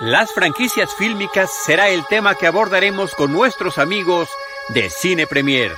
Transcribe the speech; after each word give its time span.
Las 0.00 0.34
franquicias 0.34 0.94
fílmicas 0.94 1.50
será 1.64 1.88
el 1.88 2.04
tema 2.06 2.34
que 2.34 2.46
abordaremos 2.46 3.14
con 3.14 3.32
nuestros 3.32 3.78
amigos 3.78 4.28
de 4.68 4.90
Cine 4.90 5.26
Premier. 5.26 5.72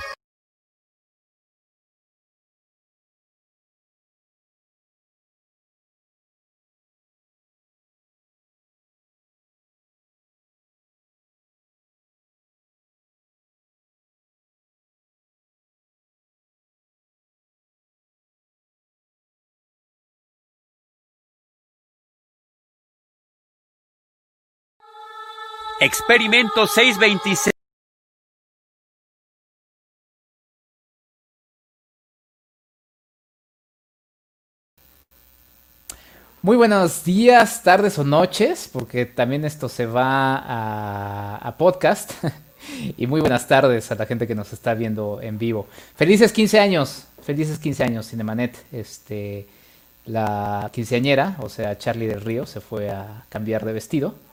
Experimento 25.81 26.67
626. 26.67 27.53
Muy 36.41 36.57
buenos 36.57 37.05
días, 37.05 37.63
tardes 37.63 37.97
o 37.97 38.03
noches, 38.03 38.69
porque 38.73 39.05
también 39.05 39.45
esto 39.45 39.69
se 39.69 39.85
va 39.85 41.37
a, 41.37 41.55
podcast. 41.57 42.11
y 42.97 43.07
muy 43.07 43.21
buenas 43.21 43.47
tardes 43.47 43.89
a 43.89 43.95
la 43.95 44.05
gente 44.05 44.27
que 44.27 44.35
nos 44.35 44.51
está 44.51 44.73
viendo 44.73 45.21
en 45.21 45.37
vivo. 45.37 45.69
Felices 45.95 46.33
15 46.33 46.59
años, 46.59 47.05
felices 47.21 47.57
15 47.57 47.83
años, 47.85 48.09
Cinemanet. 48.09 48.65
Este, 48.73 49.47
la 50.05 50.69
quinceañera, 50.73 51.37
o 51.39 51.47
sea, 51.47 51.77
Charlie 51.77 52.07
del 52.07 52.19
Río, 52.19 52.45
se 52.45 52.59
fue 52.59 52.89
a 52.89 53.23
cambiar 53.29 53.63
de 53.63 53.71
vestido 53.71 54.28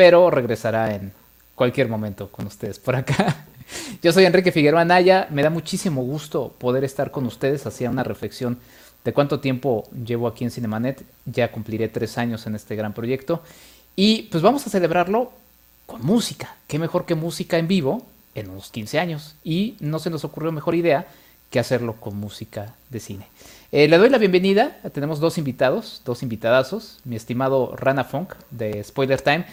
pero 0.00 0.30
regresará 0.30 0.94
en 0.94 1.12
cualquier 1.54 1.90
momento 1.90 2.32
con 2.32 2.46
ustedes 2.46 2.78
por 2.78 2.96
acá. 2.96 3.44
Yo 4.02 4.14
soy 4.14 4.24
Enrique 4.24 4.50
Figueroa 4.50 4.80
Anaya, 4.80 5.28
me 5.30 5.42
da 5.42 5.50
muchísimo 5.50 6.02
gusto 6.02 6.54
poder 6.56 6.84
estar 6.84 7.10
con 7.10 7.26
ustedes, 7.26 7.66
hacía 7.66 7.90
una 7.90 8.02
reflexión 8.02 8.58
de 9.04 9.12
cuánto 9.12 9.40
tiempo 9.40 9.86
llevo 10.06 10.26
aquí 10.26 10.44
en 10.44 10.50
Cinemanet, 10.50 11.04
ya 11.26 11.52
cumpliré 11.52 11.88
tres 11.88 12.16
años 12.16 12.46
en 12.46 12.54
este 12.54 12.76
gran 12.76 12.94
proyecto. 12.94 13.42
Y 13.94 14.22
pues 14.30 14.42
vamos 14.42 14.66
a 14.66 14.70
celebrarlo 14.70 15.32
con 15.84 16.00
música, 16.00 16.56
qué 16.66 16.78
mejor 16.78 17.04
que 17.04 17.14
música 17.14 17.58
en 17.58 17.68
vivo 17.68 18.06
en 18.34 18.48
unos 18.48 18.70
15 18.70 19.00
años 19.00 19.34
y 19.44 19.76
no 19.80 19.98
se 19.98 20.08
nos 20.08 20.24
ocurrió 20.24 20.50
mejor 20.50 20.76
idea 20.76 21.08
que 21.50 21.58
hacerlo 21.58 21.96
con 22.00 22.16
música 22.16 22.74
de 22.88 23.00
cine. 23.00 23.26
Eh, 23.70 23.86
le 23.86 23.98
doy 23.98 24.08
la 24.08 24.16
bienvenida, 24.16 24.78
tenemos 24.94 25.20
dos 25.20 25.36
invitados, 25.36 26.00
dos 26.06 26.22
invitadazos, 26.22 27.00
mi 27.04 27.16
estimado 27.16 27.76
Rana 27.76 28.04
Funk 28.04 28.32
de 28.50 28.82
Spoiler 28.82 29.20
Time. 29.20 29.44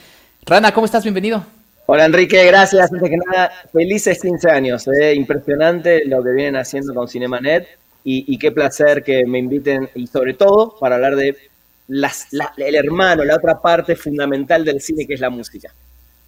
Rana, 0.47 0.73
¿cómo 0.73 0.85
estás? 0.85 1.03
Bienvenido. 1.03 1.45
Hola 1.87 2.05
Enrique, 2.05 2.45
gracias. 2.45 2.89
Antes 2.89 3.09
que 3.09 3.17
nada, 3.17 3.51
felices 3.73 4.21
15 4.21 4.49
años. 4.49 4.87
Eh. 4.87 5.13
Impresionante 5.13 6.05
lo 6.05 6.23
que 6.23 6.31
vienen 6.31 6.55
haciendo 6.55 6.93
con 6.93 7.09
Cinemanet 7.09 7.67
y, 8.05 8.33
y, 8.33 8.39
qué 8.39 8.53
placer 8.53 9.03
que 9.03 9.25
me 9.25 9.39
inviten 9.39 9.89
y 9.93 10.07
sobre 10.07 10.35
todo 10.35 10.77
para 10.79 10.95
hablar 10.95 11.17
de 11.17 11.35
las, 11.89 12.27
el 12.55 12.75
hermano, 12.75 13.25
la 13.25 13.35
otra 13.35 13.61
parte 13.61 13.97
fundamental 13.97 14.63
del 14.63 14.79
cine 14.79 15.05
que 15.05 15.15
es 15.15 15.19
la 15.19 15.29
música. 15.29 15.73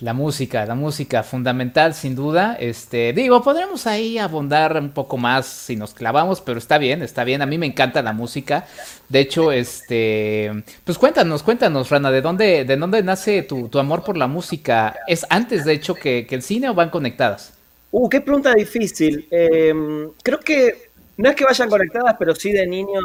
La 0.02 0.14
música, 0.14 0.66
la 0.66 0.76
música, 0.76 1.24
fundamental 1.24 1.94
sin 1.94 2.16
duda. 2.16 2.56
Este, 2.58 3.12
digo, 3.12 3.44
podremos 3.44 3.86
ahí 3.86 4.18
abundar 4.18 4.78
un 4.78 4.92
poco 4.92 5.18
más 5.18 5.46
si 5.46 5.76
nos 5.76 5.94
clavamos, 5.94 6.40
pero 6.40 6.58
está 6.58 6.78
bien, 6.78 7.02
está 7.02 7.26
bien. 7.26 7.42
A 7.42 7.46
mí 7.46 7.58
me 7.58 7.66
encanta 7.66 8.02
la 8.02 8.14
música. 8.14 8.66
De 9.10 9.20
hecho, 9.20 9.52
este, 9.52 10.64
pues 10.86 10.98
cuéntanos, 10.98 11.44
cuéntanos, 11.44 11.90
Rana, 11.90 12.12
¿de 12.12 12.22
dónde, 12.22 12.64
de 12.64 12.78
dónde 12.78 13.04
nace 13.04 13.44
tu, 13.44 13.70
amor 13.78 14.06
por 14.06 14.16
la 14.16 14.28
música? 14.28 14.96
¿Es 15.06 15.26
antes, 15.30 15.66
de 15.66 15.74
hecho, 15.74 15.96
que, 15.96 16.26
el 16.30 16.42
cine 16.44 16.70
o 16.70 16.74
van 16.74 16.92
conectadas? 16.92 17.52
Uh, 17.92 18.08
qué 18.08 18.22
pregunta 18.22 18.54
difícil. 18.54 19.28
Em, 19.30 20.12
creo 20.24 20.40
que 20.40 20.92
no 21.18 21.30
es 21.30 21.36
que 21.36 21.44
vayan 21.44 21.68
conectadas, 21.68 22.16
pero 22.18 22.34
sí 22.36 22.54
de 22.54 22.66
niño 22.66 23.02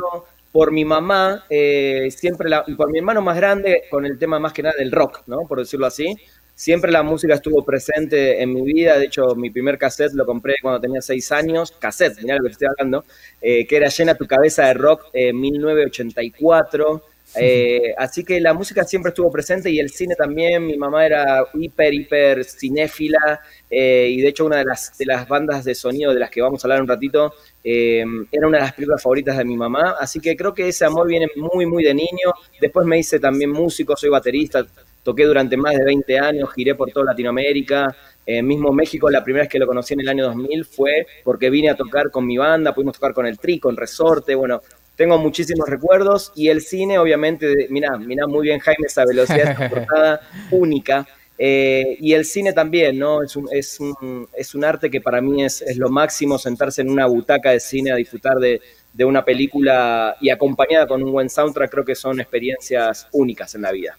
por 0.53 0.71
mi 0.71 0.85
mamá, 0.85 1.45
eh, 1.51 2.09
siempre 2.17 2.49
la, 2.49 2.63
y 2.69 2.75
por 2.75 2.89
mi 2.89 2.99
hermano 2.99 3.21
más 3.21 3.37
grande, 3.37 3.83
con 3.91 4.07
el 4.07 4.17
tema 4.17 4.39
más 4.39 4.53
que 4.53 4.63
nada 4.63 4.77
del 4.79 4.93
rock, 4.93 5.23
¿no? 5.27 5.49
Por 5.49 5.59
decirlo 5.59 5.87
así. 5.87 6.15
Siempre 6.55 6.93
la 6.93 7.03
música 7.03 7.35
estuvo 7.35 7.65
presente 7.65 8.41
en 8.41 8.55
mi 8.55 8.63
vida. 8.63 8.97
De 8.97 9.07
hecho, 9.07 9.35
mi 9.35 9.51
primer 9.51 9.77
cassette 9.77 10.13
lo 10.15 10.25
compré 10.25 10.55
cuando 10.63 10.81
tenía 10.81 11.01
seis 11.01 11.33
años. 11.33 11.73
Cassette, 11.73 12.23
mirá 12.23 12.37
lo 12.37 12.45
que 12.45 12.53
estoy 12.53 12.69
hablando. 12.69 13.05
Eh, 13.43 13.67
que 13.67 13.77
era 13.77 13.89
Llena 13.89 14.15
tu 14.15 14.27
cabeza 14.27 14.67
de 14.67 14.75
rock 14.75 15.07
en 15.13 15.41
1984. 15.41 17.03
Eh, 17.37 17.93
así 17.99 18.23
que 18.23 18.41
la 18.41 18.55
música 18.55 18.85
siempre 18.85 19.09
estuvo 19.09 19.33
presente 19.33 19.69
y 19.69 19.81
el 19.81 19.91
cine 19.91 20.15
también. 20.15 20.65
Mi 20.65 20.77
mamá 20.77 21.05
era 21.05 21.45
hiper, 21.55 21.93
hiper 21.93 22.45
cinéfila. 22.45 23.41
Eh, 23.69 24.11
y 24.13 24.21
de 24.21 24.29
hecho, 24.29 24.47
una 24.47 24.59
de 24.59 24.65
las, 24.65 24.97
de 24.97 25.07
las 25.07 25.27
bandas 25.27 25.65
de 25.65 25.75
sonido 25.75 26.15
de 26.15 26.21
las 26.21 26.31
que 26.31 26.41
vamos 26.41 26.65
a 26.65 26.69
hablar 26.69 26.83
un 26.83 26.89
ratito 26.89 27.35
era 27.65 28.47
una 28.47 28.59
de 28.59 28.65
las 28.65 28.75
películas 28.75 29.03
favoritas 29.03 29.37
de 29.37 29.45
mi 29.45 29.57
mamá. 29.57 29.97
Así 29.99 30.21
que 30.21 30.37
creo 30.37 30.55
que 30.55 30.69
ese 30.69 30.85
amor 30.85 31.09
viene 31.09 31.27
muy, 31.35 31.67
muy 31.67 31.83
de 31.83 31.95
niño. 31.95 32.33
Después 32.61 32.87
me 32.87 32.97
hice 32.97 33.19
también 33.19 33.51
músico, 33.51 33.97
soy 33.97 34.11
baterista 34.11 34.65
toqué 35.05 35.25
durante 35.25 35.57
más 35.57 35.75
de 35.75 35.85
20 35.85 36.19
años, 36.19 36.53
giré 36.53 36.75
por 36.75 36.91
toda 36.91 37.07
Latinoamérica, 37.07 37.95
eh, 38.27 38.43
mismo 38.43 38.73
México, 38.73 39.09
la 39.11 39.23
primera 39.23 39.45
vez 39.45 39.51
que 39.51 39.59
lo 39.59 39.67
conocí 39.67 39.95
en 39.95 40.01
el 40.01 40.09
año 40.09 40.25
2000 40.25 40.65
fue 40.65 41.07
porque 41.23 41.51
vine 41.51 41.71
a 41.71 41.77
tocar 41.77 42.11
con 42.11 42.27
mi 42.27 42.39
banda, 42.39 42.75
pudimos 42.75 42.95
tocar 42.95 43.13
con 43.13 43.27
el 43.27 43.39
Tri, 43.39 43.61
con 43.61 43.77
Resorte, 43.77 44.35
bueno, 44.35 44.63
tengo 44.97 45.19
muchísimos 45.19 45.69
recuerdos 45.69 46.33
y 46.35 46.49
el 46.49 46.63
cine, 46.63 46.99
obviamente, 46.99 47.69
mira, 47.69 47.97
mira 47.99 48.27
muy 48.27 48.47
bien 48.47 48.61
Jaime 48.61 48.87
esa 48.87 49.05
velocidad, 49.05 49.53
esa 49.53 49.69
portada 49.71 50.21
única. 50.51 51.07
Eh, 51.37 51.97
y 51.99 52.13
el 52.13 52.25
cine 52.25 52.53
también, 52.53 52.97
¿no? 52.97 53.21
Es 53.21 53.35
un, 53.35 53.49
es 53.51 53.81
un, 53.81 54.29
es 54.33 54.55
un 54.55 54.65
arte 54.65 54.89
que 54.89 55.01
para 55.01 55.21
mí 55.21 55.43
es, 55.43 55.63
es, 55.63 55.77
lo 55.77 55.91
máximo, 55.91 56.39
sentarse 56.39 56.83
en 56.83 56.91
una 56.91 57.07
butaca 57.07 57.51
de 57.51 57.59
cine 57.59 57.91
a 57.91 57.97
disfrutar 57.97 58.37
de, 58.37 58.61
de 58.93 59.05
una 59.05 59.25
película 59.25 60.17
y 60.21 60.31
acompañada 60.31 60.87
con 60.87 61.03
un 61.03 61.11
buen 61.11 61.29
soundtrack, 61.29 61.71
creo 61.71 61.85
que 61.85 61.97
son 61.97 62.21
experiencias 62.21 63.09
únicas 63.11 63.53
en 63.57 63.63
la 63.63 63.73
vida. 63.73 63.99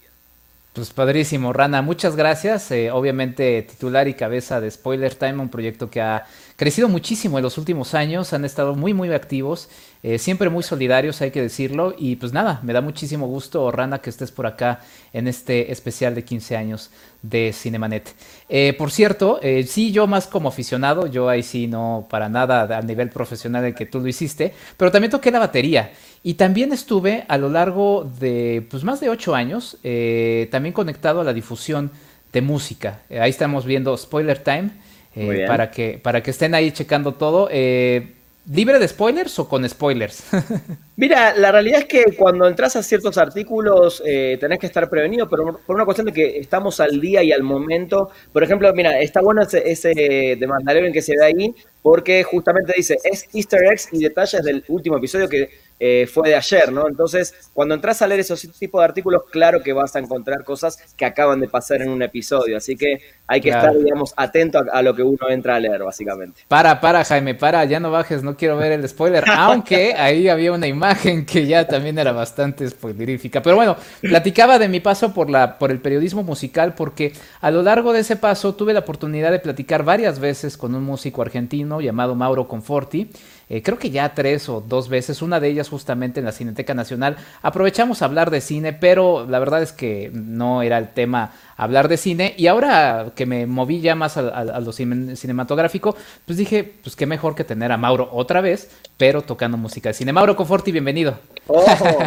Pues 0.76 0.90
padrísimo, 0.90 1.54
Rana, 1.54 1.80
muchas 1.80 2.16
gracias. 2.16 2.70
Eh, 2.70 2.90
obviamente 2.90 3.62
titular 3.62 4.08
y 4.08 4.12
cabeza 4.12 4.60
de 4.60 4.70
Spoiler 4.70 5.14
Time, 5.14 5.38
un 5.38 5.48
proyecto 5.48 5.88
que 5.88 6.02
ha 6.02 6.26
crecido 6.56 6.86
muchísimo 6.90 7.38
en 7.38 7.44
los 7.44 7.56
últimos 7.56 7.94
años, 7.94 8.34
han 8.34 8.44
estado 8.44 8.74
muy, 8.74 8.92
muy 8.92 9.10
activos, 9.10 9.70
eh, 10.02 10.18
siempre 10.18 10.50
muy 10.50 10.62
solidarios, 10.62 11.22
hay 11.22 11.30
que 11.30 11.40
decirlo. 11.40 11.94
Y 11.96 12.16
pues 12.16 12.34
nada, 12.34 12.60
me 12.62 12.74
da 12.74 12.82
muchísimo 12.82 13.26
gusto, 13.26 13.70
Rana, 13.70 14.00
que 14.02 14.10
estés 14.10 14.30
por 14.30 14.46
acá 14.46 14.80
en 15.14 15.28
este 15.28 15.72
especial 15.72 16.14
de 16.14 16.24
15 16.24 16.58
años 16.58 16.90
de 17.22 17.54
Cinemanet. 17.54 18.14
Eh, 18.50 18.74
por 18.76 18.90
cierto, 18.90 19.40
sí, 19.66 19.92
yo 19.92 20.06
más 20.06 20.26
como 20.26 20.50
aficionado, 20.50 21.06
yo 21.06 21.30
ahí 21.30 21.42
sí 21.42 21.68
no 21.68 22.06
para 22.10 22.28
nada 22.28 22.76
a 22.76 22.82
nivel 22.82 23.08
profesional 23.08 23.62
de 23.62 23.74
que 23.74 23.86
tú 23.86 24.00
lo 24.00 24.08
hiciste, 24.08 24.52
pero 24.76 24.92
también 24.92 25.10
toqué 25.10 25.30
la 25.30 25.38
batería. 25.38 25.90
Y 26.26 26.34
también 26.34 26.72
estuve 26.72 27.24
a 27.28 27.38
lo 27.38 27.48
largo 27.48 28.10
de 28.18 28.66
pues 28.68 28.82
más 28.82 28.98
de 28.98 29.08
ocho 29.10 29.36
años 29.36 29.78
también 30.50 30.72
conectado 30.72 31.20
a 31.20 31.24
la 31.24 31.32
difusión 31.32 31.92
de 32.32 32.42
música. 32.42 32.98
ahí 33.10 33.30
estamos 33.30 33.64
viendo 33.64 33.96
Spoiler 33.96 34.38
Time 34.40 34.70
eh, 35.16 35.44
para, 35.46 35.70
que, 35.70 35.98
para 36.02 36.22
que 36.22 36.30
estén 36.30 36.54
ahí 36.54 36.70
checando 36.72 37.14
todo. 37.14 37.48
Eh, 37.50 38.12
¿Libre 38.52 38.78
de 38.78 38.86
spoilers 38.86 39.38
o 39.40 39.48
con 39.48 39.68
spoilers? 39.68 40.22
Mira, 40.96 41.34
la 41.34 41.50
realidad 41.50 41.80
es 41.80 41.86
que 41.86 42.04
cuando 42.16 42.46
entras 42.46 42.76
a 42.76 42.82
ciertos 42.82 43.18
artículos 43.18 44.02
eh, 44.06 44.36
tenés 44.38 44.60
que 44.60 44.66
estar 44.66 44.88
prevenido, 44.88 45.28
pero 45.28 45.58
por 45.66 45.74
una 45.74 45.84
cuestión 45.84 46.06
de 46.06 46.12
que 46.12 46.38
estamos 46.38 46.78
al 46.78 47.00
día 47.00 47.22
y 47.22 47.32
al 47.32 47.42
momento. 47.42 48.10
Por 48.32 48.44
ejemplo, 48.44 48.72
mira, 48.72 49.00
está 49.00 49.20
bueno 49.20 49.42
ese, 49.42 49.68
ese 49.68 50.36
de 50.38 50.46
Mandalorian 50.46 50.92
que 50.92 51.02
se 51.02 51.16
ve 51.16 51.24
ahí, 51.24 51.54
porque 51.82 52.22
justamente 52.22 52.74
dice, 52.76 52.98
es 53.02 53.26
easter 53.34 53.64
eggs 53.64 53.88
y 53.92 53.98
detalles 53.98 54.42
del 54.44 54.62
último 54.68 54.98
episodio 54.98 55.28
que 55.28 55.48
eh, 55.78 56.08
fue 56.12 56.30
de 56.30 56.36
ayer, 56.36 56.72
¿no? 56.72 56.88
Entonces, 56.88 57.50
cuando 57.52 57.74
entras 57.74 58.00
a 58.00 58.06
leer 58.06 58.20
esos 58.20 58.40
tipos 58.58 58.80
de 58.80 58.84
artículos, 58.84 59.22
claro 59.30 59.62
que 59.62 59.72
vas 59.72 59.94
a 59.94 59.98
encontrar 59.98 60.42
cosas 60.44 60.78
que 60.96 61.04
acaban 61.04 61.40
de 61.40 61.48
pasar 61.48 61.82
en 61.82 61.90
un 61.90 62.02
episodio, 62.02 62.56
así 62.56 62.76
que 62.76 63.00
hay 63.26 63.40
que 63.40 63.50
estar, 63.50 63.76
digamos, 63.76 64.14
atento 64.16 64.64
a, 64.72 64.82
lo 64.82 64.94
que 64.94 65.02
uno 65.02 65.28
entra 65.28 65.56
a 65.56 65.60
leer, 65.60 65.82
básicamente. 65.82 66.42
Para, 66.48 66.80
para, 66.80 67.04
Jaime, 67.04 67.34
para, 67.34 67.64
ya 67.64 67.80
no 67.80 67.90
bajes, 67.90 68.22
no 68.22 68.36
quiero 68.36 68.56
ver 68.56 68.72
el 68.72 68.88
spoiler, 68.88 69.24
aunque 69.36 69.94
ahí 69.94 70.28
había 70.28 70.52
una 70.52 70.66
imagen 70.66 71.26
que 71.26 71.46
ya 71.46 71.66
también 71.66 71.98
era 71.98 72.12
bastante 72.12 72.68
spoilerífica. 72.68 73.42
Pero 73.42 73.56
bueno, 73.56 73.76
platicaba 74.00 74.58
de 74.58 74.68
mi 74.68 74.80
paso 74.80 75.12
por, 75.12 75.28
la, 75.28 75.58
por 75.58 75.70
el 75.70 75.80
periodismo 75.80 76.22
musical, 76.22 76.74
porque 76.74 77.12
a 77.40 77.50
lo 77.50 77.62
largo 77.62 77.92
de 77.92 78.00
ese 78.00 78.16
paso 78.16 78.54
tuve 78.54 78.72
la 78.72 78.80
oportunidad 78.80 79.30
de 79.30 79.40
platicar 79.40 79.82
varias 79.82 80.20
veces 80.20 80.56
con 80.56 80.74
un 80.74 80.84
músico 80.84 81.20
argentino 81.20 81.80
llamado 81.80 82.14
Mauro 82.14 82.46
Conforti, 82.46 83.10
eh, 83.48 83.62
creo 83.62 83.78
que 83.78 83.90
ya 83.90 84.12
tres 84.12 84.48
o 84.48 84.60
dos 84.60 84.88
veces, 84.88 85.22
una 85.22 85.38
de 85.38 85.48
ellas 85.48 85.68
justamente 85.68 86.18
en 86.18 86.26
la 86.26 86.32
Cineteca 86.32 86.74
Nacional. 86.74 87.16
Aprovechamos 87.42 88.02
a 88.02 88.06
hablar 88.06 88.30
de 88.30 88.40
cine, 88.40 88.72
pero 88.72 89.24
la 89.28 89.38
verdad 89.38 89.62
es 89.62 89.72
que 89.72 90.10
no 90.12 90.62
era 90.62 90.78
el 90.78 90.88
tema 90.88 91.32
hablar 91.56 91.86
de 91.86 91.96
cine. 91.96 92.34
Y 92.36 92.48
ahora 92.48 93.12
que 93.14 93.24
me 93.24 93.46
moví 93.46 93.80
ya 93.80 93.94
más 93.94 94.16
a, 94.16 94.60
lo 94.60 94.72
cinematográfico, 94.72 95.96
pues 96.24 96.38
dije, 96.38 96.64
pues 96.82 96.96
qué 96.96 97.06
mejor 97.06 97.36
que 97.36 97.44
tener 97.44 97.70
a 97.70 97.76
Mauro 97.76 98.08
otra 98.10 98.40
vez, 98.40 98.68
pero 98.96 99.22
tocando 99.22 99.56
música 99.56 99.90
de 99.90 99.94
cine. 99.94 100.12
Mauro 100.12 100.34
Conforti, 100.34 100.72
bienvenido. 100.72 101.16
Ojo, 101.46 101.98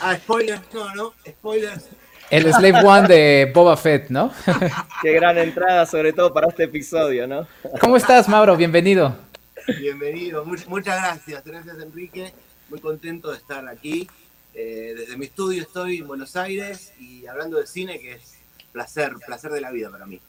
a, 0.00 0.16
spoilers 0.16 0.62
no, 0.72 0.94
¿no? 0.94 1.12
Spoilers. 1.28 1.86
El 2.30 2.50
Slave 2.52 2.80
One 2.84 3.08
de 3.08 3.50
Boba 3.54 3.76
Fett, 3.76 4.08
¿no? 4.08 4.30
Qué 5.02 5.12
gran 5.12 5.36
entrada, 5.38 5.84
sobre 5.86 6.14
todo 6.14 6.32
para 6.32 6.48
este 6.48 6.64
episodio, 6.64 7.26
¿no? 7.26 7.46
¿Cómo 7.80 7.96
estás, 7.96 8.28
Mauro? 8.28 8.56
Bienvenido. 8.56 9.27
Bienvenido, 9.76 10.46
muchas 10.46 10.96
gracias, 11.02 11.44
gracias 11.44 11.76
Enrique, 11.78 12.32
muy 12.70 12.80
contento 12.80 13.30
de 13.30 13.36
estar 13.36 13.68
aquí. 13.68 14.08
Eh, 14.54 14.94
desde 14.96 15.18
mi 15.18 15.26
estudio 15.26 15.62
estoy 15.62 15.98
en 15.98 16.06
Buenos 16.06 16.36
Aires 16.36 16.94
y 16.98 17.26
hablando 17.26 17.58
de 17.58 17.66
cine, 17.66 18.00
que 18.00 18.12
es 18.12 18.38
placer, 18.72 19.12
placer 19.26 19.50
de 19.50 19.60
la 19.60 19.70
vida 19.70 19.90
para 19.90 20.06
mí. 20.06 20.20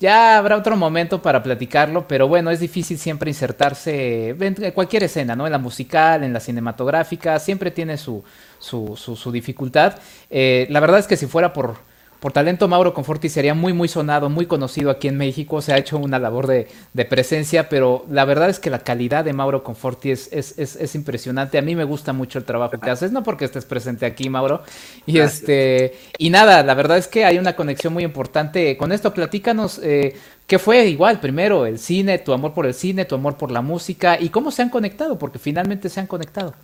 Ya 0.00 0.36
habrá 0.36 0.56
otro 0.56 0.76
momento 0.76 1.22
para 1.22 1.44
platicarlo, 1.44 2.08
pero 2.08 2.26
bueno, 2.26 2.50
es 2.50 2.58
difícil 2.58 2.98
siempre 2.98 3.30
insertarse 3.30 4.30
en 4.30 4.72
cualquier 4.72 5.04
escena, 5.04 5.36
¿no? 5.36 5.46
En 5.46 5.52
la 5.52 5.58
musical, 5.58 6.24
en 6.24 6.32
la 6.32 6.40
cinematográfica, 6.40 7.38
siempre 7.38 7.70
tiene 7.70 7.96
su, 7.96 8.24
su, 8.58 9.30
dificultad. 9.32 9.96
Eh, 10.28 10.66
la 10.70 10.80
verdad 10.80 10.98
es 10.98 11.06
que 11.06 11.16
si 11.16 11.26
fuera 11.26 11.52
por, 11.52 11.76
por 12.20 12.32
talento, 12.32 12.66
Mauro 12.66 12.94
Conforti 12.94 13.28
sería 13.28 13.54
muy, 13.54 13.72
muy 13.72 13.88
sonado, 13.88 14.30
muy 14.30 14.46
conocido 14.46 14.90
aquí 14.90 15.08
en 15.08 15.18
México. 15.18 15.60
Se 15.60 15.72
ha 15.72 15.78
hecho 15.78 15.98
una 15.98 16.18
labor 16.18 16.46
de, 16.46 16.66
presencia, 17.08 17.68
pero 17.68 18.06
la 18.10 18.24
verdad 18.24 18.48
es 18.48 18.58
que 18.58 18.70
la 18.70 18.78
calidad 18.78 19.24
de 19.24 19.32
Mauro 19.32 19.62
Conforti 19.62 20.10
es, 20.10 20.32
es, 20.32 20.94
impresionante. 20.94 21.58
A 21.58 21.62
mí 21.62 21.76
me 21.76 21.84
gusta 21.84 22.12
mucho 22.12 22.38
el 22.38 22.44
trabajo 22.44 22.78
que 22.80 22.90
haces, 22.90 23.12
no 23.12 23.22
porque 23.22 23.44
estés 23.44 23.64
presente 23.64 24.06
aquí, 24.06 24.28
Mauro. 24.28 24.62
Y 25.04 25.18
este 25.18 25.98
y 26.18 26.30
nada, 26.30 26.62
la 26.62 26.74
verdad 26.74 26.98
es 26.98 27.06
que 27.06 27.24
hay 27.24 27.38
una 27.38 27.54
conexión 27.54 27.92
muy 27.92 28.04
importante. 28.04 28.76
Con 28.76 28.92
esto, 28.92 29.12
platícanos. 29.12 29.80
Eh, 29.82 30.16
¿Qué 30.46 30.58
fue 30.60 30.86
igual? 30.86 31.18
Primero, 31.20 31.66
el 31.66 31.78
cine, 31.78 32.18
tu 32.18 32.32
amor 32.32 32.54
por 32.54 32.66
el 32.66 32.74
cine, 32.74 33.04
tu 33.04 33.16
amor 33.16 33.36
por 33.36 33.50
la 33.50 33.62
música 33.62 34.18
y 34.20 34.28
cómo 34.28 34.52
se 34.52 34.62
han 34.62 34.70
conectado, 34.70 35.18
porque 35.18 35.40
finalmente 35.40 35.88
se 35.88 35.98
han 35.98 36.06
conectado. 36.06 36.54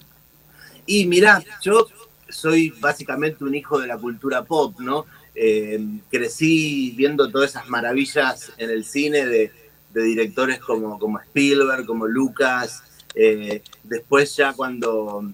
Y 0.87 1.07
mira, 1.07 1.43
yo 1.61 1.89
soy 2.29 2.71
básicamente 2.81 3.45
un 3.45 3.55
hijo 3.55 3.79
de 3.81 3.89
la 3.89 3.99
cultura 3.99 4.45
pop, 4.45 4.79
¿no? 4.81 5.07
Eh, 5.34 5.81
crecí 6.11 6.93
viendo 6.96 7.31
todas 7.31 7.50
esas 7.50 7.69
maravillas 7.69 8.52
en 8.58 8.70
el 8.70 8.84
cine 8.84 9.26
de, 9.26 9.52
directores 9.94 10.58
como, 10.58 11.20
Spielberg, 11.20 11.87
como 11.87 12.06
Lucas. 12.06 12.82
Eh, 13.14 13.62
después 13.82 14.34
ya 14.37 14.52
cuando, 14.55 15.31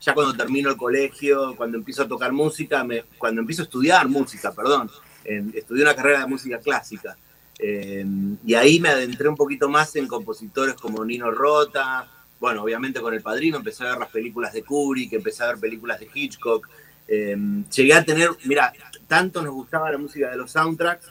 ya 0.00 0.14
cuando 0.14 0.36
termino 0.36 0.70
el 0.70 0.76
colegio, 0.76 1.54
cuando 1.56 1.78
empiezo 1.78 2.02
a 2.02 2.08
tocar 2.08 2.32
música, 2.32 2.86
cuando 3.16 3.40
empiezo 3.40 3.62
a 3.62 3.64
estudiar 3.64 4.08
música, 4.08 4.52
perdón, 4.52 4.90
estudié 5.24 5.82
una 5.82 5.94
carrera 5.94 6.20
de 6.20 6.26
música 6.26 6.58
clásica. 6.58 7.16
Eh, 7.58 8.04
y 8.44 8.54
ahí 8.54 8.78
me 8.78 8.90
adentré 8.90 9.28
un 9.28 9.36
poquito 9.36 9.68
más 9.68 9.96
en 9.96 10.06
compositores 10.06 10.74
como 10.74 11.04
Nino 11.04 11.30
Rota. 11.30 12.08
Bueno, 12.38 12.62
obviamente 12.62 13.00
con 13.00 13.14
El 13.14 13.22
Padrino 13.22 13.56
empecé 13.56 13.84
a 13.84 13.90
ver 13.90 13.98
las 13.98 14.10
películas 14.10 14.52
de 14.52 14.62
Kubrick, 14.62 15.14
empecé 15.14 15.44
a 15.44 15.48
ver 15.48 15.58
películas 15.58 15.98
de 15.98 16.08
Hitchcock. 16.12 16.68
llegué 17.08 17.94
a 17.94 18.04
tener, 18.04 18.30
mira, 18.44 18.72
tanto 19.08 19.42
nos 19.42 19.54
gustaba 19.54 19.90
la 19.90 19.98
música 19.98 20.30
de 20.30 20.36
los 20.36 20.52
soundtracks 20.52 21.06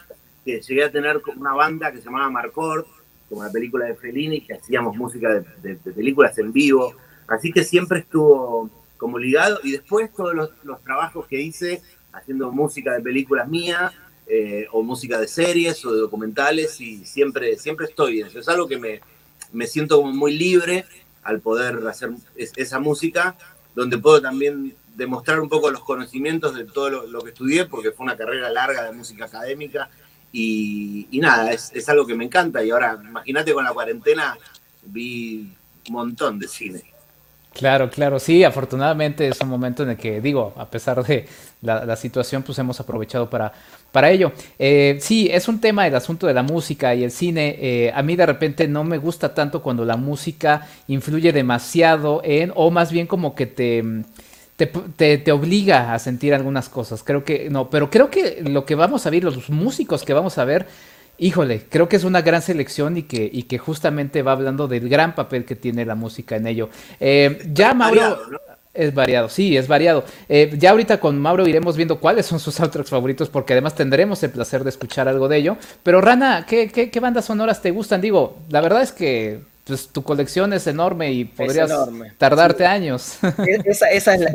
que 0.45 0.61
llegué 0.61 0.85
a 0.85 0.91
tener 0.91 1.21
una 1.35 1.53
banda 1.53 1.91
que 1.91 1.97
se 1.97 2.05
llamaba 2.05 2.29
Marcord, 2.29 2.85
como 3.27 3.43
la 3.43 3.51
película 3.51 3.85
de 3.85 3.95
Fellini, 3.95 4.39
que 4.39 4.53
hacíamos 4.53 4.95
música 4.95 5.43
de, 5.61 5.75
películas 5.75 6.37
en 6.37 6.53
vivo. 6.53 6.95
Así 7.27 7.51
que 7.51 7.65
siempre 7.65 7.99
estuvo 7.99 8.69
como 8.95 9.19
ligado. 9.19 9.59
Y 9.63 9.73
después 9.73 10.13
todos 10.13 10.33
los, 10.33 10.83
trabajos 10.83 11.27
que 11.27 11.41
hice 11.41 11.81
haciendo 12.13 12.49
música 12.51 12.93
de 12.93 13.01
películas 13.01 13.49
mías, 13.49 13.91
eh, 14.29 14.67
o 14.71 14.83
música 14.83 15.19
de 15.19 15.27
series 15.27 15.83
o 15.85 15.93
de 15.93 15.99
documentales, 15.99 16.79
y 16.79 17.03
siempre, 17.03 17.57
siempre 17.57 17.87
estoy 17.87 18.21
eso. 18.21 18.39
Es 18.39 18.47
algo 18.47 18.67
que 18.67 18.77
me, 18.77 19.01
me 19.51 19.67
siento 19.67 19.97
como 19.97 20.13
muy 20.13 20.37
libre 20.37 20.85
al 21.23 21.41
poder 21.41 21.85
hacer 21.87 22.11
esa 22.35 22.79
música, 22.79 23.35
donde 23.75 23.97
puedo 23.97 24.21
también 24.21 24.73
demostrar 24.97 25.39
un 25.39 25.47
poco 25.47 25.69
los 25.69 25.83
conocimientos 25.83 26.55
de 26.55 26.65
todo 26.65 26.89
lo, 26.89 27.21
que 27.21 27.29
estudié, 27.29 27.65
porque 27.65 27.91
fue 27.91 28.03
una 28.03 28.17
carrera 28.17 28.49
larga 28.49 28.83
de 28.83 28.91
música 28.91 29.25
académica. 29.25 29.89
Y, 30.31 31.07
nada, 31.13 31.51
es, 31.53 31.89
algo 31.89 32.05
que 32.05 32.15
me 32.15 32.25
encanta. 32.25 32.63
Y 32.63 32.71
ahora, 32.71 32.99
imagínate 33.01 33.53
con 33.53 33.63
la 33.63 33.73
cuarentena, 33.73 34.37
vi 34.83 35.53
un 35.87 35.93
montón 35.93 36.39
de 36.39 36.47
cine. 36.47 36.83
Claro, 37.53 37.89
claro, 37.89 38.19
sí, 38.19 38.43
afortunadamente 38.43 39.27
es 39.27 39.39
un 39.41 39.49
momento 39.49 39.81
en 39.81 39.89
el 39.91 39.97
que, 39.97 40.21
digo, 40.21 40.53
a 40.57 40.69
pesar 40.69 41.03
de 41.03 41.27
la, 41.61 41.95
situación, 41.95 42.43
pues 42.43 42.59
hemos 42.59 42.79
aprovechado 42.79 43.29
para, 43.29 43.51
para 43.91 44.11
ello. 44.11 44.31
Eh, 44.59 44.97
sí, 44.99 45.27
es 45.31 45.47
un 45.47 45.59
tema 45.59 45.87
el 45.87 45.95
asunto 45.95 46.27
de 46.27 46.35
la 46.35 46.43
música 46.43 46.93
y 46.93 47.03
el 47.03 47.11
cine. 47.11 47.55
Eh, 47.59 47.91
a 47.95 48.03
mí 48.03 48.15
de 48.15 48.27
repente 48.27 48.67
no 48.67 48.83
me 48.83 48.99
gusta 48.99 49.33
tanto 49.33 49.63
cuando 49.63 49.85
la 49.85 49.97
música 49.97 50.67
influye 50.87 51.31
demasiado 51.31 52.21
en, 52.23 52.51
o 52.55 52.69
más 52.69 52.91
bien 52.91 53.07
como 53.07 53.33
que 53.33 53.47
te 53.47 53.83
te, 54.57 55.17
te, 55.19 55.31
obliga 55.31 55.93
a 55.93 55.99
sentir 55.99 56.33
algunas 56.33 56.67
cosas. 56.67 57.03
Creo 57.03 57.23
que 57.23 57.49
no, 57.49 57.69
pero 57.69 57.89
creo 57.89 58.09
que 58.09 58.41
lo 58.41 58.65
que 58.65 58.75
vamos 58.75 59.05
a 59.05 59.11
ver, 59.11 59.23
los 59.23 59.49
músicos 59.49 60.03
que 60.03 60.13
vamos 60.13 60.39
a 60.39 60.45
ver, 60.45 60.65
híjole, 61.19 61.63
creo 61.69 61.87
que 61.87 61.95
es 61.95 62.03
una 62.03 62.21
gran 62.21 62.41
selección 62.41 62.97
y 62.97 63.03
que, 63.03 63.29
y 63.31 63.43
que 63.43 63.59
justamente 63.59 64.23
va 64.23 64.31
hablando 64.31 64.67
del 64.67 64.89
gran 64.89 65.13
papel 65.13 65.45
que 65.45 65.55
tiene 65.55 65.85
la 65.85 65.93
música 65.93 66.35
en 66.35 66.47
ello. 66.47 66.69
Eh, 66.99 67.49
ya 67.53 67.73
Mauro... 67.73 68.19
Es 68.73 68.93
variado, 68.93 69.27
sí, 69.27 69.57
es 69.57 69.67
variado. 69.67 70.05
Eh, 70.29 70.53
ya 70.55 70.69
ahorita 70.69 70.99
con 70.99 71.19
Mauro 71.19 71.47
iremos 71.47 71.75
viendo 71.75 71.99
cuáles 71.99 72.27
son 72.27 72.39
sus 72.39 72.53
soundtracks 72.53 72.91
favoritos, 72.91 73.27
porque 73.27 73.53
además 73.53 73.73
tendremos 73.73 74.21
el 74.21 74.29
placer 74.29 74.63
de 74.63 74.69
escuchar 74.69 75.07
algo 75.07 75.27
de 75.27 75.37
ello. 75.37 75.57
Pero 75.81 75.99
Rana, 75.99 76.45
¿qué, 76.47 76.69
qué, 76.69 76.91
qué 76.91 76.99
bandas 76.99 77.25
sonoras 77.25 77.59
te 77.63 77.71
gustan? 77.71 78.01
Digo, 78.01 78.37
la 78.49 78.61
verdad 78.61 78.83
es 78.83 78.91
que 78.91 79.39
pues 79.67 79.89
tu 79.89 80.01
colección 80.03 80.53
es 80.53 80.65
enorme 80.67 81.11
y 81.11 81.25
podrías 81.25 81.71
tardarte 82.17 82.65
años. 82.65 83.19
E-, 83.45 83.61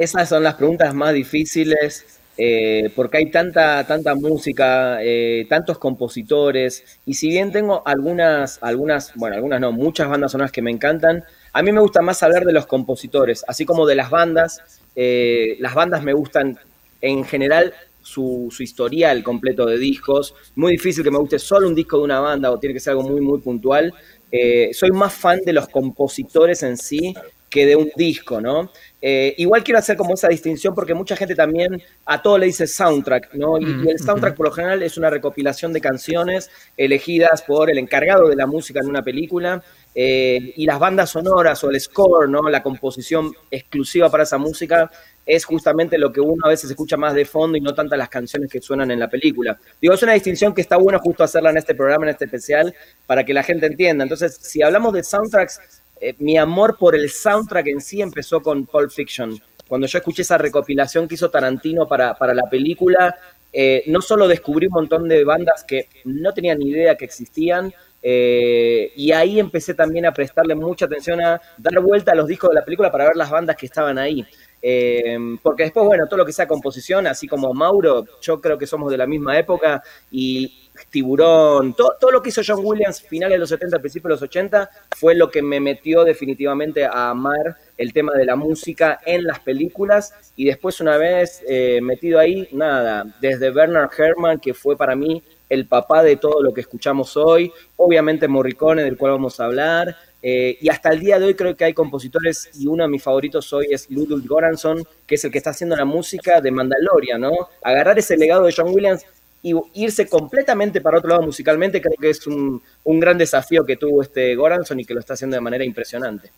esas 0.01 0.29
son 0.29 0.43
las 0.43 0.55
preguntas 0.55 0.95
más 0.95 1.15
difíciles, 1.15 2.21
eh, 2.37 2.93
porque 2.95 3.19
hay 3.19 3.31
tanta, 3.31 3.87
tanta 3.87 4.15
música, 4.15 4.99
eh, 5.03 5.47
tantos 5.49 5.79
compositores, 5.79 6.85
y 7.07 7.15
si 7.15 7.29
bien 7.29 7.53
tengo 7.53 7.83
algunas, 7.87 8.59
algunas, 8.63 9.15
bueno, 9.15 9.37
algunas 9.37 9.61
no, 9.61 9.73
muchas 9.73 10.09
bandas 10.09 10.33
sonoras 10.33 10.53
que 10.53 10.63
me 10.63 10.71
encantan, 10.71 11.25
a 11.53 11.63
mí 11.63 11.73
me 11.73 11.81
gusta 11.81 12.01
más 12.01 12.23
hablar 12.23 12.45
de 12.45 12.53
los 12.53 12.67
compositores, 12.67 13.45
así 13.47 13.65
como 13.67 13.87
de 13.87 13.95
las 13.95 14.11
bandas. 14.11 14.81
Eh, 14.97 15.57
las 15.61 15.75
bandas 15.75 16.03
me 16.03 16.13
gustan 16.15 16.59
en 17.01 17.25
general 17.25 17.75
su, 18.01 18.49
su, 18.51 18.63
historial 18.63 19.23
completo 19.23 19.67
de 19.67 19.77
discos. 19.79 20.35
Muy 20.55 20.73
difícil 20.73 21.05
que 21.05 21.11
me 21.11 21.19
guste 21.19 21.39
solo 21.39 21.69
un 21.69 21.75
disco 21.75 21.99
de 21.99 22.05
una 22.05 22.21
banda 22.21 22.51
o 22.51 22.59
tiene 22.59 22.75
que 22.75 22.81
ser 22.81 22.93
algo 22.93 23.03
muy, 23.03 23.21
muy 23.21 23.41
puntual. 23.41 23.93
Eh, 24.33 24.71
soy 24.73 24.91
más 24.91 25.13
fan 25.13 25.41
de 25.45 25.53
los 25.53 25.69
compositores 25.69 26.63
en 26.63 26.79
sí 26.79 27.15
que 27.53 27.67
de 27.67 27.77
un 27.77 27.93
disco, 27.95 28.41
¿no? 28.41 28.73
Eh, 29.03 29.35
igual 29.37 29.63
quiero 29.63 29.79
hacer 29.79 29.95
como 29.95 30.15
esa 30.15 30.29
distinción 30.29 30.75
porque 30.75 30.95
mucha 30.95 31.15
gente 31.15 31.35
también 31.35 31.83
a 32.07 32.23
todo 32.23 32.39
le 32.39 32.47
dice 32.47 32.67
soundtrack, 32.67 33.35
¿no? 33.35 33.59
Y, 33.59 33.89
el 33.91 33.99
soundtrack 33.99 34.35
por 34.35 34.47
lo 34.47 34.53
general 34.53 34.83
es 34.83 34.97
una 34.97 35.11
recopilación 35.11 35.71
de 35.75 35.83
canciones 35.83 36.51
elegidas 36.79 37.43
por 37.43 37.71
el 37.71 37.77
encargado 37.77 38.29
de 38.29 38.37
la 38.37 38.47
música 38.47 38.81
en 38.81 38.89
una 38.89 39.03
película 39.03 39.63
eh, 39.95 40.55
y 40.57 40.65
las 40.65 40.79
bandas 40.79 41.11
sonoras 41.11 41.63
o 41.63 41.71
el 41.71 41.79
score, 41.79 42.27
¿no? 42.27 42.49
La 42.49 42.63
composición 42.63 43.35
exclusiva 43.51 44.11
para 44.11 44.23
esa 44.23 44.39
música 44.39 44.91
es 45.25 45.45
justamente 45.45 45.99
lo 45.99 46.13
que 46.13 46.21
uno 46.21 46.45
a 46.45 46.49
veces 46.49 46.71
escucha 46.71 46.97
más 46.97 47.15
de 47.15 47.25
fondo 47.25 47.57
y 47.57 47.61
no 47.61 47.75
tantas 47.75 47.99
las 47.99 48.09
canciones 48.09 48.51
que 48.51 48.61
suenan 48.61 48.91
en 48.91 48.99
la 48.99 49.09
película. 49.09 49.59
Digo, 49.81 49.95
es 49.95 50.03
una 50.03 50.15
distinción 50.15 50.55
que 50.55 50.61
está 50.61 50.77
bueno 50.77 50.99
justo 50.99 51.23
hacerla 51.23 51.51
en 51.51 51.59
este 51.59 51.75
programa, 51.75 52.07
en 52.07 52.11
este 52.11 52.25
especial, 52.25 52.75
para 53.07 53.25
que 53.25 53.35
la 53.35 53.43
gente 53.43 53.67
entienda. 53.67 54.03
Entonces, 54.03 54.37
si 54.41 54.63
hablamos 54.63 54.93
de 54.93 55.05
soundtracks, 55.05 55.61
eh, 56.01 56.15
mi 56.19 56.37
amor 56.37 56.77
por 56.79 56.97
el 56.97 57.11
soundtrack 57.11 57.69
en 57.69 57.81
sí 57.81 58.03
empezó 58.03 58.43
con 58.43 58.67
Pulp 58.67 58.91
Fiction. 58.91 59.41
Cuando 59.69 59.87
yo 59.87 59.99
escuché 59.99 60.23
esa 60.23 60.37
recopilación 60.37 61.07
que 61.07 61.15
hizo 61.15 61.31
Tarantino 61.31 61.87
para, 61.87 62.15
para 62.15 62.35
la 62.35 62.43
película, 62.51 63.17
eh, 63.53 63.85
no 63.87 64.01
solo 64.01 64.27
descubrí 64.27 64.67
un 64.67 64.73
montón 64.73 65.09
de 65.09 65.25
bandas 65.25 65.63
que 65.65 65.89
no 66.05 66.33
tenía 66.35 66.55
ni 66.55 66.71
idea 66.71 66.97
que 66.97 67.05
existían, 67.05 67.73
eh, 68.03 68.93
y 68.97 69.13
ahí 69.13 69.39
empecé 69.39 69.75
también 69.75 70.07
a 70.07 70.13
prestarle 70.13 70.57
mucha 70.57 70.87
atención 70.87 71.21
a 71.21 71.41
dar 71.57 71.79
vuelta 71.81 72.13
a 72.13 72.15
los 72.17 72.27
discos 72.27 72.51
de 72.51 72.57
la 72.57 72.65
película 72.65 72.91
para 72.91 73.05
ver 73.05 73.17
las 73.17 73.31
bandas 73.31 73.57
que 73.57 73.67
estaban 73.67 73.97
ahí. 73.97 74.27
Eh, 74.65 75.19
porque 75.43 75.65
después, 75.65 75.85
bueno, 75.85 76.07
todo 76.07 76.19
lo 76.19 76.25
que 76.25 76.33
sea 76.33 76.47
composición, 76.47 77.09
así 77.09 77.27
como 77.27 77.53
Mauro, 77.53 78.07
yo 78.21 78.41
creo 78.41 78.57
que 78.57 78.67
somos 78.67 78.93
de 78.93 78.97
la 78.97 79.09
misma 79.09 79.37
época 79.37 79.83
y 80.11 80.71
Tiburón, 80.89 81.75
todo, 81.75 81.97
todo 82.01 82.13
lo 82.13 82.23
que 82.23 82.31
hizo 82.31 82.43
John 82.47 82.61
Williams 82.65 83.03
finales 83.03 83.35
de 83.35 83.39
los 83.41 83.49
70, 83.49 83.79
principios 83.81 84.09
de 84.09 84.15
los 84.15 84.23
80, 84.23 84.71
fue 84.97 85.15
lo 85.15 85.31
que 85.31 85.43
me 85.43 85.59
metió 85.59 86.05
definitivamente 86.05 86.85
a 86.85 87.11
amar 87.11 87.57
el 87.77 87.93
tema 87.93 88.13
de 88.15 88.25
la 88.25 88.37
música 88.37 89.01
en 89.05 89.25
las 89.25 89.41
películas 89.41 90.33
y 90.37 90.45
después 90.45 90.81
una 90.81 90.97
vez 90.97 91.43
eh, 91.49 91.81
metido 91.83 92.19
ahí, 92.19 92.49
nada, 92.53 93.05
desde 93.21 93.51
Bernard 93.51 93.91
Herrmann, 93.97 94.39
que 94.39 94.55
fue 94.55 94.77
para 94.77 94.95
mí 94.95 95.23
el 95.49 95.67
papá 95.67 96.03
de 96.03 96.17
todo 96.17 96.43
lo 96.43 96.55
que 96.55 96.63
escuchamos 96.63 97.17
hoy, 97.17 97.53
obviamente 97.77 98.29
Morricone, 98.29 98.83
del 98.83 98.97
cual 98.97 99.13
vamos 99.13 99.39
a 99.39 99.45
hablar, 99.45 99.97
eh, 100.23 100.57
y 100.61 100.69
hasta 100.69 100.91
el 100.91 101.01
día 101.01 101.19
de 101.19 101.27
hoy 101.27 101.35
creo 101.35 101.57
que 101.57 101.65
hay 101.65 101.75
compositores, 101.75 102.51
y 102.55 102.69
uno 102.69 102.85
de 102.85 102.89
mis 102.89 103.03
favoritos 103.03 103.53
hoy 103.53 103.67
es 103.71 103.91
Ludwig 103.91 104.27
Goranson, 104.27 104.85
que 105.07 105.17
es 105.17 105.25
el 105.25 105.33
que 105.33 105.39
está 105.39 105.51
haciendo 105.51 105.75
la 105.75 105.85
música 105.85 106.41
de 106.41 106.51
Mandalorian, 106.53 107.21
¿no? 107.21 107.33
Agarrar 107.63 107.99
ese 107.99 108.17
legado 108.17 108.45
de 108.45 108.55
John 108.57 108.73
Williams 108.73 109.05
y 109.43 109.55
irse 109.75 110.09
completamente 110.09 110.81
para 110.81 110.99
otro 110.99 111.11
lado 111.11 111.23
musicalmente, 111.23 111.81
creo 111.81 111.97
que 112.01 112.11
es 112.11 112.25
un, 112.29 112.63
gran 112.85 113.19
desafío 113.19 113.67
que 113.67 113.77
tuvo 113.77 114.03
este 114.03 114.37
Goranson 114.37 114.79
y 114.79 114.85
que 114.85 114.95
lo 114.95 115.01
está 115.01 115.15
haciendo 115.15 115.35
de 115.35 115.41
manera 115.41 115.65
impresionante. 115.65 116.31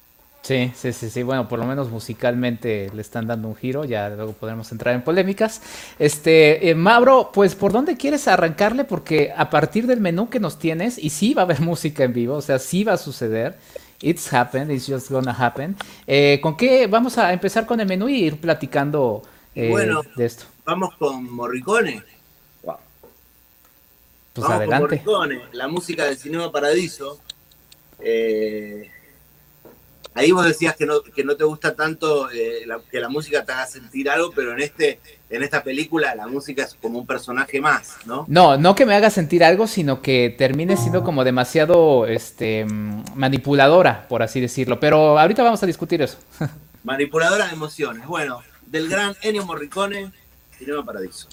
Sí, 0.44 0.70
sí, 0.76 0.92
sí, 0.92 1.08
sí. 1.08 1.22
Bueno, 1.22 1.48
por 1.48 1.58
lo 1.58 1.64
menos 1.64 1.88
musicalmente 1.88 2.90
le 2.94 3.00
están 3.00 3.26
dando 3.26 3.48
un 3.48 3.56
giro. 3.56 3.86
Ya 3.86 4.10
luego 4.10 4.34
podremos 4.34 4.70
entrar 4.72 4.94
en 4.94 5.00
polémicas. 5.00 5.62
Este, 5.98 6.68
eh, 6.68 6.74
Mauro, 6.74 7.30
pues, 7.32 7.54
¿por 7.54 7.72
dónde 7.72 7.96
quieres 7.96 8.28
arrancarle? 8.28 8.84
Porque 8.84 9.32
a 9.34 9.48
partir 9.48 9.86
del 9.86 10.00
menú 10.00 10.28
que 10.28 10.40
nos 10.40 10.58
tienes, 10.58 10.98
y 10.98 11.08
sí 11.08 11.32
va 11.32 11.42
a 11.42 11.44
haber 11.46 11.60
música 11.62 12.04
en 12.04 12.12
vivo, 12.12 12.34
o 12.34 12.42
sea, 12.42 12.58
sí 12.58 12.84
va 12.84 12.92
a 12.92 12.98
suceder. 12.98 13.56
It's 14.02 14.30
happened, 14.34 14.70
it's 14.70 14.86
just 14.86 15.10
gonna 15.10 15.32
happen. 15.32 15.76
Eh, 16.06 16.38
¿Con 16.42 16.58
qué 16.58 16.88
vamos 16.88 17.16
a 17.16 17.32
empezar 17.32 17.64
con 17.64 17.80
el 17.80 17.86
menú 17.88 18.10
y 18.10 18.16
ir 18.24 18.38
platicando 18.38 19.22
eh, 19.54 19.70
Bueno, 19.70 20.02
de 20.14 20.26
esto? 20.26 20.44
Vamos 20.66 20.94
con 20.98 21.24
Morricone. 21.32 22.02
Pues 22.60 24.46
Vamos 24.46 24.50
adelante. 24.50 25.00
con 25.02 25.14
Morricone, 25.14 25.48
la 25.52 25.68
música 25.68 26.04
del 26.04 26.18
Cinema 26.18 26.52
Paradiso. 26.52 27.18
Eh, 28.00 28.90
ahí 30.14 30.30
vos 30.32 30.44
decías 30.46 30.76
que 30.76 30.86
no, 30.86 31.02
que 31.02 31.24
no 31.24 31.36
te 31.36 31.44
gusta 31.44 31.74
tanto 31.74 32.30
eh, 32.30 32.62
la- 32.66 32.80
que 32.90 33.00
la 33.00 33.08
música 33.08 33.44
te 33.44 33.52
haga 33.52 33.66
sentir 33.66 34.08
algo, 34.08 34.30
pero 34.34 34.52
en, 34.52 34.60
este, 34.60 35.00
en 35.30 35.42
esta 35.42 35.62
película 35.62 36.14
la 36.14 36.26
música 36.26 36.62
es 36.64 36.74
como 36.80 36.98
un 37.00 37.06
personaje 37.06 37.60
más, 37.60 37.96
¿no? 38.06 38.24
No, 38.28 38.56
no 38.56 38.74
que 38.74 38.86
me 38.86 38.94
haga 38.94 39.10
sentir 39.10 39.42
algo, 39.44 39.66
sino 39.66 40.00
que 40.02 40.34
termine 40.36 40.76
siendo 40.76 41.02
como 41.04 41.24
demasiado 41.24 42.06
este, 42.06 42.64
manipuladora, 43.14 44.06
por 44.08 44.22
así 44.22 44.40
decirlo. 44.40 44.78
Pero 44.80 45.18
ahorita 45.18 45.42
vamos 45.42 45.62
a 45.62 45.66
discutir 45.66 46.02
eso. 46.02 46.18
Manipuladora 46.84 47.46
de 47.46 47.52
emociones. 47.54 48.06
Bueno, 48.06 48.42
del 48.66 48.88
gran 48.88 49.14
Ennio 49.22 49.44
Morricone, 49.46 50.12
Cinema 50.58 50.84
Paradiso. 50.84 51.28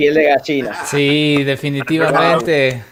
Piel 0.00 0.14
de 0.14 0.24
gallina. 0.24 0.84
Sí, 0.86 1.44
definitivamente. 1.44 2.82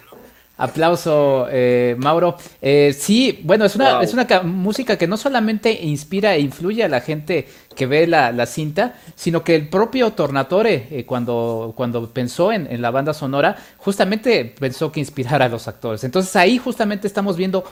Aplauso, 0.61 1.47
eh, 1.53 1.95
Mauro. 1.99 2.37
Eh, 2.61 2.93
sí, 2.99 3.41
bueno, 3.45 3.65
es 3.65 3.77
una, 3.77 3.95
Wow. 3.95 4.03
es 4.03 4.13
una 4.13 4.27
ca- 4.27 4.43
música 4.43 4.99
que 4.99 5.07
no 5.07 5.17
solamente 5.17 5.71
inspira 5.73 6.35
e 6.35 6.41
influye 6.41 6.83
a 6.83 6.89
la 6.89 7.01
gente 7.01 7.47
que 7.77 7.87
ve 7.87 8.09
la, 8.09 8.33
la 8.33 8.45
cinta, 8.45 8.95
sino 9.15 9.45
que 9.45 9.55
el 9.55 9.69
propio 9.69 10.11
Tornatore, 10.15 10.89
eh, 10.91 11.07
cuando, 11.07 11.75
cuando 11.77 12.11
pensó 12.13 12.51
en, 12.51 12.67
en 12.73 12.83
la 12.83 12.91
banda 12.91 13.15
sonora, 13.15 13.57
justamente 13.77 14.53
pensó 14.59 14.91
que 14.91 14.99
inspirara 14.99 15.45
a 15.45 15.49
los 15.49 15.69
actores. 15.69 16.03
Entonces 16.03 16.35
ahí 16.35 16.59
justamente 16.59 17.07
estamos 17.07 17.37
viendo 17.37 17.63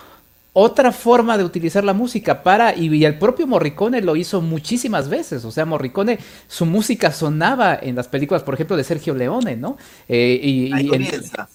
otra 0.58 0.90
forma 0.90 1.36
de 1.36 1.44
utilizar 1.44 1.84
la 1.84 1.92
música 1.92 2.42
para, 2.42 2.74
y, 2.74 2.88
y 2.94 3.04
el 3.04 3.18
propio 3.18 3.46
Morricone 3.46 4.00
lo 4.00 4.16
hizo 4.16 4.40
muchísimas 4.40 5.10
veces, 5.10 5.44
o 5.44 5.50
sea, 5.52 5.66
Morricone, 5.66 6.18
su 6.48 6.64
música 6.64 7.12
sonaba 7.12 7.78
en 7.80 7.94
las 7.94 8.08
películas, 8.08 8.42
por 8.42 8.54
ejemplo, 8.54 8.74
de 8.74 8.82
Sergio 8.84 9.14
Leone, 9.14 9.54
¿no? 9.56 9.76
Eh, 10.08 10.40
y, 10.42 10.72
Ahí 10.72 10.84
y 10.86 10.94
en- 10.94 11.04
comienza. 11.04 11.46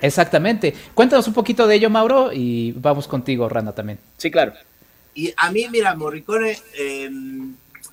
exactamente. 0.00 0.74
Cuéntanos 0.92 1.28
un 1.28 1.34
poquito 1.34 1.68
de 1.68 1.76
ello, 1.76 1.88
Mauro, 1.88 2.32
y 2.32 2.72
vamos 2.72 3.06
contigo, 3.06 3.48
Rana, 3.48 3.70
también. 3.72 4.00
Sí, 4.16 4.28
claro. 4.28 4.54
Y 5.14 5.32
a 5.36 5.52
mí, 5.52 5.66
mira, 5.70 5.94
Morricone, 5.94 6.58
eh, 6.76 7.08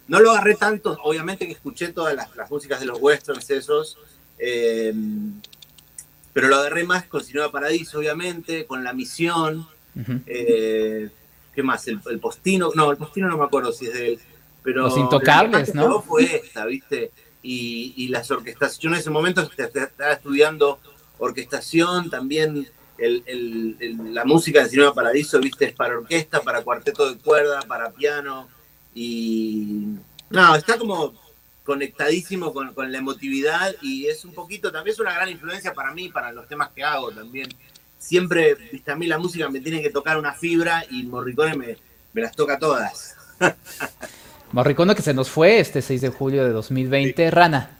no 0.07 0.19
lo 0.19 0.31
agarré 0.31 0.55
tanto, 0.55 0.97
obviamente 1.03 1.45
que 1.45 1.53
escuché 1.53 1.89
todas 1.89 2.15
las, 2.15 2.35
las 2.35 2.49
músicas 2.49 2.79
de 2.79 2.87
los 2.87 2.99
westerns 2.99 3.47
esos, 3.51 3.99
eh, 4.39 4.91
pero 6.33 6.47
lo 6.47 6.55
agarré 6.55 6.83
más 6.85 7.05
con 7.05 7.23
Cinema 7.23 7.51
Paradiso, 7.51 7.99
obviamente, 7.99 8.65
con 8.65 8.83
La 8.83 8.93
Misión, 8.93 9.67
Eh, 10.25 11.09
¿qué 11.53 11.63
más? 11.63 11.87
El, 11.87 11.99
el 12.09 12.19
Postino, 12.19 12.71
no, 12.75 12.91
el 12.91 12.97
Postino 12.97 13.27
no 13.29 13.37
me 13.37 13.45
acuerdo 13.45 13.71
si 13.71 13.85
es 13.87 13.93
de 13.93 14.07
él, 14.13 14.19
pero... 14.63 14.83
Los 14.83 14.97
Intocables, 14.97 15.73
la 15.73 15.81
¿no? 15.83 16.01
fue 16.01 16.23
esta, 16.35 16.65
¿viste? 16.65 17.11
Y, 17.41 17.93
y 17.95 18.07
las 18.09 18.29
orquestaciones, 18.31 18.79
yo 18.81 18.89
en 18.89 18.95
ese 18.95 19.09
momento 19.09 19.41
est- 19.41 19.59
est- 19.59 19.75
estaba 19.75 20.13
estudiando 20.13 20.79
orquestación, 21.19 22.09
también 22.09 22.67
el- 22.97 23.23
el- 23.25 23.77
el- 23.79 24.13
la 24.13 24.25
música 24.25 24.63
de 24.63 24.69
Cinema 24.69 24.93
Paradiso, 24.93 25.39
viste, 25.39 25.65
es 25.65 25.73
para 25.73 25.97
orquesta, 25.97 26.41
para 26.41 26.61
cuarteto 26.63 27.09
de 27.11 27.17
cuerda, 27.19 27.61
para 27.61 27.91
piano, 27.91 28.49
y 28.93 29.85
no, 30.29 30.55
está 30.55 30.77
como 30.77 31.13
conectadísimo 31.63 32.53
con, 32.53 32.73
con 32.73 32.91
la 32.91 32.97
emotividad 32.97 33.75
y 33.81 34.05
es 34.07 34.23
un 34.25 34.33
poquito, 34.33 34.71
también 34.71 34.93
es 34.93 34.99
una 34.99 35.13
gran 35.13 35.29
influencia 35.29 35.73
para 35.73 35.91
mí, 35.93 36.09
para 36.09 36.31
los 36.31 36.47
temas 36.47 36.69
que 36.69 36.83
hago 36.83 37.11
también. 37.11 37.49
Siempre, 38.05 38.55
viste, 38.71 38.91
a 38.91 38.95
mí 38.95 39.07
la 39.07 39.17
música 39.17 39.49
me 39.49 39.61
tiene 39.61 39.81
que 39.81 39.89
tocar 39.89 40.17
una 40.17 40.31
fibra 40.31 40.85
y 40.91 41.01
Morricone 41.03 41.57
me, 41.57 41.77
me 42.13 42.21
las 42.21 42.35
toca 42.35 42.59
todas. 42.59 43.15
Morricone 44.51 44.93
que 44.93 45.01
se 45.01 45.15
nos 45.15 45.27
fue 45.27 45.59
este 45.59 45.81
6 45.81 46.01
de 46.01 46.09
julio 46.09 46.45
de 46.45 46.51
2020. 46.51 47.31
Rana. 47.31 47.79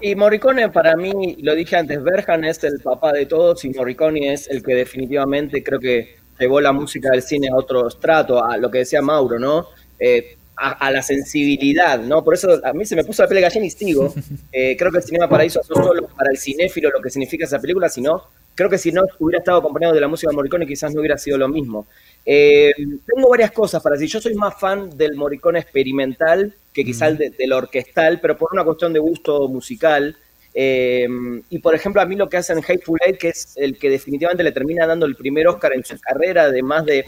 Y 0.00 0.14
Morricone 0.14 0.68
para 0.68 0.94
mí, 0.94 1.36
lo 1.42 1.56
dije 1.56 1.76
antes, 1.76 2.00
Berhan 2.00 2.44
es 2.44 2.62
el 2.62 2.78
papá 2.78 3.12
de 3.12 3.26
todos 3.26 3.64
y 3.64 3.70
Morricone 3.70 4.32
es 4.32 4.48
el 4.48 4.62
que 4.62 4.76
definitivamente 4.76 5.64
creo 5.64 5.80
que 5.80 6.14
llevó 6.38 6.60
la 6.60 6.70
música 6.70 7.10
del 7.10 7.22
cine 7.22 7.48
a 7.48 7.56
otro 7.56 7.88
estrato, 7.88 8.44
a 8.44 8.56
lo 8.56 8.70
que 8.70 8.78
decía 8.78 9.02
Mauro, 9.02 9.40
¿no? 9.40 9.66
Eh, 9.98 10.36
a, 10.56 10.70
a 10.74 10.92
la 10.92 11.02
sensibilidad, 11.02 11.98
¿no? 11.98 12.22
Por 12.22 12.34
eso 12.34 12.60
a 12.64 12.72
mí 12.72 12.84
se 12.84 12.94
me 12.94 13.02
puso 13.02 13.22
la 13.22 13.28
piel 13.28 13.38
de 13.38 13.48
gallina 13.48 13.66
y 13.66 13.70
sigo. 13.70 14.14
Eh, 14.52 14.76
creo 14.76 14.90
que 14.90 14.98
el 14.98 15.04
Cinema 15.04 15.28
Paraíso 15.28 15.60
no 15.68 15.84
solo 15.84 16.08
para 16.08 16.30
el 16.30 16.38
cinéfilo 16.38 16.90
lo 16.90 17.00
que 17.00 17.10
significa 17.10 17.44
esa 17.44 17.58
película, 17.58 17.88
sino 17.88 18.24
creo 18.60 18.68
que 18.68 18.76
si 18.76 18.92
no 18.92 19.02
hubiera 19.20 19.38
estado 19.38 19.56
acompañado 19.56 19.94
de 19.94 20.02
la 20.02 20.06
música 20.08 20.28
de 20.30 20.36
Morricone 20.36 20.66
quizás 20.66 20.94
no 20.94 21.00
hubiera 21.00 21.16
sido 21.16 21.38
lo 21.38 21.48
mismo. 21.48 21.86
Eh, 22.26 22.72
tengo 22.76 23.30
varias 23.30 23.52
cosas 23.52 23.82
para 23.82 23.94
decir. 23.94 24.10
Yo 24.10 24.20
soy 24.20 24.34
más 24.34 24.60
fan 24.60 24.90
del 24.98 25.14
Morricone 25.14 25.60
experimental 25.60 26.54
que 26.74 26.84
quizás 26.84 27.08
el 27.12 27.16
de- 27.16 27.30
del 27.30 27.54
orquestal, 27.54 28.20
pero 28.20 28.36
por 28.36 28.50
una 28.52 28.62
cuestión 28.62 28.92
de 28.92 28.98
gusto 28.98 29.48
musical. 29.48 30.14
Em, 30.52 31.42
y 31.48 31.58
por 31.60 31.74
ejemplo, 31.74 32.02
a 32.02 32.04
mí 32.04 32.16
lo 32.16 32.28
que 32.28 32.36
hacen 32.36 32.58
Hateful 32.58 32.98
Eight, 33.06 33.16
que 33.18 33.28
es 33.30 33.54
el 33.56 33.78
que 33.78 33.88
definitivamente 33.88 34.42
le 34.44 34.52
termina 34.52 34.86
dando 34.86 35.06
el 35.06 35.16
primer 35.16 35.48
Oscar 35.48 35.72
en 35.74 35.82
su 35.84 35.98
carrera 35.98 36.50
de 36.50 36.62
más 36.62 36.84
de 36.84 37.06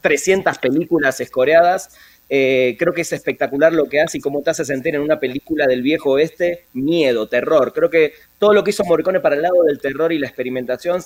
300 0.00 0.56
películas 0.58 1.20
escoreadas, 1.20 1.90
eh, 2.32 2.76
creo 2.78 2.94
que 2.94 3.00
es 3.00 3.12
espectacular 3.12 3.72
lo 3.72 3.86
que 3.86 4.00
hace 4.00 4.18
y 4.18 4.20
cómo 4.20 4.40
te 4.40 4.50
hace 4.50 4.64
sentir 4.64 4.94
en 4.94 5.00
una 5.00 5.18
película 5.18 5.66
del 5.66 5.82
viejo 5.82 6.12
oeste 6.12 6.66
miedo, 6.74 7.28
terror. 7.28 7.72
Creo 7.72 7.90
que 7.90 8.12
todo 8.38 8.52
lo 8.52 8.62
que 8.62 8.70
hizo 8.70 8.84
Morricone 8.84 9.18
para 9.18 9.34
el 9.34 9.42
lado 9.42 9.64
del 9.66 9.80
terror 9.80 10.12
y 10.12 10.20
la 10.20 10.28
experimentación, 10.28 11.02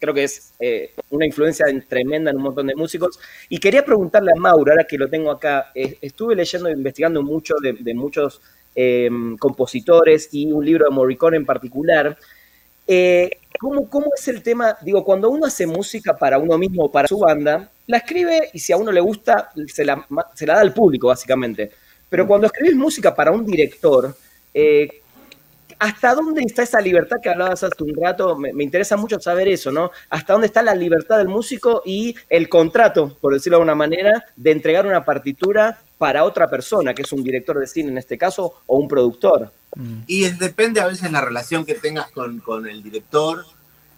creo 0.00 0.12
que 0.12 0.24
es 0.24 0.52
eh, 0.58 0.90
una 1.10 1.26
influencia 1.26 1.64
tremenda 1.88 2.32
en 2.32 2.38
un 2.38 2.42
montón 2.42 2.66
de 2.66 2.74
músicos. 2.74 3.20
Y 3.48 3.58
quería 3.58 3.84
preguntarle 3.84 4.32
a 4.32 4.40
Mauro, 4.40 4.72
ahora 4.72 4.84
que 4.84 4.98
lo 4.98 5.08
tengo 5.08 5.30
acá, 5.30 5.70
eh, 5.76 5.96
estuve 6.00 6.34
leyendo 6.34 6.68
e 6.68 6.72
investigando 6.72 7.22
mucho 7.22 7.54
de, 7.62 7.94
muchos 7.94 8.40
compositores 9.38 10.30
y 10.32 10.50
un 10.50 10.64
libro 10.64 10.86
de 10.86 10.90
Morricone 10.90 11.36
en 11.36 11.46
particular. 11.46 12.18
¿cómo, 13.60 13.88
¿Cómo 13.88 14.06
es 14.16 14.26
el 14.26 14.42
tema? 14.42 14.76
Digo, 14.82 15.04
cuando 15.04 15.30
uno 15.30 15.46
hace 15.46 15.68
música 15.68 16.16
para 16.16 16.38
uno 16.38 16.58
mismo 16.58 16.86
o 16.86 16.90
para 16.90 17.06
su 17.06 17.20
banda, 17.20 17.70
la 17.86 17.98
escribe 17.98 18.50
y 18.52 18.58
si 18.58 18.72
a 18.72 18.76
uno 18.76 18.90
le 18.92 19.00
gusta, 19.00 19.50
se 19.66 19.84
la, 19.84 20.06
da 20.08 20.60
al 20.60 20.72
público, 20.72 21.08
básicamente. 21.08 21.70
Pero 22.08 22.26
cuando 22.26 22.46
escribes 22.46 22.74
música 22.74 23.14
para 23.14 23.30
un 23.30 23.44
director, 23.44 24.16
eh, 24.52 25.02
¿hasta 25.78 26.14
dónde 26.14 26.42
está 26.42 26.62
esa 26.62 26.80
libertad 26.80 27.16
que 27.22 27.28
hablabas 27.28 27.62
hace 27.62 27.82
un 27.82 27.94
rato? 27.94 28.36
Me, 28.36 28.62
interesa 28.62 28.96
mucho 28.96 29.20
saber 29.20 29.48
eso, 29.48 29.70
¿no? 29.70 29.90
¿Hasta 30.10 30.32
dónde 30.32 30.46
está 30.46 30.62
la 30.62 30.74
libertad 30.74 31.18
del 31.18 31.28
músico 31.28 31.82
y 31.84 32.14
el 32.30 32.48
contrato, 32.48 33.16
por 33.20 33.34
decirlo 33.34 33.58
de 33.58 33.62
alguna 33.62 33.74
manera, 33.74 34.24
de 34.36 34.52
entregar 34.52 34.86
una 34.86 35.04
partitura 35.04 35.78
para 35.98 36.24
otra 36.24 36.48
persona, 36.48 36.94
que 36.94 37.02
es 37.02 37.12
un 37.12 37.22
director 37.22 37.58
de 37.58 37.66
cine 37.66 37.90
en 37.90 37.98
este 37.98 38.16
caso, 38.16 38.62
o 38.66 38.78
un 38.78 38.88
productor? 38.88 39.50
Y 40.06 40.28
depende 40.30 40.80
a 40.80 40.86
veces 40.86 41.10
la 41.10 41.20
relación 41.20 41.64
que 41.64 41.74
tengas 41.74 42.10
con, 42.12 42.38
con 42.38 42.68
el 42.68 42.82
director 42.82 43.44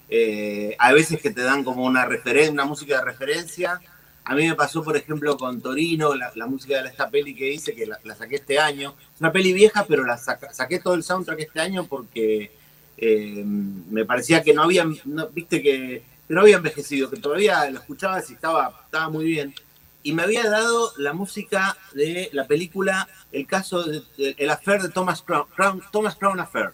eh, 0.09 0.77
hay 0.79 0.95
veces 0.95 1.21
que 1.21 1.31
te 1.31 1.43
dan 1.43 1.65
como 1.65 1.85
una, 1.85 2.09
una 2.51 2.65
música 2.65 2.99
de 2.99 3.05
referencia. 3.05 3.81
A 4.25 4.35
mí 4.35 4.47
me 4.47 4.55
pasó, 4.55 4.83
por 4.83 4.97
ejemplo, 4.97 5.37
con 5.37 5.61
Torino, 5.61 6.15
la, 6.15 6.47
música 6.47 6.83
de 6.83 6.89
esta 6.89 7.09
peli 7.09 7.35
que 7.35 7.53
hice, 7.53 7.75
que 7.75 7.87
la, 7.87 8.15
saqué 8.17 8.37
este 8.37 8.59
año. 8.59 8.95
Es 9.15 9.21
una 9.21 9.33
peli 9.33 9.53
vieja, 9.53 9.85
pero 9.87 10.05
la 10.05 10.19
saqué 10.19 10.79
todo 10.81 10.95
el 10.95 11.03
soundtrack 11.03 11.41
este 11.41 11.61
año 11.61 11.87
porque 11.87 12.51
eh, 12.97 13.43
me 13.45 14.05
parecía 14.05 14.43
que 14.43 14.53
no 14.53 14.63
había, 14.63 14.85
viste, 15.33 15.63
que, 15.63 16.03
no 16.29 16.41
había 16.41 16.57
envejecido, 16.57 17.09
que 17.09 17.21
todavía 17.21 17.71
lo 17.71 17.79
escuchaba 17.79 18.21
y 18.29 18.33
estaba, 18.33 18.81
estaba 18.85 19.09
muy 19.09 19.27
bien. 19.27 19.55
Y 20.03 20.13
me 20.13 20.23
había 20.23 20.49
dado 20.49 20.93
la 20.99 21.13
música 21.13 21.77
de 21.93 22.29
la 22.33 22.47
película 22.47 23.09
El 23.33 23.47
caso 23.47 23.83
de, 23.83 24.03
El 24.39 24.51
Affair 24.51 24.83
de 24.83 24.89
Thomas 24.89 25.23
Crown, 25.23 25.83
Thomas 25.93 26.17
Crown 26.17 26.39
Affair, 26.41 26.73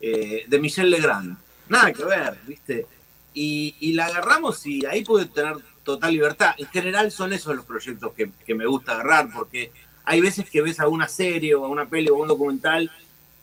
eh, 0.00 0.44
de 0.48 0.58
Michel 0.58 0.90
Legrand 0.90 1.38
nada 1.68 1.92
que 1.92 2.04
ver, 2.04 2.38
¿viste? 2.46 2.86
Y, 3.32 3.92
la 3.94 4.06
agarramos 4.06 4.64
y 4.66 4.84
ahí 4.86 5.04
pude 5.04 5.26
tener 5.26 5.56
total 5.82 6.12
libertad. 6.12 6.54
En 6.58 6.66
general 6.68 7.10
son 7.10 7.32
esos 7.32 7.56
los 7.56 7.64
proyectos 7.64 8.12
que, 8.14 8.54
me 8.54 8.66
gusta 8.66 8.92
agarrar, 8.92 9.28
porque 9.32 9.72
hay 10.04 10.20
veces 10.20 10.48
que 10.48 10.62
ves 10.62 10.80
alguna 10.80 11.08
serie 11.08 11.54
o 11.54 11.66
una 11.68 11.86
peli 11.86 12.10
o 12.10 12.16
un 12.16 12.28
documental 12.28 12.90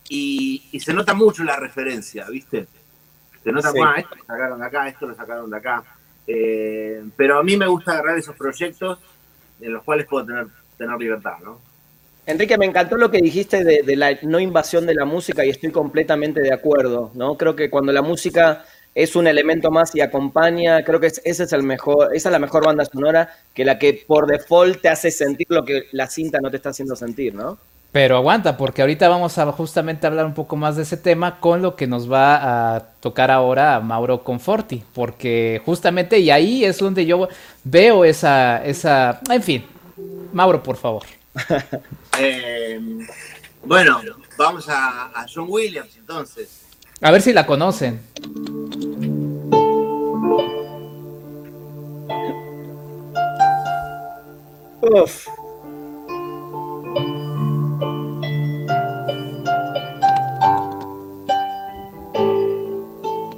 y, 0.08 0.80
se 0.80 0.94
nota 0.94 1.14
mucho 1.14 1.44
la 1.44 1.58
referencia, 1.58 2.26
¿viste? 2.30 2.68
Se 3.44 3.52
nota, 3.52 3.72
ah, 3.84 3.96
esto 3.98 4.16
lo 4.16 4.26
sacaron 4.26 4.60
de 4.60 4.66
acá, 4.66 4.88
esto 4.88 5.08
lo 5.08 5.16
sacaron 5.16 5.50
de 5.50 5.58
acá. 5.58 5.84
Eh, 6.28 7.04
pero 7.16 7.40
a 7.40 7.44
mí 7.44 7.58
me 7.58 7.68
gusta 7.68 7.94
agarrar 7.94 8.18
esos 8.18 8.36
proyectos 8.36 9.00
en 9.60 9.74
los 9.74 9.84
cuales 9.84 10.06
puedo 10.08 10.26
tener, 10.26 10.48
tener 10.78 10.98
libertad, 10.98 11.40
¿no? 11.44 11.71
Enrique, 12.32 12.58
me 12.58 12.66
encantó 12.66 12.98
lo 12.98 13.12
que 13.12 13.22
dijiste 13.22 13.64
de, 13.64 13.96
la 13.96 14.18
no 14.24 14.40
invasión 14.40 14.86
de 14.86 14.96
la 14.96 15.06
música 15.06 15.46
y 15.46 15.50
estoy 15.50 15.72
completamente 15.72 16.42
de 16.42 16.54
acuerdo, 16.54 17.12
¿no? 17.14 17.36
Creo 17.36 17.56
que 17.56 17.70
cuando 17.70 17.92
la 17.92 18.02
música 18.02 18.64
es 18.96 19.16
un 19.16 19.28
elemento 19.28 19.72
más 19.72 19.96
y 19.96 20.02
acompaña, 20.02 20.84
creo 20.84 21.00
que 21.00 21.08
es 21.08 21.54
el 21.54 21.64
mejor, 21.64 22.16
esa 22.16 22.30
es 22.30 22.34
la 22.34 22.40
mejor 22.40 22.66
banda 22.66 22.86
sonora 22.86 23.34
que 23.54 23.64
la 23.64 23.78
que 23.78 24.04
por 24.08 24.28
default 24.28 24.82
te 24.82 24.90
hace 24.90 25.12
sentir 25.12 25.48
lo 25.50 25.64
que 25.64 25.84
la 25.92 26.08
cinta 26.08 26.40
no 26.42 26.50
te 26.50 26.58
está 26.58 26.70
haciendo 26.70 26.96
sentir, 26.96 27.36
¿no? 27.36 27.58
Pero 27.92 28.16
aguanta, 28.16 28.56
porque 28.56 28.82
ahorita 28.82 29.10
vamos 29.10 29.38
a 29.38 29.52
justamente 29.52 30.08
hablar 30.08 30.26
un 30.26 30.34
poco 30.34 30.56
más 30.56 30.78
de 30.78 30.84
ese 30.84 30.96
tema 30.96 31.42
con 31.42 31.62
lo 31.62 31.76
que 31.76 31.88
nos 31.88 32.10
va 32.10 32.76
a 32.76 32.80
tocar 33.02 33.30
ahora 33.30 33.82
Mauro 33.82 34.24
Conforti, 34.24 34.82
porque 34.94 35.62
justamente 35.66 36.18
y 36.20 36.30
ahí 36.30 36.64
es 36.64 36.78
donde 36.78 37.06
yo 37.06 37.28
veo 37.66 38.06
esa, 38.06 38.64
esa, 38.64 39.20
en 39.30 39.44
fin, 39.44 39.66
Mauro, 40.32 40.64
por 40.64 40.78
favor. 40.78 41.04
Eh, 42.20 42.80
bueno, 43.64 44.02
vamos 44.38 44.66
a, 44.68 45.26
John 45.34 45.48
Williams 45.50 45.96
entonces. 45.98 46.66
A 47.00 47.10
ver 47.10 47.22
si 47.22 47.34
la 47.34 47.46
conocen. 47.46 48.02
Uf. 54.82 55.28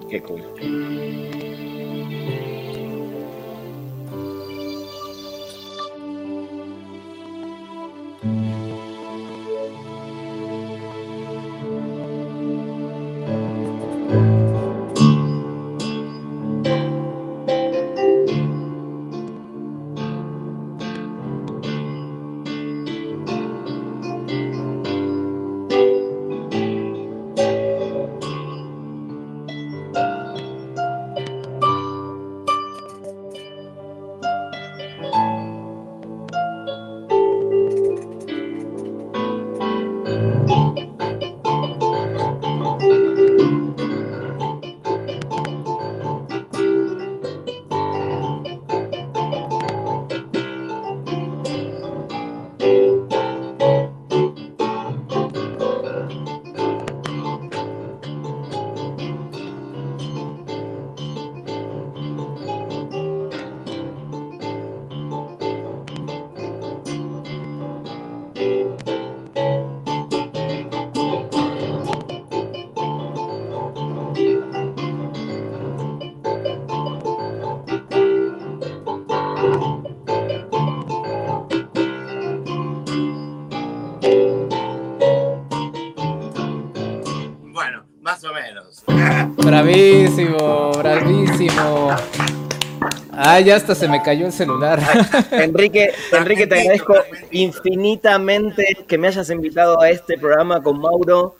Qué 0.10 0.22
cool. 0.24 1.43
Ya 93.44 93.56
hasta 93.56 93.76
se 93.76 93.88
me 93.88 94.02
cayó 94.02 94.26
el 94.26 94.32
celular. 94.32 94.80
Enrique, 95.32 95.92
Enrique, 96.12 96.48
te 96.48 96.60
agradezco 96.60 96.96
infinitamente 97.32 98.78
que 98.88 98.98
me 98.98 99.08
hayas 99.08 99.30
invitado 99.30 99.80
a 99.82 99.90
este 99.90 100.18
programa 100.18 100.62
con 100.62 100.80
Mauro. 100.80 101.36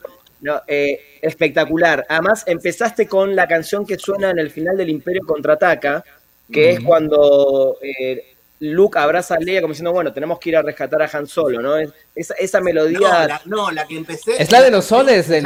Eh, 0.66 1.00
espectacular. 1.22 2.04
Además, 2.06 2.44
empezaste 2.46 3.08
con 3.08 3.34
la 3.34 3.48
canción 3.48 3.86
que 3.86 3.98
suena 3.98 4.28
en 4.28 4.38
el 4.38 4.50
final 4.50 4.76
del 4.76 4.90
Imperio 4.90 5.22
Contraataca, 5.26 6.04
que 6.52 6.72
es 6.72 6.80
cuando 6.80 7.78
eh, 7.80 8.33
Luke 8.60 8.98
abraza 8.98 9.34
a 9.34 9.38
Leia 9.38 9.60
como 9.60 9.72
diciendo, 9.72 9.92
bueno, 9.92 10.12
tenemos 10.12 10.38
que 10.38 10.50
ir 10.50 10.56
a 10.56 10.62
rescatar 10.62 11.02
a 11.02 11.10
Han 11.12 11.26
Solo, 11.26 11.60
¿no? 11.60 11.76
esa, 12.14 12.34
esa, 12.34 12.60
melodía... 12.60 13.40
No 13.46 13.70
la, 13.70 13.86
que 13.86 13.96
empecé... 13.96 14.40
Es 14.40 14.50
la 14.52 14.62
de 14.62 14.70
los 14.70 14.84
soles, 14.84 15.28
del 15.28 15.44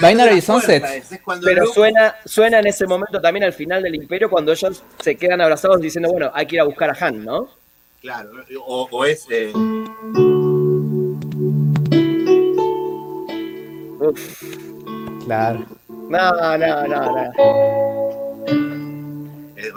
Binary 0.00 0.40
Sunset. 0.40 0.84
Pero 1.42 1.66
suena, 1.66 2.16
suena 2.24 2.58
en 2.58 2.66
ese 2.66 2.86
momento 2.86 3.20
también 3.20 3.44
al 3.44 3.52
final 3.52 3.82
del 3.82 3.94
Imperio 3.94 4.28
cuando 4.28 4.52
ellos 4.52 4.82
se 5.00 5.16
quedan 5.16 5.40
abrazados 5.40 5.80
diciendo, 5.80 6.10
bueno, 6.10 6.30
hay 6.34 6.46
que 6.46 6.56
ir 6.56 6.60
a 6.60 6.64
buscar 6.64 6.90
a 6.90 7.06
Han, 7.06 7.24
¿no? 7.24 7.48
Claro, 8.00 8.30
o, 8.66 9.04
es... 9.04 9.26
Eh... 9.30 9.52
Claro. 15.24 15.66
No, 15.88 16.56
no, 16.56 16.86
no, 16.86 16.86
no. 16.86 17.32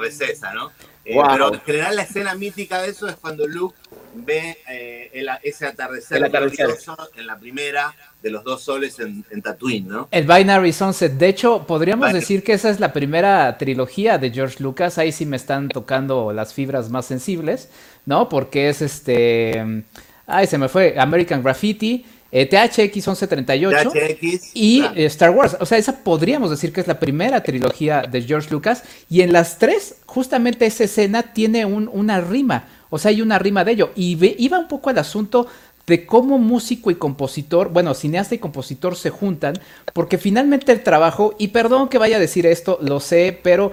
Es 0.03 0.21
esa, 0.21 0.53
¿no? 0.53 0.71
Eh, 1.09 1.17
pero 1.31 1.53
en 1.53 1.61
general 1.61 1.95
la 1.95 2.03
escena 2.03 2.35
mítica 2.35 2.81
de 2.81 2.89
eso 2.89 3.07
es 3.07 3.15
cuando 3.15 3.47
Luke 3.47 3.75
ve 4.13 4.57
eh, 4.69 5.09
el, 5.13 5.27
ese 5.43 5.65
atardecer, 5.65 6.17
El 6.17 6.25
atardecer. 6.25 6.67
glorioso 6.67 6.97
en 7.15 7.25
la 7.25 7.39
primera 7.39 7.95
de 8.21 8.29
los 8.29 8.43
dos 8.43 8.61
soles 8.63 8.99
en, 8.99 9.25
en 9.31 9.41
Tatooine, 9.41 9.87
¿no? 9.87 10.07
El 10.11 10.25
Binary 10.27 10.73
Sunset. 10.73 11.13
De 11.13 11.27
hecho, 11.27 11.65
podríamos 11.65 12.13
decir 12.13 12.43
que 12.43 12.53
esa 12.53 12.69
es 12.69 12.79
la 12.79 12.93
primera 12.93 13.57
trilogía 13.57 14.17
de 14.17 14.29
George 14.31 14.61
Lucas. 14.61 14.97
Ahí 14.97 15.11
sí 15.11 15.25
me 15.25 15.37
están 15.37 15.69
tocando 15.69 16.31
las 16.33 16.53
fibras 16.53 16.89
más 16.89 17.05
sensibles, 17.05 17.69
¿no? 18.05 18.29
Porque 18.29 18.69
es 18.69 18.81
este. 18.81 19.83
Ay, 20.27 20.45
se 20.47 20.57
me 20.57 20.69
fue. 20.69 20.95
American 20.99 21.41
Graffiti, 21.41 22.05
eh, 22.31 22.45
THX 22.45 22.95
1138. 23.07 23.91
THX, 23.91 24.51
Y 24.53 24.79
claro. 24.81 24.95
eh, 24.97 25.05
Star 25.05 25.31
Wars, 25.31 25.57
o 25.59 25.65
sea, 25.65 25.77
esa 25.77 26.03
podríamos 26.03 26.49
decir 26.49 26.71
que 26.71 26.81
es 26.81 26.87
la 26.87 26.99
primera 26.99 27.41
trilogía 27.43 28.03
de 28.03 28.21
George 28.21 28.49
Lucas. 28.51 28.83
Y 29.09 29.21
en 29.21 29.33
las 29.33 29.57
tres, 29.57 29.95
justamente 30.05 30.65
esa 30.65 30.83
escena 30.83 31.23
tiene 31.33 31.65
un- 31.65 31.89
una 31.91 32.21
rima. 32.21 32.67
O 32.89 32.97
sea, 32.99 33.09
hay 33.09 33.21
una 33.21 33.39
rima 33.39 33.63
de 33.63 33.71
ello. 33.73 33.91
Y 33.95 34.15
ve- 34.15 34.35
iba 34.39 34.59
un 34.59 34.67
poco 34.67 34.89
al 34.89 34.97
asunto 34.99 35.47
de 35.87 36.05
cómo 36.05 36.37
músico 36.37 36.91
y 36.91 36.95
compositor, 36.95 37.69
bueno, 37.69 37.95
cineasta 37.95 38.35
y 38.35 38.37
compositor 38.37 38.95
se 38.95 39.09
juntan, 39.09 39.55
porque 39.93 40.19
finalmente 40.19 40.71
el 40.71 40.83
trabajo, 40.83 41.33
y 41.39 41.47
perdón 41.47 41.89
que 41.89 41.97
vaya 41.97 42.17
a 42.17 42.19
decir 42.19 42.45
esto, 42.45 42.77
lo 42.81 42.99
sé, 42.99 43.39
pero 43.41 43.71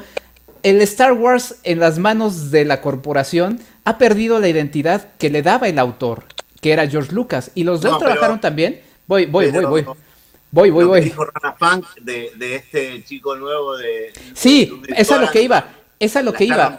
el 0.62 0.80
Star 0.80 1.12
Wars 1.12 1.56
en 1.62 1.78
las 1.78 1.98
manos 1.98 2.50
de 2.50 2.64
la 2.64 2.80
corporación 2.80 3.60
ha 3.84 3.98
perdido 3.98 4.40
la 4.40 4.48
identidad 4.48 5.08
que 5.18 5.28
le 5.28 5.42
daba 5.42 5.68
el 5.68 5.78
autor, 5.78 6.24
que 6.60 6.72
era 6.72 6.86
George 6.88 7.12
Lucas. 7.12 7.50
Y 7.54 7.64
los 7.64 7.80
dos 7.80 7.92
No, 7.92 7.98
pero- 7.98 8.10
trabajaron 8.12 8.40
también. 8.40 8.80
Voy, 9.06 9.26
voy, 9.26 9.50
voy, 9.50 9.64
voy. 9.64 9.86
Voy, 10.50 10.70
voy, 10.70 10.84
voy. 10.84 11.00
dijo 11.02 11.24
Rana 11.24 11.54
Funk 11.58 11.86
de, 12.00 12.32
de 12.36 12.56
este 12.56 13.04
chico 13.04 13.36
nuevo 13.36 13.76
de. 13.76 14.12
Sí, 14.34 14.66
de- 14.82 14.94
de 14.94 15.00
es 15.02 15.10
a 15.10 15.20
lo 15.20 15.30
que 15.30 15.42
iba. 15.42 15.68
Es 15.98 16.16
a 16.16 16.22
lo 16.22 16.32
que 16.32 16.44
iba. 16.44 16.78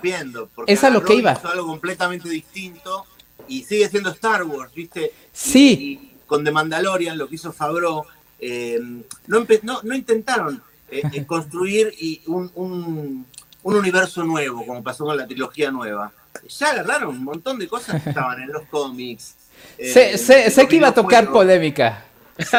Es 0.67 0.83
a 0.83 0.89
lo 0.89 1.03
que 1.03 1.15
iba. 1.15 1.33
hizo 1.33 1.47
algo 1.49 1.67
completamente 1.67 2.29
distinto 2.29 3.05
y 3.47 3.63
sigue 3.63 3.87
siendo 3.89 4.09
Star 4.11 4.43
Wars, 4.43 4.73
¿viste? 4.73 5.11
Sí. 5.31 5.77
Y, 6.01 6.05
y 6.05 6.11
con 6.25 6.43
The 6.43 6.51
Mandalorian, 6.51 7.17
lo 7.17 7.27
que 7.27 7.35
hizo 7.35 7.51
Favreau, 7.53 8.03
eh, 8.39 8.79
no, 9.27 9.45
no, 9.63 9.79
no 9.83 9.95
intentaron 9.95 10.61
eh, 10.89 11.01
eh, 11.13 11.25
construir 11.25 11.93
y 11.99 12.21
un, 12.27 12.51
un- 12.55 13.25
un 13.63 13.75
universo 13.75 14.23
nuevo, 14.23 14.65
como 14.65 14.81
pasó 14.83 15.03
con 15.05 15.17
la 15.17 15.25
trilogía 15.27 15.71
nueva. 15.71 16.11
Ya 16.47 16.69
agarraron 16.71 17.09
un 17.09 17.23
montón 17.23 17.57
de 17.59 17.67
cosas 17.67 18.01
que 18.03 18.09
estaban 18.09 18.41
en 18.41 18.51
los 18.51 18.63
cómics. 18.67 19.35
Eh, 19.77 20.17
Sé, 20.17 20.67
que 20.67 20.75
iba 20.75 20.87
a 20.89 20.93
tocar 20.93 21.31
polémica. 21.31 22.03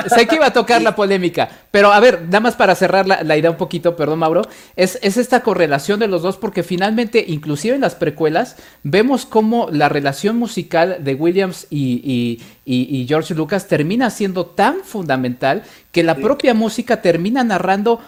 Sé 0.08 0.26
que 0.26 0.34
iba 0.34 0.46
a 0.46 0.52
tocar 0.52 0.82
la 0.82 0.96
polémica. 0.96 1.48
Pero 1.70 1.92
a 1.92 2.00
ver, 2.00 2.22
nada 2.22 2.40
más 2.40 2.56
para 2.56 2.74
cerrar 2.74 3.06
la, 3.06 3.22
la 3.22 3.37
idea 3.37 3.48
un 3.50 3.56
poquito, 3.56 3.94
perdón, 3.94 4.18
Mauro. 4.18 4.42
Es, 4.74 4.98
es 5.02 5.16
esta 5.16 5.42
correlación 5.44 6.00
de 6.00 6.08
los 6.08 6.22
dos, 6.22 6.37
porque 6.37 6.64
finalmente, 6.64 7.24
inclusive 7.28 7.76
en 7.76 7.82
las 7.82 7.94
precuelas, 7.94 8.56
vemos 8.82 9.24
cómo 9.24 9.68
la 9.70 9.88
relación 9.88 10.37
musical 10.37 10.96
de 11.00 11.14
Williams 11.14 11.68
y, 11.70 12.00
y- 12.02 12.42
y- 12.64 13.02
y 13.02 13.06
George 13.06 13.34
Lucas 13.37 13.68
termina 13.68 14.11
siendo 14.11 14.46
tan 14.46 14.80
fundamental 14.82 15.62
que 15.92 16.02
la 16.02 16.16
Sí. 16.16 16.22
propia 16.22 16.54
música 16.54 17.00
termina 17.00 17.44
narrando 17.44 18.00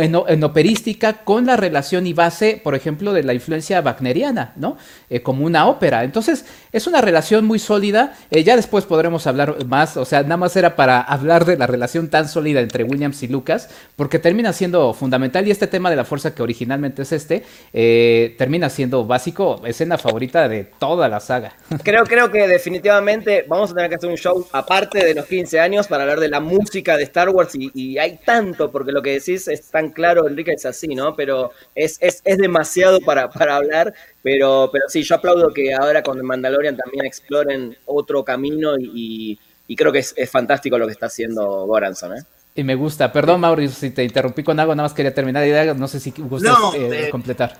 en, 0.00 0.44
operística 0.44 1.24
con 1.24 1.46
la 1.46 1.56
relación 1.56 2.06
y 2.06 2.12
base, 2.12 2.60
por 2.62 2.74
ejemplo, 2.74 3.12
de 3.12 3.22
la 3.22 3.34
influencia 3.34 3.80
wagneriana, 3.80 4.52
¿no? 4.56 4.76
Eh, 5.10 5.22
como 5.22 5.44
una 5.44 5.66
ópera. 5.66 6.04
Entonces, 6.04 6.44
es 6.72 6.86
una 6.86 7.00
relación 7.00 7.44
muy 7.44 7.58
sólida. 7.58 8.14
Eh, 8.30 8.44
ya 8.44 8.56
después 8.56 8.84
podremos 8.84 9.26
hablar 9.26 9.64
más, 9.66 9.96
o 9.96 10.04
sea, 10.04 10.22
nada 10.22 10.36
más 10.36 10.56
era 10.56 10.76
para 10.76 11.00
hablar 11.00 11.44
de 11.44 11.56
la 11.56 11.66
relación 11.66 12.08
tan 12.08 12.28
sólida 12.28 12.60
entre 12.60 12.84
Williams 12.84 13.22
y 13.22 13.28
Lucas, 13.28 13.68
porque 13.96 14.18
termina 14.18 14.52
siendo 14.52 14.92
fundamental 14.94 15.46
y 15.46 15.50
este 15.50 15.66
tema 15.66 15.90
de 15.90 15.96
la 15.96 16.04
fuerza 16.04 16.34
que 16.34 16.42
originalmente 16.42 17.02
es 17.02 17.12
este, 17.12 17.44
eh, 17.72 18.34
termina 18.38 18.68
siendo 18.70 19.04
básico, 19.04 19.62
escena 19.64 19.98
favorita 19.98 20.48
de 20.48 20.64
toda 20.78 21.08
la 21.08 21.20
saga. 21.20 21.54
Creo, 21.82 22.04
creo 22.04 22.30
que 22.30 22.46
definitivamente 22.46 23.44
vamos 23.48 23.70
a 23.70 23.74
tener 23.74 23.90
que 23.90 23.96
hacer 23.96 24.10
un 24.10 24.16
show 24.16 24.46
aparte 24.52 25.04
de 25.04 25.14
los 25.14 25.26
15 25.26 25.60
años 25.60 25.86
para 25.86 26.02
hablar 26.02 26.20
de 26.20 26.28
la 26.28 26.40
música 26.40 26.96
de 26.96 27.04
Star 27.04 27.28
Wars 27.30 27.52
y 27.54 27.98
hay 27.98 28.18
tanto, 28.24 28.70
porque 28.70 28.92
lo 28.92 29.02
que 29.02 29.12
decís 29.12 29.48
es 29.48 29.61
tan 29.70 29.90
claro, 29.90 30.26
Enrique, 30.28 30.52
es 30.52 30.66
así, 30.66 30.88
¿no? 30.94 31.14
Pero 31.14 31.50
es, 31.74 31.98
es, 32.00 32.20
es 32.24 32.38
demasiado 32.38 33.00
para, 33.00 33.30
para 33.30 33.56
hablar, 33.56 33.94
pero, 34.22 34.68
pero 34.72 34.84
sí, 34.88 35.02
yo 35.02 35.14
aplaudo 35.16 35.52
que 35.52 35.72
ahora 35.74 36.02
con 36.02 36.24
Mandalorian 36.24 36.76
también 36.76 37.04
exploren 37.06 37.76
otro 37.86 38.24
camino 38.24 38.78
y, 38.78 38.90
y- 38.94 39.38
y 39.68 39.76
creo 39.76 39.92
que 39.92 40.00
es, 40.00 40.12
es 40.16 40.28
fantástico 40.30 40.76
lo 40.76 40.86
que 40.86 40.92
está 40.92 41.06
haciendo 41.06 41.66
Goranson, 41.66 42.18
¿eh? 42.18 42.22
Y 42.54 42.64
me 42.64 42.74
gusta. 42.74 43.10
Perdón, 43.12 43.40
Mauricio, 43.40 43.74
si 43.78 43.90
te 43.90 44.04
interrumpí 44.04 44.42
con 44.42 44.60
algo, 44.60 44.74
nada 44.74 44.86
más 44.88 44.94
quería 44.94 45.14
terminar 45.14 45.42
la 45.42 45.48
idea, 45.48 45.72
no 45.74 45.88
sé 45.88 46.00
si 46.00 46.10
gustas 46.10 46.52
No, 46.52 46.74
eh, 46.74 47.06
eh, 47.06 47.10
completar. 47.10 47.56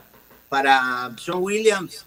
para 0.51 1.11
John 1.25 1.43
Williams, 1.43 2.05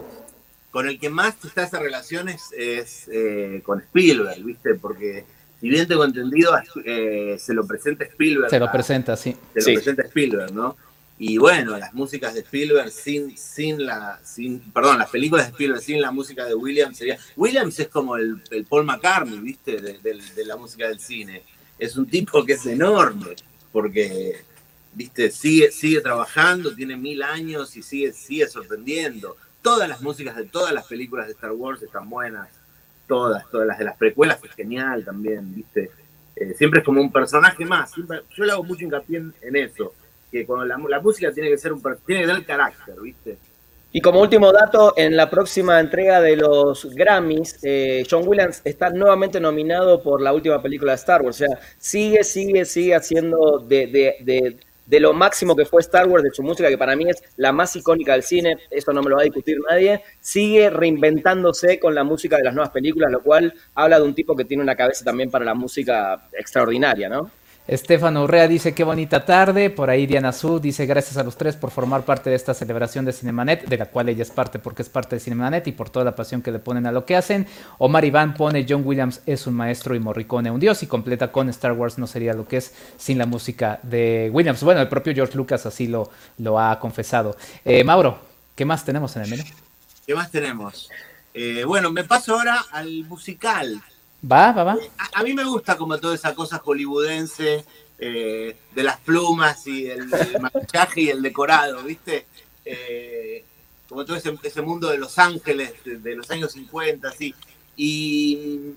con 0.70 0.86
el 0.86 1.00
que 1.00 1.08
más 1.08 1.34
está 1.44 1.64
esa 1.64 1.80
relación 1.80 2.28
es, 2.28 2.52
es, 2.56 3.08
eh, 3.10 3.62
con 3.64 3.80
Spielberg, 3.80 4.44
¿viste? 4.44 4.74
Porque 4.74 5.24
si 5.66 5.70
bien 5.70 5.88
tengo 5.88 6.04
entendido, 6.04 6.52
eh, 6.84 7.36
se 7.40 7.52
lo 7.52 7.66
presenta 7.66 8.04
Spielberg. 8.04 8.48
Se 8.50 8.60
lo 8.60 8.70
presenta, 8.70 9.16
sí. 9.16 9.36
Se 9.56 9.72
lo 9.72 9.74
presenta 9.80 10.02
Spielberg, 10.02 10.52
¿no? 10.52 10.76
Y 11.18 11.38
bueno, 11.38 11.76
las 11.76 11.92
músicas 11.92 12.34
de 12.34 12.40
Spielberg 12.40 12.88
sin, 12.92 13.36
sin 13.36 13.84
la, 13.84 14.20
sin, 14.22 14.60
perdón, 14.70 14.98
las 14.98 15.10
películas 15.10 15.46
de 15.46 15.50
Spielberg 15.50 15.82
sin 15.82 16.00
la 16.00 16.12
música 16.12 16.44
de 16.44 16.54
Williams 16.54 16.96
sería. 16.98 17.18
Williams 17.36 17.80
es 17.80 17.88
como 17.88 18.16
el, 18.16 18.40
el 18.52 18.64
Paul 18.64 18.84
McCartney, 18.84 19.40
¿viste? 19.40 19.80
De, 19.80 19.98
de- 19.98 20.22
de 20.36 20.44
la 20.44 20.56
música 20.56 20.86
del 20.86 21.00
cine. 21.00 21.42
Es 21.80 21.96
un 21.96 22.06
tipo 22.06 22.44
que 22.44 22.52
es 22.52 22.64
enorme, 22.66 23.34
porque, 23.72 24.44
¿viste? 24.94 25.32
Sigue, 25.32 25.72
sigue 25.72 26.00
trabajando, 26.00 26.72
tiene 26.76 26.96
mil 26.96 27.20
años 27.24 27.76
y 27.76 27.82
sigue, 27.82 28.12
sigue 28.12 28.46
sorprendiendo. 28.46 29.36
Todas 29.62 29.88
las 29.88 30.00
músicas 30.02 30.36
de 30.36 30.44
todas 30.44 30.72
las 30.72 30.86
películas 30.86 31.26
de 31.26 31.32
Star 31.32 31.50
Wars 31.52 31.82
están 31.82 32.08
buenas. 32.08 32.48
Todas, 33.06 33.48
todas 33.50 33.66
las 33.66 33.78
de 33.78 33.84
las 33.84 33.96
precuelas 33.96 34.38
fue 34.40 34.48
genial 34.50 35.04
también, 35.04 35.54
¿viste? 35.54 35.90
Eh, 36.34 36.54
siempre 36.54 36.80
es 36.80 36.84
como 36.84 37.00
un 37.00 37.10
personaje 37.12 37.64
más. 37.64 37.92
Yo 37.94 38.44
le 38.44 38.52
hago 38.52 38.62
mucho 38.64 38.84
hincapié 38.84 39.22
en, 39.40 39.56
eso. 39.56 39.94
Que 40.30 40.44
cuando 40.44 40.64
la, 40.66 40.76
la 40.88 41.00
música 41.00 41.30
tiene 41.32 41.48
que 41.50 41.56
ser 41.58 41.72
un 41.72 41.80
tiene 42.04 42.22
que 42.22 42.26
tener 42.28 42.44
carácter, 42.44 42.94
¿viste? 43.00 43.38
Y 43.92 44.00
como 44.00 44.20
último 44.20 44.52
dato, 44.52 44.92
en 44.96 45.16
la 45.16 45.30
próxima 45.30 45.80
entrega 45.80 46.20
de 46.20 46.36
los 46.36 46.84
Grammys, 46.94 47.58
eh, 47.62 48.04
John 48.10 48.24
Williams 48.26 48.60
está 48.64 48.90
nuevamente 48.90 49.40
nominado 49.40 50.02
por 50.02 50.20
la 50.20 50.34
última 50.34 50.60
película 50.60 50.92
de 50.92 50.96
Star 50.96 51.22
Wars. 51.22 51.40
O 51.40 51.46
sea, 51.46 51.58
sigue, 51.78 52.22
sigue, 52.24 52.64
sigue 52.66 52.94
haciendo 52.94 53.64
de, 53.66 53.86
de- 53.86 54.16
de- 54.20 54.56
de 54.86 55.00
lo 55.00 55.12
máximo 55.12 55.54
que 55.56 55.64
fue 55.64 55.80
Star 55.82 56.08
Wars, 56.08 56.24
de 56.24 56.30
su 56.30 56.42
música, 56.42 56.68
que 56.68 56.78
para 56.78 56.96
mí 56.96 57.08
es 57.08 57.22
la 57.36 57.52
más 57.52 57.74
icónica 57.76 58.12
del 58.12 58.22
cine, 58.22 58.56
eso 58.70 58.92
no 58.92 59.02
me 59.02 59.10
lo 59.10 59.16
va 59.16 59.22
a 59.22 59.24
discutir 59.24 59.58
nadie, 59.68 60.02
sigue 60.20 60.70
reinventándose 60.70 61.78
con 61.78 61.94
la 61.94 62.04
música 62.04 62.36
de 62.36 62.44
las 62.44 62.54
nuevas 62.54 62.70
películas, 62.70 63.10
lo 63.10 63.22
cual 63.22 63.52
habla 63.74 63.98
de 63.98 64.04
un 64.04 64.14
tipo 64.14 64.36
que 64.36 64.44
tiene 64.44 64.62
una 64.62 64.76
cabeza 64.76 65.04
también 65.04 65.30
para 65.30 65.44
la 65.44 65.54
música 65.54 66.28
extraordinaria, 66.32 67.08
¿no? 67.08 67.30
Estefano 67.68 68.22
Urrea 68.22 68.46
dice 68.46 68.74
qué 68.74 68.84
bonita 68.84 69.24
tarde. 69.24 69.70
Por 69.70 69.90
ahí 69.90 70.06
Diana 70.06 70.32
Su 70.32 70.60
dice 70.60 70.86
gracias 70.86 71.16
a 71.16 71.24
los 71.24 71.36
tres 71.36 71.56
por 71.56 71.72
formar 71.72 72.04
parte 72.04 72.30
de 72.30 72.36
esta 72.36 72.54
celebración 72.54 73.04
de 73.04 73.12
Cinemanet, 73.12 73.66
de 73.66 73.76
la 73.76 73.86
cual 73.86 74.08
ella 74.08 74.22
es 74.22 74.30
parte 74.30 74.60
porque 74.60 74.82
es 74.82 74.88
parte 74.88 75.16
de 75.16 75.20
Cinemanet 75.20 75.66
y 75.66 75.72
por 75.72 75.90
toda 75.90 76.04
la 76.04 76.14
pasión 76.14 76.42
que 76.42 76.52
le 76.52 76.60
ponen 76.60 76.86
a 76.86 76.92
lo 76.92 77.04
que 77.04 77.16
hacen. 77.16 77.48
Omar 77.78 78.04
Iván 78.04 78.34
pone 78.34 78.64
John 78.68 78.82
Williams 78.84 79.20
es 79.26 79.48
un 79.48 79.54
maestro 79.54 79.96
y 79.96 80.00
Morricone 80.00 80.50
un 80.50 80.60
dios 80.60 80.82
y 80.84 80.86
completa 80.86 81.32
con 81.32 81.48
Star 81.48 81.72
Wars 81.72 81.98
no 81.98 82.06
sería 82.06 82.34
lo 82.34 82.46
que 82.46 82.58
es 82.58 82.72
sin 82.96 83.18
la 83.18 83.26
música 83.26 83.80
de 83.82 84.30
Williams. 84.32 84.62
Bueno, 84.62 84.80
el 84.80 84.88
propio 84.88 85.12
George 85.12 85.36
Lucas 85.36 85.66
así 85.66 85.88
lo, 85.88 86.10
lo 86.38 86.60
ha 86.60 86.78
confesado. 86.78 87.36
Eh, 87.64 87.82
Mauro, 87.82 88.20
¿qué 88.54 88.64
más 88.64 88.84
tenemos 88.84 89.16
en 89.16 89.22
el 89.22 89.30
menú? 89.30 89.44
¿Qué 90.06 90.14
más 90.14 90.30
tenemos? 90.30 90.88
Eh, 91.34 91.64
bueno, 91.64 91.90
me 91.90 92.04
paso 92.04 92.36
ahora 92.36 92.64
al 92.70 93.04
musical. 93.04 93.82
Va, 94.30 94.52
va, 94.52 94.64
va. 94.64 94.76
A, 94.98 95.20
a 95.20 95.22
mí 95.22 95.34
me 95.34 95.44
gusta 95.44 95.76
como 95.76 95.98
toda 95.98 96.14
esa 96.14 96.34
cosa 96.34 96.58
hollywoodense 96.58 97.64
eh, 97.98 98.56
de 98.74 98.82
las 98.82 98.98
plumas 99.00 99.66
y 99.66 99.86
el, 99.86 100.12
el 100.12 100.40
maquillaje 100.40 101.00
y 101.02 101.08
el 101.10 101.22
decorado, 101.22 101.82
¿viste? 101.82 102.26
Eh, 102.64 103.44
como 103.88 104.04
todo 104.04 104.16
ese, 104.16 104.36
ese 104.42 104.62
mundo 104.62 104.88
de 104.88 104.98
Los 104.98 105.18
Ángeles 105.18 105.72
de, 105.84 105.98
de 105.98 106.16
los 106.16 106.30
años 106.30 106.52
50, 106.52 107.08
así. 107.08 107.34
Y 107.76 108.74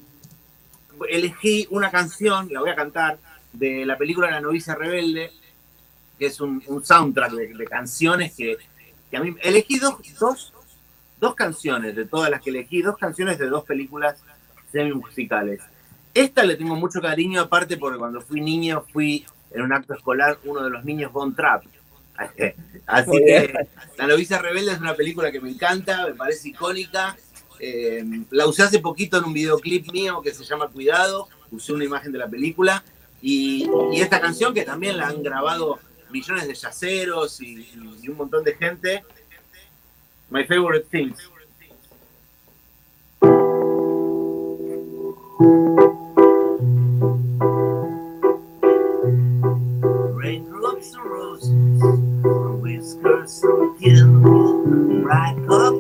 mm, 0.99 1.03
elegí 1.09 1.67
una 1.71 1.89
canción, 1.89 2.47
la 2.51 2.59
voy 2.61 2.69
a 2.69 2.75
cantar, 2.75 3.17
de 3.51 3.85
la 3.85 3.97
película 3.97 4.29
La 4.29 4.41
novicia 4.41 4.75
rebelde, 4.75 5.31
que 6.17 6.27
es 6.27 6.39
un, 6.39 6.61
un 6.67 6.85
soundtrack 6.85 7.31
de, 7.31 7.53
de 7.55 7.65
canciones 7.65 8.35
que, 8.35 8.57
que 9.09 9.17
a 9.17 9.21
mí... 9.21 9.35
Elegí 9.41 9.79
dos, 9.79 9.95
dos, 10.19 10.53
dos 11.19 11.33
canciones 11.33 11.95
de 11.95 12.05
todas 12.05 12.29
las 12.29 12.41
que 12.41 12.51
elegí, 12.51 12.81
dos 12.81 12.97
canciones 12.97 13.39
de 13.39 13.47
dos 13.47 13.63
películas 13.63 14.21
semi-musicales. 14.71 15.61
Esta 16.13 16.43
le 16.43 16.55
tengo 16.55 16.75
mucho 16.75 17.01
cariño, 17.01 17.41
aparte 17.41 17.77
porque 17.77 17.97
cuando 17.97 18.21
fui 18.21 18.41
niño 18.41 18.83
fui 18.91 19.25
en 19.51 19.61
un 19.61 19.73
acto 19.73 19.93
escolar 19.93 20.37
uno 20.43 20.63
de 20.63 20.69
los 20.69 20.83
niños 20.83 21.11
Von 21.11 21.35
Trapp. 21.35 21.63
Así 22.85 23.11
que. 23.11 23.53
La 23.97 24.07
novicia 24.07 24.39
rebelde 24.39 24.73
es 24.73 24.79
una 24.79 24.95
película 24.95 25.31
que 25.31 25.39
me 25.39 25.49
encanta, 25.49 26.07
me 26.07 26.13
parece 26.13 26.49
icónica. 26.49 27.15
Eh, 27.59 28.03
la 28.31 28.47
usé 28.47 28.63
hace 28.63 28.79
poquito 28.79 29.17
en 29.17 29.25
un 29.25 29.33
videoclip 29.33 29.91
mío 29.91 30.21
que 30.21 30.33
se 30.33 30.45
llama 30.45 30.69
Cuidado, 30.69 31.27
usé 31.51 31.73
una 31.73 31.83
imagen 31.83 32.13
de 32.13 32.17
la 32.17 32.29
película 32.29 32.85
Y, 33.21 33.69
esta 33.95 34.21
canción 34.21 34.53
que 34.53 34.63
también 34.63 34.97
la 34.97 35.07
han 35.07 35.21
grabado 35.21 35.77
millones 36.09 36.47
de 36.47 36.53
yaceros 36.53 37.41
y, 37.41 37.69
y 38.01 38.07
un 38.07 38.17
montón 38.17 38.45
de 38.45 38.55
gente, 38.55 39.03
My 40.29 40.45
Favorite 40.45 40.87
Things. 40.89 41.29
Raindrops 45.39 46.03
and 50.93 51.05
roses, 51.05 51.81
whiskers 52.61 53.41
of 53.45 53.77
skin, 53.77 54.21
bright 55.01 55.37
couple 55.47 55.78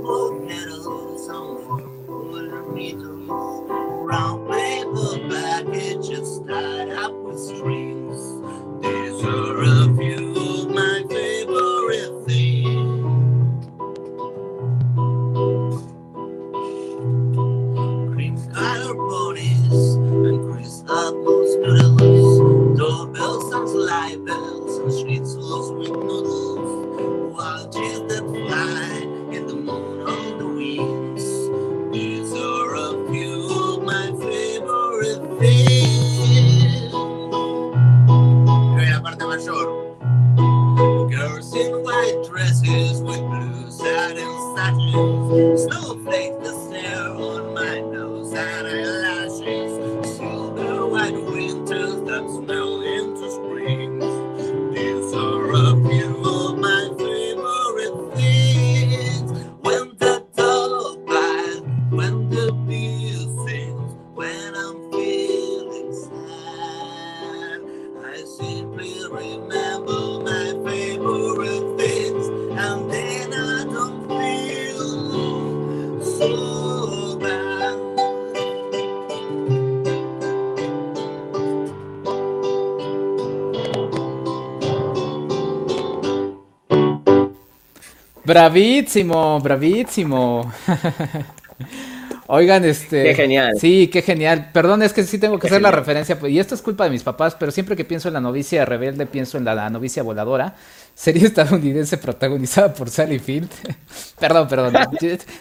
Bravísimo, 88.29 89.39
bravísimo. 89.39 90.53
Oigan, 92.27 92.63
este. 92.63 93.01
Qué 93.01 93.15
genial. 93.15 93.53
Sí, 93.59 93.87
qué 93.87 94.03
genial. 94.03 94.51
Perdón, 94.53 94.83
es 94.83 94.93
que 94.93 95.01
sí 95.03 95.17
tengo 95.17 95.39
que 95.39 95.47
hacer 95.47 95.63
la 95.63 95.71
referencia. 95.71 96.15
Y 96.27 96.37
esto 96.37 96.53
es 96.53 96.61
culpa 96.61 96.83
de 96.83 96.91
mis 96.91 97.01
papás, 97.01 97.33
pero 97.33 97.51
siempre 97.51 97.75
que 97.75 97.85
pienso 97.85 98.07
en 98.07 98.13
la 98.13 98.21
novicia 98.21 98.65
rebelde, 98.65 99.07
pienso 99.07 99.39
en 99.39 99.45
la, 99.45 99.55
la 99.55 99.71
novicia 99.71 100.03
voladora. 100.03 100.53
Serie 100.99 101.27
estadounidense 101.27 101.97
protagonizada 101.97 102.73
por 102.73 102.89
Sally 102.89 103.19
Field. 103.19 103.49
perdón, 104.19 104.49
perdón. 104.49 104.73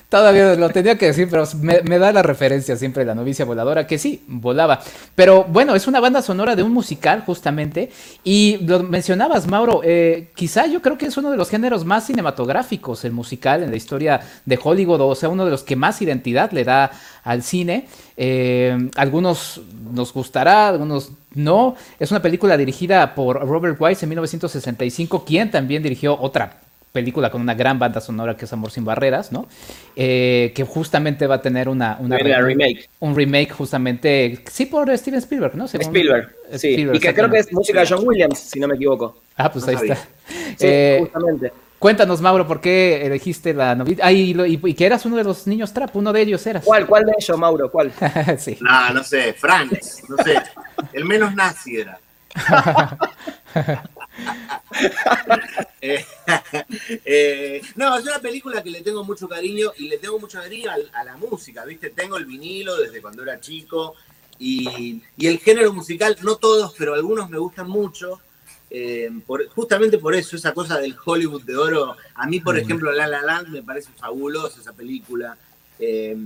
Todavía 0.09 0.55
lo 0.55 0.71
tenía 0.71 0.97
que 0.97 1.07
decir, 1.07 1.27
pero 1.29 1.43
me, 1.61 1.99
da 1.99 2.13
la 2.13 2.23
referencia 2.23 2.77
siempre 2.77 3.05
la 3.05 3.17
novicia 3.17 3.45
voladora, 3.45 3.85
que 3.85 3.99
sí, 3.99 4.23
volaba. 4.29 4.79
Pero 5.17 5.43
bueno, 5.43 5.75
es 5.75 5.89
una 5.89 5.99
banda 5.99 6.23
sonora 6.23 6.55
de 6.55 6.63
un 6.63 6.73
musical, 6.73 7.25
justamente. 7.27 7.91
Y 8.23 8.59
lo 8.59 8.85
mencionabas, 8.85 9.49
Mauro. 9.49 9.81
eh, 9.83 10.31
quizá 10.37 10.69
yo 10.69 10.81
creo 10.81 10.97
que 10.97 11.07
es 11.07 11.17
uno 11.17 11.33
de 11.33 11.37
los 11.37 11.51
géneros 11.51 11.85
más 11.85 12.07
cinematográficos, 12.07 13.05
el 13.05 13.11
musical, 13.11 13.65
en 13.65 13.71
la 13.73 13.77
historia 13.77 14.21
de 14.45 14.61
Hollywood. 14.63 15.01
O 15.01 15.17
sea, 15.17 15.29
uno 15.29 15.45
de 15.45 15.51
los 15.51 15.65
que 15.65 15.75
más 15.75 16.01
identidad 16.01 16.53
le 16.53 16.63
da 16.63 16.93
al 17.25 17.43
cine. 17.43 17.89
Eh, 18.21 18.77
algunos 18.97 19.61
nos 19.95 20.13
gustará, 20.13 20.69
algunos 20.69 21.13
no. 21.35 21.77
Es 22.01 22.11
una 22.11 22.21
película 22.21 22.57
dirigida 22.57 23.15
por 23.15 23.41
Robert 23.47 23.77
Wise 23.81 24.05
en 24.05 24.09
1965, 24.11 25.25
quien 25.25 25.51
también 25.53 25.83
dirigió 25.85 26.19
otra 26.21 26.59
película 26.91 27.31
con 27.31 27.41
una 27.41 27.55
gran 27.55 27.79
banda 27.79 28.01
sonora 28.01 28.37
que 28.37 28.47
es 28.47 28.53
Amor 28.53 28.73
sin 28.73 28.85
Barreras, 28.85 29.31
¿no? 29.31 29.47
Eh, 29.95 30.53
que 30.57 30.65
justamente 30.65 31.29
va 31.29 31.37
a 31.37 31.43
tener 31.43 31.69
una, 31.69 31.97
una 32.01 32.19
remake. 32.19 32.89
un 32.99 33.15
remake 33.15 33.51
justamente, 33.53 34.41
sí 34.51 34.67
por 34.67 34.97
Steven 34.99 35.19
Spielberg, 35.21 35.55
¿no? 35.55 35.69
Según- 35.69 35.87
Spielberg, 35.87 36.35
sí. 36.57 36.71
Spielberg, 36.71 36.97
y 36.97 37.01
que 37.01 37.15
creo 37.15 37.31
que 37.31 37.39
es 37.39 37.53
música 37.53 37.81
de 37.83 37.87
John 37.87 38.03
Williams, 38.05 38.39
si 38.39 38.59
no 38.59 38.67
me 38.67 38.75
equivoco. 38.75 39.21
Ah, 39.37 39.53
pues 39.53 39.65
No 39.65 39.71
ahí 39.71 39.77
sabía. 39.77 39.93
está. 39.95 40.07
Sí, 40.59 40.67
Eh, 40.67 40.99
justamente. 41.03 41.53
Cuéntanos, 41.79 42.21
Mauro, 42.21 42.47
¿por 42.47 42.61
qué 42.61 43.07
elegiste 43.07 43.55
la 43.55 43.75
novela? 43.75 44.05
Ah, 44.07 44.13
y, 44.13 44.35
lo- 44.35 44.47
y- 44.47 44.61
y 44.63 44.75
que 44.75 44.87
eras 44.87 45.05
uno 45.07 45.17
de 45.17 45.25
los 45.25 45.47
niños 45.47 45.73
trap, 45.73 45.95
uno 45.97 46.13
de 46.13 46.23
ellos 46.23 46.47
eras. 46.47 46.65
¿Cuál, 46.65 46.87
cuál 46.87 47.05
de 47.05 47.13
ellos, 47.19 47.39
Mauro? 47.39 47.71
¿Cuál? 47.71 47.93
sí. 48.39 48.59
No, 48.61 48.91
no 48.93 49.05
sé, 49.05 49.33
Franz, 49.35 50.03
no 50.09 50.17
sé. 50.23 50.35
El 50.93 51.05
menos 51.05 51.35
nazi 51.35 51.77
era. 51.79 51.99
Eh, 55.81 56.05
eh, 57.05 57.63
no, 57.77 57.97
es 57.97 58.05
una 58.05 58.19
película 58.19 58.63
que 58.63 58.71
le 58.71 58.81
tengo 58.83 59.05
mucho 59.05 59.29
cariño 59.29 59.73
y 59.79 59.89
le 59.89 59.99
tengo 59.99 60.19
mucho 60.19 60.39
cariño 60.41 60.71
al- 60.71 60.91
a, 60.93 61.05
la 61.05 61.17
música, 61.17 61.65
¿viste? 61.65 61.91
Tengo 61.91 62.17
el 62.17 62.25
vinilo 62.27 62.77
desde 62.77 63.01
cuando 63.01 63.23
era 63.23 63.41
chico 63.41 63.95
y, 64.39 65.01
y 65.17 65.27
el 65.27 65.39
género 65.39 65.73
musical, 65.73 66.17
no 66.23 66.37
todos, 66.37 66.75
pero 66.77 66.95
algunos 66.95 67.31
me 67.31 67.39
gustan 67.39 67.69
mucho. 67.69 68.21
Eh, 68.71 69.11
por- 69.27 69.49
justamente 69.49 69.99
por 69.99 70.15
eso, 70.15 70.37
esa 70.37 70.53
cosa 70.53 70.79
del 70.79 70.95
Hollywood 71.05 71.43
de 71.43 71.57
oro. 71.57 71.97
A 72.15 72.27
mí, 72.27 72.41
por 72.41 72.57
ejemplo, 72.59 72.93
La 72.93 73.07
La 73.07 73.23
Land 73.23 73.49
me 73.49 73.63
parece 73.63 73.91
fabulosa 73.97 74.61
esa 74.61 74.73
película. 74.73 75.37
Eh, 75.79 76.17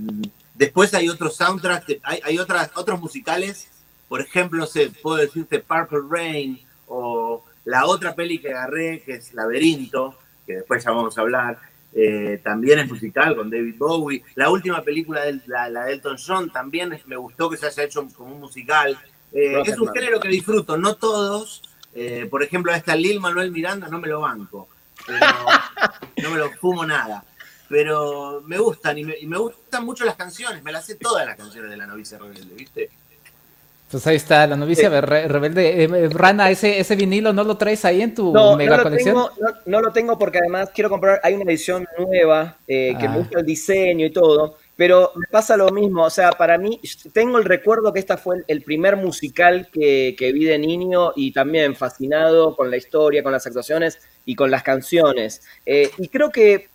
después 0.55 0.93
hay 0.93 1.09
otros 1.09 1.35
soundtracks, 1.35 1.85
que- 1.85 1.99
hay, 2.03 2.19
hay 2.23 2.39
otras, 2.39 2.71
otros 2.75 2.99
musicales. 2.99 3.69
Por 4.09 4.21
ejemplo, 4.21 4.65
sé, 4.65 4.91
puedo 5.01 5.17
decirte 5.17 5.59
Purple 5.59 5.99
Rain 6.09 6.59
o 6.87 7.43
la 7.65 7.85
otra 7.85 8.13
peli 8.13 8.39
que 8.39 8.49
agarré, 8.49 9.01
que 9.01 9.13
es 9.13 9.33
Laberinto, 9.33 10.15
que 10.45 10.55
después 10.57 10.83
ya 10.83 10.91
vamos 10.91 11.17
a 11.17 11.21
hablar. 11.21 11.59
eh, 11.95 12.41
también 12.43 12.79
es 12.79 12.89
musical 12.89 13.35
con 13.35 13.51
David 13.51 13.75
Bowie. 13.77 14.23
La 14.33 14.49
última 14.49 14.81
película 14.81 15.25
de 15.25 15.39
la, 15.45 15.69
la 15.69 15.85
de 15.85 15.93
Elton 15.93 16.17
John 16.17 16.51
también 16.51 16.99
me 17.05 17.15
gustó 17.15 17.51
que 17.51 17.55
se 17.57 17.67
haya 17.67 17.83
hecho 17.83 18.07
como 18.17 18.33
un 18.33 18.39
musical. 18.41 18.97
Eh, 19.31 19.61
es 19.63 19.77
un 19.77 19.87
género 19.93 20.19
que 20.19 20.27
disfruto, 20.27 20.75
no 20.75 20.95
todos. 20.95 21.61
Eh, 21.95 22.27
por 22.29 22.41
ejemplo, 22.43 22.71
a 22.71 22.77
esta 22.77 22.95
Lil 22.95 23.19
Manuel 23.19 23.51
Miranda 23.51 23.87
no 23.87 23.99
me 23.99 24.07
lo 24.07 24.21
banco. 24.21 24.67
pero 25.05 25.19
no 26.23 26.29
me 26.31 26.37
lo 26.37 26.51
fumo 26.51 26.85
nada. 26.85 27.23
Pero 27.69 28.41
me 28.45 28.57
gustan 28.57 28.97
y 28.97 29.03
me, 29.03 29.15
y 29.19 29.25
me 29.25 29.37
gustan 29.37 29.85
mucho 29.85 30.05
las 30.05 30.15
canciones. 30.15 30.61
Me 30.63 30.71
las 30.71 30.85
sé 30.85 30.95
todas 30.95 31.25
las 31.25 31.35
canciones 31.35 31.69
de 31.71 31.77
la 31.77 31.87
novicia 31.87 32.17
rebelde, 32.19 32.53
¿viste? 32.55 32.89
Pues 33.89 34.07
ahí 34.07 34.15
está, 34.15 34.47
la 34.47 34.55
novicia 34.55 34.89
re- 35.01 35.27
rebelde. 35.27 35.83
Eh, 35.83 35.89
eh, 35.91 36.09
Rana, 36.11 36.49
ese, 36.49 36.79
ese 36.79 36.95
vinilo 36.95 37.31
no 37.31 37.43
lo 37.43 37.57
traes 37.57 37.85
ahí 37.85 38.01
en 38.01 38.15
tu 38.15 38.33
No, 38.33 38.55
mega 38.57 38.71
no 38.71 38.77
lo, 38.77 38.83
colección. 38.83 39.13
tengo, 39.15 39.31
no, 39.39 39.49
no 39.67 39.81
lo 39.81 39.91
tengo 39.93 40.17
porque 40.17 40.39
además 40.39 40.71
quiero 40.73 40.89
comprar, 40.89 41.19
hay 41.23 41.35
una 41.35 41.43
edición 41.43 41.87
nueva 41.99 42.57
eh, 42.67 42.95
que 42.99 43.05
Ah. 43.05 43.09
me 43.11 43.17
gusta 43.19 43.39
el 43.39 43.45
diseño 43.45 44.05
y 44.07 44.11
todo, 44.11 44.57
pero 44.75 45.11
me 45.15 45.27
pasa 45.27 45.55
lo 45.55 45.69
mismo, 45.69 46.03
o 46.03 46.09
sea, 46.09 46.31
para 46.31 46.57
mí, 46.57 46.79
tengo 47.11 47.37
el 47.37 47.45
recuerdo 47.45 47.93
que 47.93 47.99
esta 47.99 48.17
fue 48.17 48.43
el, 48.47 48.63
primer 48.63 48.95
musical 48.95 49.69
que, 49.71 50.15
que 50.17 50.31
vi 50.31 50.45
de 50.45 50.57
niño 50.57 51.11
y 51.15 51.31
también 51.31 51.75
fascinado 51.75 52.55
con 52.55 52.71
la 52.71 52.77
historia, 52.77 53.23
con 53.23 53.31
las 53.31 53.45
actuaciones 53.45 53.99
y 54.25 54.35
con 54.35 54.49
las 54.49 54.63
canciones. 54.63 55.41
Eh, 55.65 55.91
y 55.97 56.07
creo 56.07 56.31
que 56.31 56.69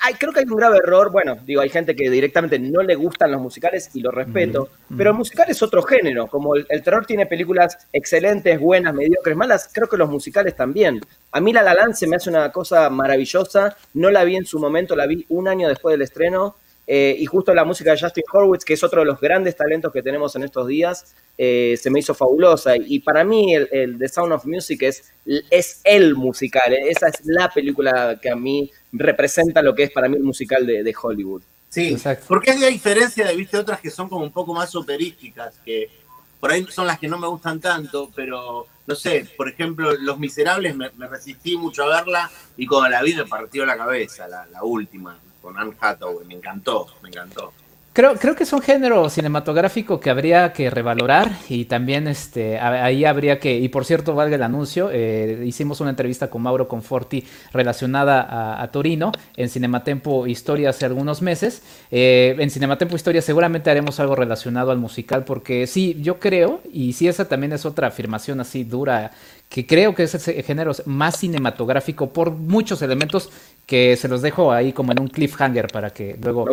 hay, 0.00 0.14
creo 0.14 0.32
que 0.32 0.40
hay 0.40 0.46
un 0.46 0.56
grave 0.56 0.78
error, 0.78 1.10
bueno, 1.12 1.36
digo, 1.44 1.60
hay 1.60 1.68
gente 1.68 1.94
que 1.94 2.08
directamente 2.08 2.58
no 2.58 2.82
le 2.82 2.94
gustan 2.94 3.30
los 3.30 3.40
musicales 3.40 3.90
y 3.92 4.00
lo 4.00 4.10
respeto, 4.10 4.70
pero 4.96 5.10
el 5.10 5.16
musical 5.16 5.46
es 5.50 5.62
otro 5.62 5.82
género, 5.82 6.26
como 6.26 6.54
el, 6.56 6.66
el 6.70 6.82
terror 6.82 7.04
tiene 7.04 7.26
películas 7.26 7.76
excelentes, 7.92 8.58
buenas, 8.58 8.94
mediocres, 8.94 9.36
malas, 9.36 9.68
creo 9.72 9.88
que 9.88 9.98
los 9.98 10.08
musicales 10.08 10.56
también. 10.56 11.00
A 11.32 11.40
mí 11.40 11.52
La 11.52 11.62
La 11.62 11.74
Land 11.74 11.94
se 11.94 12.06
me 12.06 12.16
hace 12.16 12.30
una 12.30 12.50
cosa 12.50 12.88
maravillosa, 12.88 13.76
no 13.92 14.10
la 14.10 14.24
vi 14.24 14.36
en 14.36 14.46
su 14.46 14.58
momento, 14.58 14.96
la 14.96 15.06
vi 15.06 15.26
un 15.28 15.48
año 15.48 15.68
después 15.68 15.92
del 15.92 16.02
estreno, 16.02 16.56
eh, 16.86 17.16
y 17.18 17.24
justo 17.26 17.54
la 17.54 17.64
música 17.64 17.92
de 17.92 18.00
Justin 18.00 18.24
Horwitz, 18.30 18.64
que 18.64 18.74
es 18.74 18.82
otro 18.82 19.00
de 19.00 19.06
los 19.06 19.20
grandes 19.20 19.56
talentos 19.56 19.92
que 19.92 20.02
tenemos 20.02 20.36
en 20.36 20.44
estos 20.44 20.68
días, 20.68 21.14
eh, 21.38 21.78
se 21.80 21.90
me 21.90 22.00
hizo 22.00 22.14
fabulosa. 22.14 22.76
Y 22.76 23.00
para 23.00 23.24
mí 23.24 23.54
el, 23.54 23.68
el 23.72 23.98
The 23.98 24.08
Sound 24.08 24.32
of 24.32 24.44
Music 24.44 24.82
es, 24.82 25.12
es 25.50 25.80
el 25.84 26.14
musical, 26.14 26.72
eh, 26.72 26.90
esa 26.90 27.08
es 27.08 27.20
la 27.24 27.48
película 27.48 28.18
que 28.20 28.30
a 28.30 28.36
mí 28.36 28.70
representa 28.92 29.62
lo 29.62 29.74
que 29.74 29.84
es 29.84 29.90
para 29.90 30.08
mí 30.08 30.16
el 30.16 30.22
musical 30.22 30.66
de, 30.66 30.82
de 30.82 30.94
Hollywood. 31.00 31.42
Sí, 31.70 31.88
Exacto. 31.88 32.26
porque 32.28 32.52
es 32.52 32.60
de 32.60 32.68
diferencia 32.68 33.26
de, 33.26 33.34
viste, 33.34 33.56
otras 33.56 33.80
que 33.80 33.90
son 33.90 34.08
como 34.08 34.24
un 34.24 34.30
poco 34.30 34.54
más 34.54 34.74
operísticas, 34.76 35.58
que, 35.64 35.90
por 36.38 36.52
ahí 36.52 36.64
son 36.70 36.86
las 36.86 37.00
que 37.00 37.08
no 37.08 37.18
me 37.18 37.26
gustan 37.26 37.58
tanto, 37.58 38.12
pero 38.14 38.66
no 38.86 38.94
sé, 38.94 39.26
por 39.36 39.48
ejemplo, 39.48 39.92
Los 39.94 40.18
Miserables 40.18 40.76
me, 40.76 40.90
resistí 41.08 41.56
mucho 41.56 41.84
a 41.84 41.96
verla 41.96 42.30
y 42.56 42.66
cuando 42.66 42.90
la 42.90 43.02
vi 43.02 43.14
me 43.14 43.24
partió 43.24 43.66
la 43.66 43.76
cabeza, 43.76 44.28
la, 44.28 44.46
la 44.46 44.62
última, 44.62 45.18
con 45.44 45.58
Anne 45.58 45.74
Hathaway, 45.78 46.26
me 46.26 46.34
encantó, 46.34 46.86
me 47.02 47.10
encantó. 47.10 47.52
Creo, 47.92 48.16
creo 48.16 48.34
que 48.34 48.42
es 48.42 48.52
un 48.52 48.60
género 48.60 49.08
cinematográfico 49.08 50.00
que 50.00 50.10
habría 50.10 50.52
que 50.52 50.68
revalorar 50.68 51.30
y 51.48 51.66
también 51.66 52.08
este, 52.08 52.58
ahí 52.58 53.04
habría 53.04 53.38
que, 53.38 53.56
y 53.56 53.68
por 53.68 53.84
cierto, 53.84 54.16
valga 54.16 54.34
el 54.34 54.42
anuncio, 54.42 54.90
eh, 54.90 55.44
hicimos 55.46 55.80
una 55.80 55.90
entrevista 55.90 56.28
con 56.28 56.42
Mauro 56.42 56.66
Conforti 56.66 57.24
relacionada 57.52 58.60
a, 58.60 58.66
Torino 58.72 59.12
en 59.36 59.48
Cinematempo 59.48 60.26
Historia 60.26 60.70
hace 60.70 60.86
algunos 60.86 61.22
meses. 61.22 61.62
Eh, 61.92 62.34
en 62.36 62.50
Cinematempo 62.50 62.96
Historia 62.96 63.22
seguramente 63.22 63.70
haremos 63.70 64.00
algo 64.00 64.16
relacionado 64.16 64.72
al 64.72 64.78
musical 64.78 65.22
porque 65.22 65.68
sí, 65.68 65.96
yo 66.00 66.18
creo, 66.18 66.62
y 66.72 66.94
sí, 66.94 67.06
esa 67.06 67.28
también 67.28 67.52
es 67.52 67.64
otra 67.64 67.86
afirmación 67.86 68.40
así 68.40 68.64
dura 68.64 69.12
que 69.48 69.66
creo 69.66 69.94
que 69.94 70.02
es 70.02 70.26
el 70.26 70.42
género 70.42 70.72
más 70.86 71.18
cinematográfico 71.18 72.12
por 72.12 72.32
muchos 72.32 72.82
elementos 72.82 73.30
que 73.66 73.96
se 73.96 74.08
los 74.08 74.20
dejo 74.20 74.52
ahí 74.52 74.72
como 74.72 74.92
en 74.92 75.00
un 75.00 75.08
cliffhanger 75.08 75.68
para 75.68 75.90
que 75.90 76.18
luego, 76.22 76.46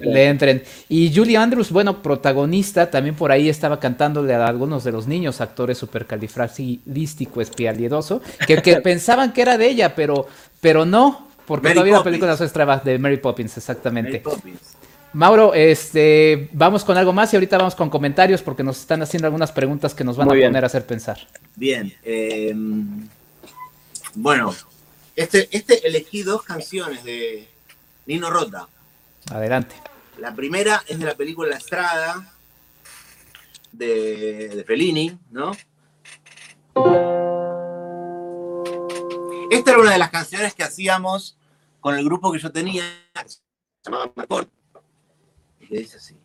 le, 0.00 0.26
entren. 0.26 0.62
Y 0.88 1.14
Julie 1.14 1.36
Andrews, 1.36 1.70
bueno, 1.70 2.02
protagonista, 2.02 2.90
también 2.90 3.14
por 3.14 3.30
ahí 3.30 3.48
estaba 3.48 3.78
cantándole 3.78 4.34
a 4.34 4.46
algunos 4.46 4.82
de 4.82 4.92
los 4.92 5.06
niños 5.06 5.40
actores 5.40 5.78
supercalifragilístico 5.78 7.40
espialidoso, 7.40 8.20
que, 8.46 8.60
que 8.60 8.76
pensaban 8.82 9.32
que 9.32 9.42
era 9.42 9.56
de 9.56 9.68
ella, 9.68 9.94
pero, 9.94 10.26
pero 10.60 10.84
no, 10.84 11.28
porque 11.46 11.70
todavía 11.70 11.94
la 11.94 12.04
película 12.04 12.36
de 12.36 12.98
Mary 12.98 13.18
Poppins, 13.18 13.56
exactamente. 13.56 14.10
Mary 14.10 14.22
Poppins. 14.22 14.76
Mauro, 15.12 15.54
este, 15.54 16.48
vamos 16.52 16.84
con 16.84 16.96
algo 16.96 17.12
más 17.12 17.32
y 17.32 17.36
ahorita 17.36 17.58
vamos 17.58 17.74
con 17.74 17.90
comentarios 17.90 18.42
porque 18.42 18.62
nos 18.62 18.78
están 18.78 19.02
haciendo 19.02 19.26
algunas 19.26 19.50
preguntas 19.50 19.92
que 19.92 20.04
nos 20.04 20.16
van 20.16 20.28
a 20.28 20.30
poner 20.30 20.62
a 20.62 20.66
hacer 20.66 20.86
pensar. 20.86 21.18
Bien, 21.56 21.92
eh, 22.04 22.54
bueno, 24.14 24.54
este, 25.22 25.48
este 25.56 25.86
elegí 25.86 26.22
dos 26.22 26.42
canciones 26.42 27.04
de 27.04 27.48
Nino 28.06 28.30
Rota. 28.30 28.68
Adelante. 29.30 29.76
La 30.18 30.34
primera 30.34 30.82
es 30.86 30.98
de 30.98 31.04
la 31.06 31.14
película 31.14 31.50
La 31.50 31.56
Estrada 31.56 32.32
de, 33.72 34.48
de 34.48 34.64
Fellini, 34.64 35.18
¿no? 35.30 35.52
Esta 39.50 39.70
era 39.70 39.80
una 39.80 39.92
de 39.92 39.98
las 39.98 40.10
canciones 40.10 40.54
que 40.54 40.62
hacíamos 40.62 41.36
con 41.80 41.96
el 41.96 42.04
grupo 42.04 42.32
que 42.32 42.38
yo 42.38 42.52
tenía, 42.52 42.84
se 43.26 43.40
llamaba 43.84 44.12
Marcor 44.14 44.48
que 45.70 45.78
dice 45.78 45.96
así. 45.98 46.16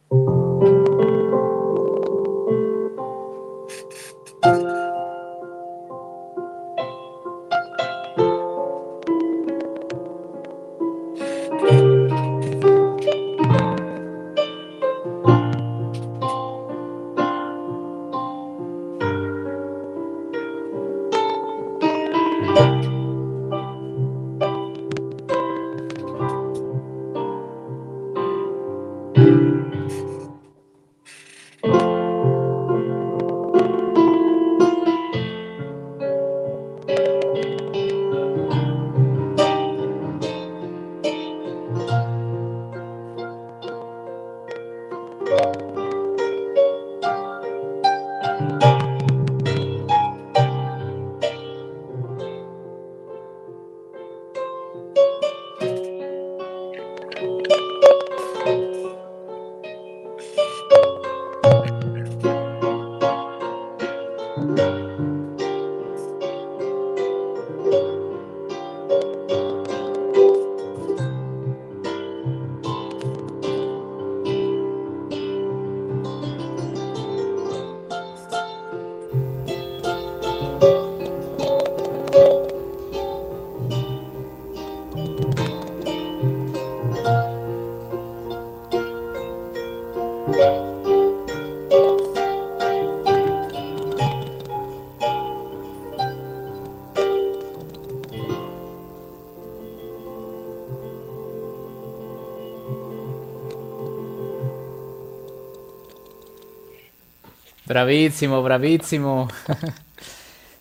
Bravísimo, 107.75 108.41
bravísimo. 108.41 109.27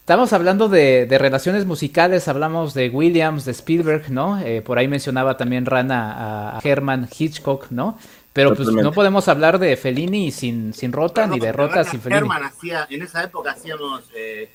Estamos 0.01 0.33
hablando 0.33 0.69
de, 0.69 1.07
relaciones 1.09 1.65
musicales, 1.65 2.27
hablamos 2.27 2.75
de 2.75 2.89
Williams, 2.89 3.45
de 3.45 3.53
Spielberg, 3.53 4.11
¿no? 4.11 4.41
Eh, 4.41 4.63
por 4.63 4.79
ahí 4.79 4.89
mencionaba 4.89 5.37
también 5.37 5.65
Rana 5.65 6.57
a, 6.57 6.61
Herman 6.65 7.09
Hitchcock, 7.17 7.71
¿no? 7.71 7.97
Pero 8.33 8.57
pues 8.57 8.69
no 8.69 8.91
podemos 8.91 9.29
hablar 9.29 9.61
de 9.61 9.77
Fellini 9.77 10.33
sin, 10.33 10.75
sin 10.75 10.91
Rota, 10.91 11.29
ni 11.29 11.39
de 11.39 11.53
Rota 11.53 11.85
sin 11.85 12.01
Fellini. 12.01 12.19
Herman 12.19 12.43
hacía, 12.43 12.89
en 12.91 13.03
esa 13.03 13.23
época 13.23 13.53
hacíamos... 13.53 14.11
Eh... 14.17 14.51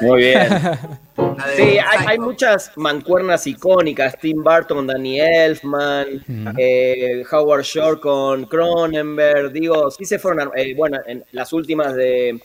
Muy 0.00 0.18
bien. 0.18 0.48
Sí, 1.54 1.78
hay, 1.78 2.18
muchas 2.18 2.72
mancuernas 2.76 3.46
icónicas. 3.46 4.18
Tim 4.18 4.42
Burton, 4.42 4.86
Danny 4.86 5.20
Elfman, 5.20 6.24
eh, 6.56 7.22
Howard 7.30 7.62
Shore 7.62 8.00
con 8.00 8.46
Cronenberg. 8.46 9.52
Digo, 9.52 9.90
sí 9.90 10.04
se 10.04 10.18
fueron, 10.18 10.50
eh, 10.56 10.74
bueno, 10.74 10.98
en 11.06 11.24
las 11.32 11.52
últimas 11.52 11.94
de 11.94 12.40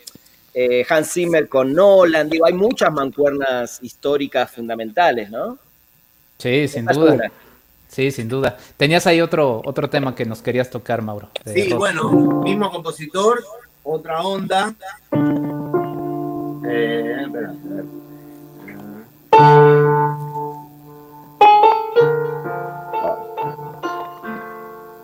eh, 0.54 0.86
Hans 0.90 1.14
Zimmer 1.14 1.48
con 1.48 1.74
Nolan. 1.74 2.30
Digo, 2.30 2.46
hay 2.46 2.54
muchas 2.54 2.92
mancuernas 2.92 3.80
históricas 3.82 4.52
fundamentales, 4.52 5.30
¿no? 5.30 5.58
Sí, 6.38 6.68
sin 6.68 6.86
duda. 6.86 7.32
Sí, 7.88 8.10
sin 8.10 8.30
duda. 8.30 8.58
Tenías 8.78 9.06
ahí 9.06 9.20
otro, 9.20 9.62
otro 9.66 9.90
tema 9.90 10.16
que 10.16 10.26
nos 10.26 10.42
querías 10.42 10.70
tocar, 10.70 11.02
Mauro. 11.02 11.30
Sí, 11.46 11.74
bueno, 11.74 12.10
mismo 12.42 12.72
compositor, 12.72 13.44
otra 13.84 14.22
onda. 14.22 14.74
Eh, 16.68 17.18
espera, 17.22 17.54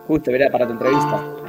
Justo, 0.08 0.30
verá, 0.30 0.50
para 0.50 0.66
tu 0.66 0.72
entrevista. 0.72 1.47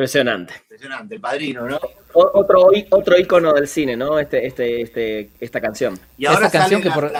Impresionante. 0.00 0.54
Impresionante, 0.62 1.14
el 1.16 1.20
padrino, 1.20 1.68
¿no? 1.68 1.78
otro, 2.14 2.70
otro 2.90 3.18
ícono 3.18 3.52
del 3.52 3.68
cine, 3.68 3.98
¿no? 3.98 4.18
Este, 4.18 4.46
este, 4.46 4.80
este, 4.80 5.30
esta 5.38 5.60
canción. 5.60 5.98
Y 6.16 6.24
ahora 6.24 6.46
esta 6.46 6.58
canción 6.58 6.80
que 6.80 6.90
por... 6.90 7.12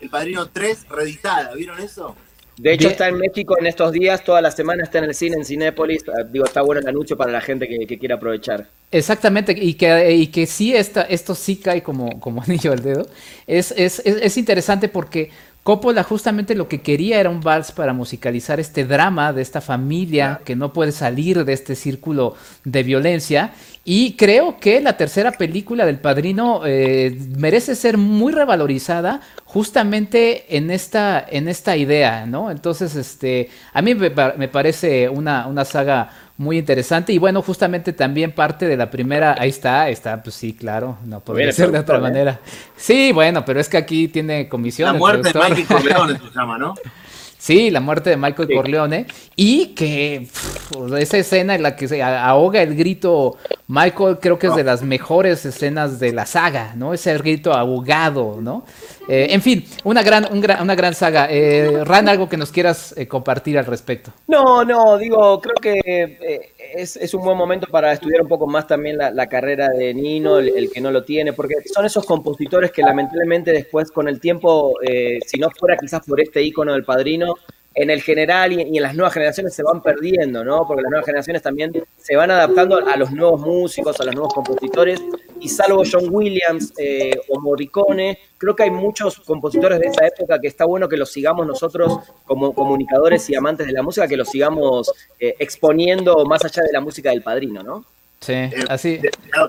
el 0.00 0.10
padrino 0.10 0.46
3 0.50 0.86
reeditada, 0.90 1.54
¿vieron 1.54 1.80
eso? 1.80 2.14
De 2.58 2.74
hecho, 2.74 2.88
está 2.88 3.08
en 3.08 3.16
México 3.16 3.56
en 3.58 3.66
estos 3.66 3.92
días, 3.92 4.22
toda 4.22 4.42
la 4.42 4.50
semana 4.50 4.82
está 4.82 4.98
en 4.98 5.04
el 5.04 5.14
cine, 5.14 5.36
en 5.36 5.46
Cinépolis. 5.46 6.04
Ah, 6.10 6.24
digo, 6.30 6.44
está 6.44 6.60
bueno 6.60 6.82
el 6.82 6.88
anuncio 6.88 7.16
para 7.16 7.32
la 7.32 7.40
gente 7.40 7.66
que, 7.66 7.98
quiera 7.98 8.16
aprovechar. 8.16 8.66
Exactamente, 8.90 9.54
y 9.58 9.72
que, 9.72 10.12
y 10.12 10.26
que 10.26 10.46
sí, 10.46 10.76
esta, 10.76 11.02
esto 11.02 11.34
sí 11.34 11.56
cae 11.56 11.82
como, 11.82 12.20
como 12.20 12.42
anillo 12.46 12.72
al 12.72 12.82
dedo. 12.82 13.08
Es, 13.46 13.72
es, 13.72 14.00
es 14.00 14.36
interesante 14.36 14.88
porque 14.88 15.30
Coppola 15.62 16.02
justamente 16.04 16.54
lo 16.54 16.68
que 16.68 16.80
quería 16.80 17.20
era 17.20 17.28
un 17.28 17.42
vals 17.42 17.70
para 17.70 17.92
musicalizar 17.92 18.58
este 18.58 18.86
drama 18.86 19.34
de 19.34 19.42
esta 19.42 19.60
familia 19.60 20.40
que 20.44 20.56
no 20.56 20.72
puede 20.72 20.90
salir 20.90 21.44
de 21.44 21.52
este 21.52 21.74
círculo 21.74 22.34
de 22.64 22.82
violencia. 22.82 23.52
Y 23.84 24.14
creo 24.14 24.58
que 24.58 24.80
la 24.80 24.96
tercera 24.96 25.32
película 25.32 25.84
del 25.84 25.98
Padrino 25.98 26.62
eh, 26.64 27.14
merece 27.36 27.74
ser 27.74 27.98
muy 27.98 28.32
revalorizada 28.32 29.20
justamente 29.44 30.56
en 30.56 30.70
esta, 30.70 31.24
en 31.28 31.46
esta 31.46 31.76
idea, 31.76 32.24
¿no? 32.24 32.50
Entonces, 32.50 32.96
este, 32.96 33.50
a 33.74 33.82
mí 33.82 33.94
me, 33.94 34.10
me 34.10 34.48
parece 34.48 35.10
una, 35.10 35.46
una 35.46 35.66
saga 35.66 36.10
muy 36.40 36.56
interesante. 36.56 37.12
Y 37.12 37.18
bueno, 37.18 37.42
justamente 37.42 37.92
también 37.92 38.32
parte 38.32 38.66
de 38.66 38.74
la 38.74 38.90
primera, 38.90 39.36
ahí 39.38 39.50
está, 39.50 39.90
está, 39.90 40.22
pues 40.22 40.34
sí, 40.34 40.54
claro, 40.54 40.96
no 41.04 41.20
podría 41.20 41.52
ser 41.52 41.70
de 41.70 41.78
otra 41.78 41.98
manera. 41.98 42.40
Sí, 42.78 43.12
bueno, 43.12 43.44
pero 43.44 43.60
es 43.60 43.68
que 43.68 43.76
aquí 43.76 44.08
tiene 44.08 44.48
comisión. 44.48 44.90
La 44.94 44.98
muerte 44.98 45.34
de 45.34 45.38
Michael 45.38 45.66
Corleone 45.66 46.18
se 46.18 46.38
llama, 46.38 46.56
¿no? 46.56 46.74
Sí, 47.36 47.70
la 47.70 47.80
muerte 47.80 48.10
de 48.10 48.18
Michael 48.18 48.50
Corleone. 48.54 49.06
Y 49.34 49.68
que 49.68 50.28
esa 50.98 51.16
escena 51.16 51.54
en 51.54 51.62
la 51.62 51.74
que 51.74 51.88
se 51.88 52.02
ahoga 52.02 52.60
el 52.60 52.76
grito 52.76 53.38
Michael, 53.66 54.18
creo 54.20 54.38
que 54.38 54.48
es 54.48 54.54
de 54.54 54.62
las 54.62 54.82
mejores 54.82 55.46
escenas 55.46 55.98
de 55.98 56.12
la 56.12 56.26
saga, 56.26 56.74
¿no? 56.76 56.92
Ese 56.92 57.16
grito 57.16 57.54
ahogado, 57.54 58.40
¿no? 58.42 58.66
Eh, 59.12 59.34
en 59.34 59.42
fin, 59.42 59.64
una 59.82 60.04
gran, 60.04 60.28
una 60.32 60.74
gran 60.76 60.94
saga. 60.94 61.26
Eh, 61.28 61.82
Ran, 61.84 62.08
algo 62.08 62.28
que 62.28 62.36
nos 62.36 62.52
quieras 62.52 62.94
eh, 62.96 63.08
compartir 63.08 63.58
al 63.58 63.66
respecto. 63.66 64.12
No, 64.28 64.64
no, 64.64 64.96
digo, 64.98 65.40
creo 65.40 65.56
que 65.60 65.80
eh, 65.84 66.52
es, 66.76 67.12
un 67.12 67.24
buen 67.24 67.36
momento 67.36 67.66
para 67.66 67.92
estudiar 67.92 68.22
un 68.22 68.28
poco 68.28 68.46
más 68.46 68.68
también 68.68 68.96
la, 68.96 69.26
carrera 69.26 69.68
de 69.70 69.92
Nino, 69.94 70.38
el, 70.38 70.70
que 70.72 70.80
no 70.80 70.92
lo 70.92 71.02
tiene, 71.02 71.32
porque 71.32 71.56
son 71.74 71.84
esos 71.84 72.06
compositores 72.06 72.70
que 72.70 72.82
lamentablemente 72.82 73.50
después 73.50 73.90
con 73.90 74.06
el 74.06 74.20
tiempo, 74.20 74.74
si 75.26 75.40
no 75.40 75.50
fuera 75.50 75.76
quizás 75.76 76.06
por 76.06 76.20
este 76.20 76.40
icono 76.44 76.72
del 76.72 76.84
padrino, 76.84 77.34
en 77.82 77.90
el 77.90 78.02
general 78.02 78.52
y, 78.52 78.76
en 78.76 78.82
las 78.82 78.94
nuevas 78.94 79.14
generaciones 79.14 79.54
se 79.54 79.62
van 79.62 79.82
perdiendo, 79.82 80.44
¿no? 80.44 80.66
Porque 80.66 80.82
las 80.82 80.90
nuevas 80.90 81.06
generaciones 81.06 81.42
también 81.42 81.72
se 81.96 82.16
van 82.16 82.30
adaptando 82.30 82.86
a 82.86 82.96
los 82.96 83.10
nuevos 83.10 83.40
músicos, 83.40 83.98
a 84.00 84.04
los 84.04 84.14
nuevos 84.14 84.34
compositores, 84.34 85.00
y 85.40 85.48
salvo 85.48 85.82
John 85.90 86.08
Williams 86.10 86.72
eh, 86.76 87.18
o 87.28 87.40
Morricone, 87.40 88.18
creo 88.36 88.54
que 88.54 88.64
hay 88.64 88.70
muchos 88.70 89.20
compositores 89.20 89.80
de 89.80 89.86
esa 89.86 90.06
época 90.06 90.38
que 90.38 90.48
está 90.48 90.66
bueno 90.66 90.88
que 90.88 90.98
los 90.98 91.10
sigamos 91.10 91.46
nosotros 91.46 91.98
como 92.26 92.52
comunicadores 92.52 93.28
y 93.30 93.34
amantes 93.34 93.66
de 93.66 93.72
la 93.72 93.82
música, 93.82 94.06
que 94.06 94.16
los 94.16 94.28
sigamos 94.28 94.92
eh, 95.18 95.34
exponiendo 95.38 96.24
más 96.26 96.44
allá 96.44 96.62
de 96.62 96.72
la 96.72 96.80
música 96.80 97.10
del 97.10 97.22
padrino, 97.22 97.62
¿no? 97.62 97.84
Sí, 98.20 98.34
eh, 98.34 98.64
así. 98.68 99.00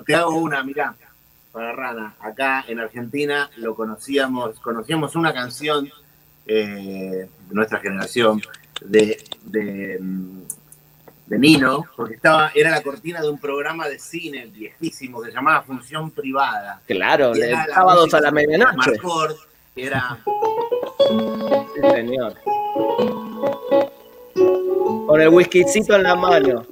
Te, 0.06 0.14
hago 0.14 0.36
una, 0.36 0.62
mirá, 0.62 0.94
para 1.52 1.72
Rana. 1.72 2.14
Acá 2.20 2.64
en 2.66 2.80
Argentina 2.80 3.50
lo 3.56 3.74
conocíamos, 3.74 4.58
conocíamos 4.60 5.14
una 5.14 5.34
canción 5.34 5.90
de 6.46 7.28
nuestra 7.50 7.78
generación 7.78 8.40
de, 8.84 9.22
de, 9.44 9.98
de, 11.26 11.38
Nino, 11.38 11.84
porque 11.96 12.14
estaba, 12.14 12.50
era 12.54 12.70
la 12.70 12.82
cortina 12.82 13.20
de 13.20 13.28
un 13.30 13.38
programa 13.38 13.88
de 13.88 13.98
cine 13.98 14.46
viejísimo 14.46 15.22
que 15.22 15.30
se 15.30 15.36
llamaba 15.36 15.62
Función 15.62 16.10
Privada. 16.10 16.82
Claro, 16.86 17.32
de 17.32 17.54
sábados 17.72 18.12
a 18.14 18.20
la 18.20 18.30
medianoche. 18.30 18.92
Era. 19.74 20.18
Sí, 21.08 21.80
señor. 21.94 22.34
Con 25.06 25.20
el 25.20 25.28
whiskycito 25.28 25.96
en 25.96 26.02
la 26.04 26.14
mano. 26.14 26.66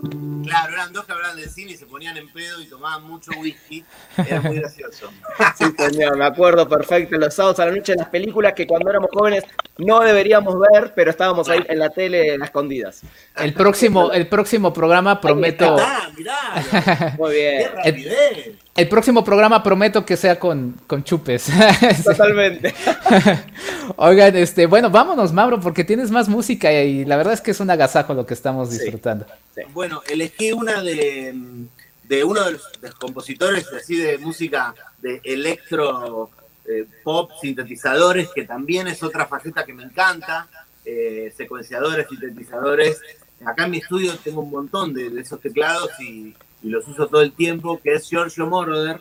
Claro, 0.45 0.73
eran 0.73 0.93
dos 0.93 1.05
que 1.05 1.13
hablaban 1.13 1.37
de 1.37 1.49
cine 1.49 1.73
y 1.73 1.77
se 1.77 1.87
ponían 1.87 2.17
en 2.17 2.29
pedo 2.29 2.61
y 2.61 2.67
tomaban 2.67 3.05
mucho 3.05 3.31
whisky. 3.39 3.85
Era 4.17 4.41
muy 4.41 4.59
gracioso. 4.59 5.11
Sí, 5.57 5.65
señor, 5.77 6.17
me 6.17 6.25
acuerdo 6.25 6.69
perfecto. 6.69 7.17
Los 7.19 7.35
sábados 7.35 7.61
a 7.61 7.67
la 7.67 7.73
noche, 7.73 7.95
las 7.95 8.09
películas 8.09 8.55
que 8.55 8.67
cuando 8.67 8.91
éramos 8.91 9.11
jóvenes 9.13 9.45
no 9.79 10.01
deberíamos 10.01 10.55
ver, 10.73 10.93
pero 10.95 11.11
estábamos 11.11 11.49
ahí 11.49 11.65
en 11.69 11.79
la 11.79 11.91
tele 11.91 12.35
en 12.35 12.43
escondidas. 12.43 13.03
El 13.37 13.53
próximo, 13.53 14.13
el 14.13 14.29
próximo 14.29 14.73
programa 14.73 15.21
prometo. 15.21 15.77
mirá, 16.17 17.15
Muy 17.19 17.35
bien. 17.35 18.59
El 18.81 18.89
próximo 18.89 19.23
programa 19.23 19.63
prometo 19.63 20.07
que 20.07 20.17
sea 20.17 20.39
con, 20.39 20.81
con 20.87 21.05
chupes. 21.05 21.49
Totalmente. 22.03 22.75
Oigan, 23.97 24.35
este, 24.37 24.65
bueno, 24.65 24.89
vámonos, 24.89 25.35
Mauro, 25.35 25.61
porque 25.61 25.85
tienes 25.85 26.11
más 26.11 26.31
música 26.31 26.73
y 26.73 27.05
la 27.05 27.19
verdad 27.19 27.35
es 27.35 27.43
que 27.43 27.51
es 27.51 27.61
un 27.61 27.69
agasajo 27.69 28.15
lo 28.15 28.25
que 28.25 28.33
estamos 28.33 28.71
disfrutando. 28.71 29.27
Bueno, 29.75 30.01
elegí 30.09 30.53
una 30.53 30.83
de, 30.83 31.35
de 32.05 32.25
uno 32.25 32.43
de 32.43 32.53
los, 32.53 32.95
compositores 32.99 33.71
así 33.75 33.97
de 33.97 34.17
música 34.17 34.75
de 35.03 35.21
electro 35.25 36.31
eh, 36.65 36.87
pop, 37.05 37.33
sintetizadores, 37.39 38.31
que 38.35 38.45
también 38.45 38.87
es 38.87 39.03
otra 39.03 39.27
faceta 39.27 39.67
que 39.67 39.75
me 39.75 39.83
encanta, 39.83 40.49
eh, 40.87 41.31
secuenciadores, 41.37 42.07
sintetizadores. 42.09 42.99
Acá 43.45 43.67
en 43.67 43.73
mi 43.73 43.77
estudio 43.77 44.17
tengo 44.25 44.41
un 44.41 44.51
montón 44.51 44.95
de, 44.95 45.21
esos 45.21 45.39
teclados 45.39 45.91
y, 46.01 46.35
los 46.69 46.87
uso 46.89 47.07
todo 47.07 47.23
el 47.23 47.33
tiempo, 47.33 47.81
que 47.83 47.95
es 47.95 48.09
Giorgio 48.09 48.47
Moroder. 48.47 49.01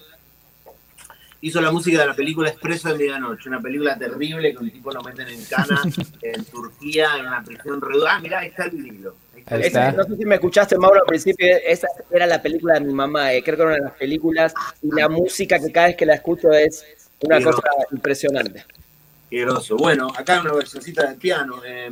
Hizo 1.42 1.62
la 1.62 1.72
música 1.72 2.00
de 2.00 2.08
la 2.08 2.14
película 2.14 2.50
Expreso 2.50 2.90
de 2.90 2.96
Medianoche, 2.96 3.48
una 3.48 3.62
película 3.62 3.98
terrible 3.98 4.52
que 4.52 4.58
un 4.58 4.72
tipo 4.72 4.92
lo 4.92 5.02
meten 5.02 5.30
en 5.30 5.44
cana 5.46 5.82
en 6.22 6.46
Turquía, 6.46 7.10
en 7.18 7.28
una 7.28 7.44
prisión 7.44 7.82
reducida. 7.82 8.16
Ah, 8.16 8.20
mirá, 8.20 8.40
ahí 8.40 8.50
está 8.50 8.66
el 8.66 8.72
vinilo. 8.72 9.16
no 9.50 10.04
sé 10.04 10.18
si 10.18 10.26
me 10.26 10.36
escuchaste, 10.36 10.78
Mauro, 10.78 11.00
al 11.00 11.06
principio, 11.06 11.48
esa 11.66 11.88
era 12.12 12.26
la 12.26 12.42
película 12.42 12.74
de 12.76 12.82
mi 12.82 12.94
mamá, 12.94 13.34
eh, 13.34 13.42
creo 13.42 13.56
que 13.56 13.62
era 13.62 13.72
una 13.72 13.78
de 13.78 13.90
las 13.90 13.98
películas, 13.98 14.54
y 14.82 14.94
la 14.94 15.08
música 15.08 15.60
que 15.60 15.72
cada 15.72 15.88
vez 15.88 15.96
que 15.96 16.06
la 16.06 16.16
escucho 16.16 16.52
es 16.52 16.86
una 17.22 17.42
cosa 17.42 17.62
impresionante. 17.92 18.66
Qué 19.30 19.42
groso. 19.42 19.78
Bueno, 19.78 20.12
acá 20.16 20.42
una 20.42 20.54
versioncita 20.54 21.08
del 21.08 21.18
piano. 21.18 21.62
Eh... 21.66 21.92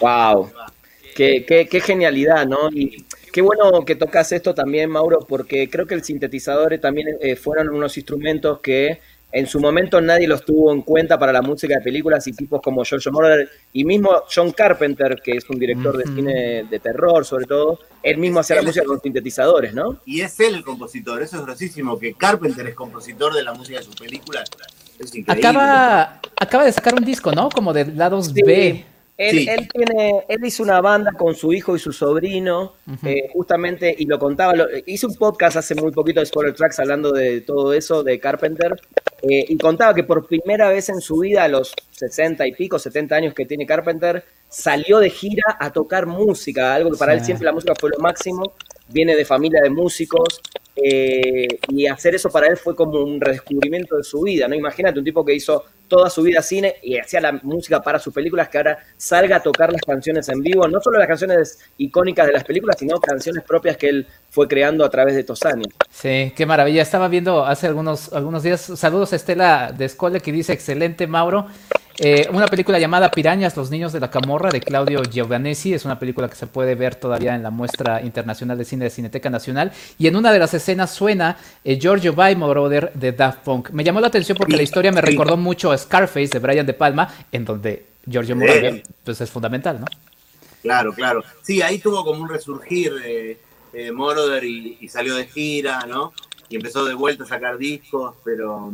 wow. 0.00 0.50
Qué, 1.14 1.44
qué, 1.46 1.66
qué, 1.66 1.80
genialidad, 1.80 2.46
¿no? 2.46 2.68
Y 2.70 3.04
qué 3.32 3.40
bueno 3.40 3.84
que 3.84 3.96
tocas 3.96 4.32
esto 4.32 4.54
también, 4.54 4.90
Mauro, 4.90 5.20
porque 5.20 5.70
creo 5.70 5.86
que 5.86 5.94
el 5.94 6.04
sintetizador 6.04 6.78
también 6.78 7.08
eh, 7.20 7.36
fueron 7.36 7.70
unos 7.70 7.96
instrumentos 7.96 8.60
que 8.60 9.00
en 9.32 9.46
su 9.46 9.60
momento 9.60 10.00
nadie 10.00 10.28
los 10.28 10.44
tuvo 10.44 10.72
en 10.72 10.82
cuenta 10.82 11.18
para 11.18 11.32
la 11.32 11.42
música 11.42 11.76
de 11.76 11.80
películas 11.82 12.26
y 12.26 12.32
tipos 12.32 12.62
como 12.62 12.84
George 12.84 13.10
Moroder 13.10 13.50
y 13.72 13.84
mismo 13.84 14.22
John 14.34 14.52
Carpenter, 14.52 15.20
que 15.22 15.32
es 15.32 15.50
un 15.50 15.58
director 15.58 15.96
de 15.96 16.04
cine 16.04 16.64
de 16.70 16.78
terror 16.78 17.24
sobre 17.24 17.44
todo, 17.44 17.78
él 18.02 18.18
mismo 18.18 18.40
hacía 18.40 18.56
la 18.56 18.62
música 18.62 18.84
con 18.86 19.00
sintetizadores, 19.00 19.74
¿no? 19.74 20.00
Y 20.06 20.20
es 20.20 20.38
él 20.40 20.54
el 20.54 20.64
compositor, 20.64 21.22
eso 21.22 21.36
es 21.36 21.42
grosísimo, 21.42 21.98
que 21.98 22.14
Carpenter 22.14 22.66
es 22.66 22.74
compositor 22.74 23.34
de 23.34 23.42
la 23.42 23.52
música 23.52 23.78
de 23.78 23.84
sus 23.84 23.96
películas. 23.96 24.48
Es 24.98 25.14
increíble. 25.14 25.46
Acaba, 25.46 26.20
acaba 26.40 26.64
de 26.64 26.72
sacar 26.72 26.94
un 26.94 27.04
disco, 27.04 27.32
¿no? 27.32 27.50
Como 27.50 27.72
de 27.72 27.84
lados 27.86 28.32
Sí. 28.32 28.42
B. 28.42 28.84
Él, 29.18 29.38
Sí. 29.38 29.48
él 29.48 29.66
tiene, 29.68 30.24
él 30.28 30.44
hizo 30.44 30.62
una 30.62 30.80
banda 30.82 31.12
con 31.12 31.34
su 31.34 31.52
hijo 31.52 31.74
y 31.74 31.78
su 31.78 31.92
sobrino, 31.92 32.74
eh, 33.04 33.28
justamente, 33.32 33.94
y 33.96 34.04
lo 34.06 34.18
contaba, 34.18 34.54
lo- 34.54 34.66
hice 34.84 35.06
un 35.06 35.14
podcast 35.14 35.56
hace 35.56 35.74
muy 35.74 35.90
poquito 35.90 36.20
de 36.20 36.26
Spoiler 36.26 36.54
Tracks 36.54 36.78
hablando 36.80 37.12
de 37.12 37.40
todo 37.40 37.72
eso, 37.72 38.02
de 38.02 38.20
Carpenter, 38.20 38.74
eh, 39.22 39.44
y 39.48 39.56
contaba 39.56 39.94
que 39.94 40.04
por 40.04 40.26
primera 40.28 40.68
vez 40.68 40.90
en 40.90 41.00
su 41.00 41.18
vida, 41.20 41.44
a 41.44 41.48
los 41.48 41.72
60 41.92 42.46
y 42.46 42.52
pico, 42.52 42.78
70 42.78 43.16
años 43.16 43.32
que 43.32 43.46
tiene 43.46 43.64
Carpenter, 43.64 44.22
salió 44.50 44.98
de 44.98 45.08
gira 45.08 45.56
a 45.58 45.72
tocar 45.72 46.06
música, 46.06 46.74
algo 46.74 46.90
que 46.90 46.98
para 46.98 47.12
Sí. 47.12 47.18
él 47.20 47.24
siempre 47.24 47.46
la 47.46 47.52
música 47.52 47.74
fue 47.74 47.90
lo 47.90 47.98
máximo, 47.98 48.52
viene 48.88 49.16
de 49.16 49.24
familia 49.24 49.60
de 49.62 49.70
músicos, 49.70 50.40
eh, 50.76 51.48
y 51.68 51.86
hacer 51.86 52.14
eso 52.14 52.28
para 52.28 52.48
él 52.48 52.58
fue 52.58 52.76
como 52.76 53.02
un 53.02 53.18
redescubrimiento 53.18 53.96
de 53.96 54.04
su 54.04 54.20
vida, 54.20 54.46
¿no? 54.46 54.54
Imagínate 54.54 54.98
un 54.98 55.04
tipo 55.06 55.24
que 55.24 55.34
hizo 55.34 55.64
toda 55.88 56.10
su 56.10 56.22
vida 56.22 56.42
cine 56.42 56.76
y 56.82 56.98
hacía 56.98 57.20
la 57.20 57.32
música 57.42 57.82
para 57.82 57.98
sus 57.98 58.12
películas, 58.12 58.48
que 58.48 58.58
ahora 58.58 58.78
salga 58.96 59.36
a 59.36 59.42
tocar 59.42 59.72
las 59.72 59.82
canciones 59.82 60.28
en 60.28 60.40
vivo, 60.40 60.66
no 60.68 60.80
solo 60.80 60.98
las 60.98 61.08
canciones 61.08 61.58
icónicas 61.78 62.26
de 62.26 62.32
las 62.32 62.44
películas, 62.44 62.76
sino 62.78 63.00
canciones 63.00 63.44
propias 63.44 63.76
que 63.76 63.88
él 63.88 64.06
fue 64.30 64.48
creando 64.48 64.84
a 64.84 64.90
través 64.90 65.14
de 65.14 65.20
estos 65.20 65.44
años. 65.44 65.68
Sí, 65.90 66.32
qué 66.36 66.46
maravilla. 66.46 66.82
Estaba 66.82 67.08
viendo 67.08 67.44
hace 67.44 67.66
algunos, 67.66 68.12
algunos 68.12 68.42
días. 68.42 68.60
Saludos 68.60 69.12
a 69.12 69.16
Estela 69.16 69.72
de 69.76 69.84
Escole 69.84 70.20
que 70.20 70.32
dice: 70.32 70.52
Excelente, 70.52 71.06
Mauro. 71.06 71.46
Eh, 71.98 72.28
una 72.30 72.46
película 72.46 72.78
llamada 72.78 73.10
Pirañas, 73.10 73.56
los 73.56 73.70
niños 73.70 73.92
de 73.92 74.00
la 74.00 74.10
camorra 74.10 74.50
de 74.50 74.60
Claudio 74.60 75.02
Giovanesi. 75.02 75.72
Es 75.72 75.84
una 75.86 75.98
película 75.98 76.28
que 76.28 76.34
se 76.34 76.46
puede 76.46 76.74
ver 76.74 76.94
todavía 76.94 77.34
en 77.34 77.42
la 77.42 77.50
muestra 77.50 78.02
internacional 78.02 78.58
de 78.58 78.64
cine 78.66 78.84
de 78.84 78.90
Cineteca 78.90 79.30
Nacional. 79.30 79.72
Y 79.98 80.06
en 80.06 80.16
una 80.16 80.30
de 80.30 80.38
las 80.38 80.52
escenas 80.52 80.90
suena 80.90 81.38
eh, 81.64 81.78
Giorgio 81.80 82.12
By 82.12 82.36
Moroder 82.36 82.92
de 82.92 83.12
Daft 83.12 83.38
Punk. 83.44 83.70
Me 83.70 83.82
llamó 83.82 84.00
la 84.00 84.08
atención 84.08 84.36
porque 84.36 84.56
la 84.56 84.62
historia 84.62 84.92
me 84.92 85.00
recordó 85.00 85.38
mucho 85.38 85.72
a 85.72 85.78
Scarface 85.78 86.28
de 86.28 86.38
Brian 86.38 86.66
De 86.66 86.74
Palma, 86.74 87.08
en 87.32 87.44
donde 87.46 87.86
Giorgio. 88.06 88.36
Moroder 88.36 88.82
pues, 89.02 89.20
es 89.20 89.30
fundamental, 89.30 89.80
¿no? 89.80 89.86
Claro, 90.62 90.92
claro. 90.92 91.24
Sí, 91.42 91.62
ahí 91.62 91.78
tuvo 91.78 92.04
como 92.04 92.22
un 92.22 92.28
resurgir 92.28 92.92
eh, 93.04 93.38
eh, 93.72 93.90
Moroder 93.90 94.44
y, 94.44 94.76
y 94.80 94.88
salió 94.88 95.14
de 95.14 95.26
gira, 95.26 95.86
¿no? 95.88 96.12
Y 96.50 96.56
empezó 96.56 96.84
de 96.84 96.92
vuelta 96.94 97.24
a 97.24 97.26
sacar 97.26 97.56
discos, 97.56 98.14
pero... 98.24 98.72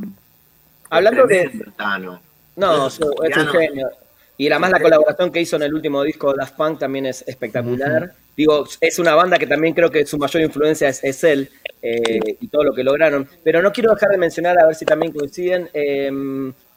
Hablando 0.90 1.26
de- 1.26 1.66
Tano. 1.76 2.20
No, 2.56 2.86
Es 2.86 2.94
es 2.94 3.36
un, 3.36 3.46
genio. 3.48 3.90
Y 4.36 4.48
además 4.50 4.70
la 4.72 4.80
colaboración 4.80 5.30
que 5.30 5.40
hizo 5.40 5.56
en 5.56 5.62
el 5.62 5.74
último 5.74 6.02
disco 6.02 6.32
de 6.32 6.38
Daft 6.38 6.56
Punk 6.56 6.78
también 6.78 7.06
es 7.06 7.22
espectacular. 7.26 8.12
Digo, 8.36 8.64
es 8.80 8.98
una 8.98 9.14
banda 9.14 9.38
que 9.38 9.46
también 9.46 9.74
creo 9.74 9.90
que 9.90 10.06
su 10.06 10.16
mayor 10.18 10.42
influencia 10.42 10.88
es, 10.88 11.04
es 11.04 11.22
él 11.24 11.50
eh, 11.82 12.18
y 12.40 12.48
todo 12.48 12.64
lo 12.64 12.72
que 12.72 12.82
lograron. 12.82 13.28
Pero 13.44 13.60
no 13.62 13.72
quiero 13.72 13.92
dejar 13.92 14.10
de 14.10 14.18
mencionar, 14.18 14.58
a 14.58 14.66
ver 14.66 14.74
si 14.74 14.84
también 14.84 15.12
coinciden, 15.12 15.68
eh, 15.74 16.10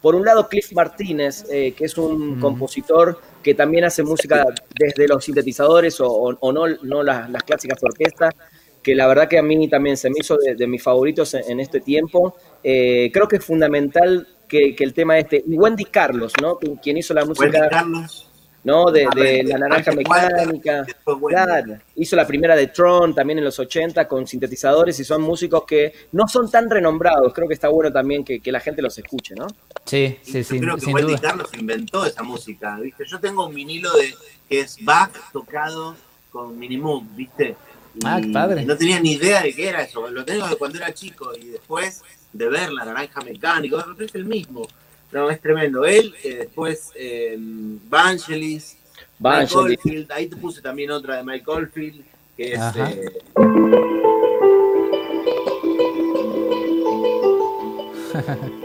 por 0.02 0.16
un 0.16 0.26
lado 0.26 0.48
Cliff 0.48 0.72
Martínez, 0.74 1.46
eh, 1.50 1.74
que 1.76 1.86
es 1.86 1.98
un 1.98 2.40
compositor 2.40 3.20
que 3.42 3.56
también 3.56 3.86
hace 3.86 4.04
música 4.04 4.46
desde 4.78 5.08
los 5.08 5.24
sintetizadores 5.24 6.00
o, 6.02 6.08
o- 6.12 6.38
o 6.40 6.52
no, 6.54 6.68
no 6.84 7.04
las, 7.04 7.30
las 7.30 7.44
clásicas 7.44 7.82
orquestas, 7.84 8.34
que 8.84 8.94
la 8.94 9.08
verdad 9.08 9.28
que 9.28 9.40
a 9.40 9.42
mí 9.42 9.68
también 9.68 9.98
se 9.98 10.10
me 10.10 10.18
hizo 10.20 10.38
de, 10.38 10.56
de 10.56 10.68
mis 10.68 10.84
favoritos 10.84 11.34
en, 11.34 11.44
en 11.50 11.60
este 11.60 11.80
tiempo. 11.80 12.36
Eh, 12.64 13.10
creo 13.14 13.28
que 13.28 13.38
es 13.38 13.46
fundamental 13.46 14.28
que, 14.48 14.76
que 14.76 14.84
el 14.84 14.93
tema 14.93 15.18
este, 15.18 15.43
y 15.48 15.56
Wendy 15.58 15.86
Carlos, 15.86 16.34
¿no? 16.41 16.58
Quien- 16.58 16.76
Quien 16.78 16.98
hizo 16.98 17.14
la 17.14 17.24
Wendy 17.24 17.39
música, 17.39 17.70
Carlos. 17.70 18.30
¿no? 18.64 18.89
De, 18.91 19.02
de 19.02 19.06
Aparte, 19.06 19.43
La 19.43 19.58
Naranja 19.60 19.91
Mecánica. 19.91 20.86
Claro, 21.30 21.78
hizo 21.96 22.16
la 22.16 22.26
primera 22.26 22.56
de 22.56 22.68
Tron 22.68 23.14
también 23.14 23.38
en 23.38 23.46
los 23.46 23.60
80 23.60 24.08
con 24.08 24.26
sintetizadores 24.26 25.00
y 25.00 25.04
son 25.06 25.22
músicos 25.22 25.66
que 25.68 25.93
no 26.14 26.28
son 26.28 26.50
tan 26.50 26.68
renombrados. 26.70 27.32
Creo 27.32 27.48
que 27.48 27.54
está 27.54 27.70
bueno 27.70 27.91
también 27.93 28.24
que, 28.26 28.39
que 28.39 28.52
la 28.52 28.60
gente 28.60 28.82
los 28.82 28.98
escuche, 28.98 29.36
¿no? 29.36 29.46
Sí, 29.86 30.18
Y 30.24 30.26
sí, 30.32 30.38
yo 30.39 30.43
sin, 30.43 30.62
creo 30.62 30.76
que 30.76 30.82
sin 30.82 30.96
Wendy 30.96 31.12
duda. 31.12 31.22
Carlos 31.22 31.50
inventó 31.58 32.06
esa 32.06 32.24
música, 32.24 32.80
¿viste? 32.80 33.06
Yo 33.06 33.20
tengo 33.20 33.46
un 33.48 33.54
vinilo 33.54 33.93
de 33.93 34.16
que 34.50 34.62
es 34.62 34.84
Bach 34.84 35.12
tocado 35.32 35.96
con 36.32 36.58
Minimoog, 36.58 37.04
¿viste? 37.16 37.56
Y 37.93 38.00
Ah, 38.04 38.20
qué 38.22 38.30
padre. 38.30 38.66
No 38.66 38.76
tenía 38.76 39.00
ni 39.00 39.14
idea 39.14 39.43
de 39.43 39.54
qué 39.54 39.70
era 39.70 39.84
eso. 39.84 40.10
Lo 40.10 40.26
tengo 40.26 40.48
de 40.48 40.56
cuando 40.56 40.80
era 40.80 40.91
chico 40.93 41.32
y 41.39 41.50
después 41.50 42.02
de 42.36 42.50
ver 42.50 42.72
La 42.72 42.84
Naranja 42.84 43.22
Mecánica, 43.22 43.86
es 43.98 44.14
el 44.14 44.26
mismo. 44.26 44.68
No, 45.12 45.30
es 45.30 45.40
tremendo. 45.40 45.86
Él, 45.86 46.14
eh, 46.24 46.36
después 46.40 46.92
eh, 46.96 47.36
Vangelis, 47.38 48.78
Vangelis. 49.18 50.10
Ahí 50.10 50.28
te 50.28 50.36
puse 50.36 50.62
también 50.62 50.92
otra 50.92 51.16
de 51.18 51.24
Mike 51.24 51.46
Oldfield, 51.50 52.04
que 52.36 52.54
es... 52.54 52.62
Eh, 52.76 53.12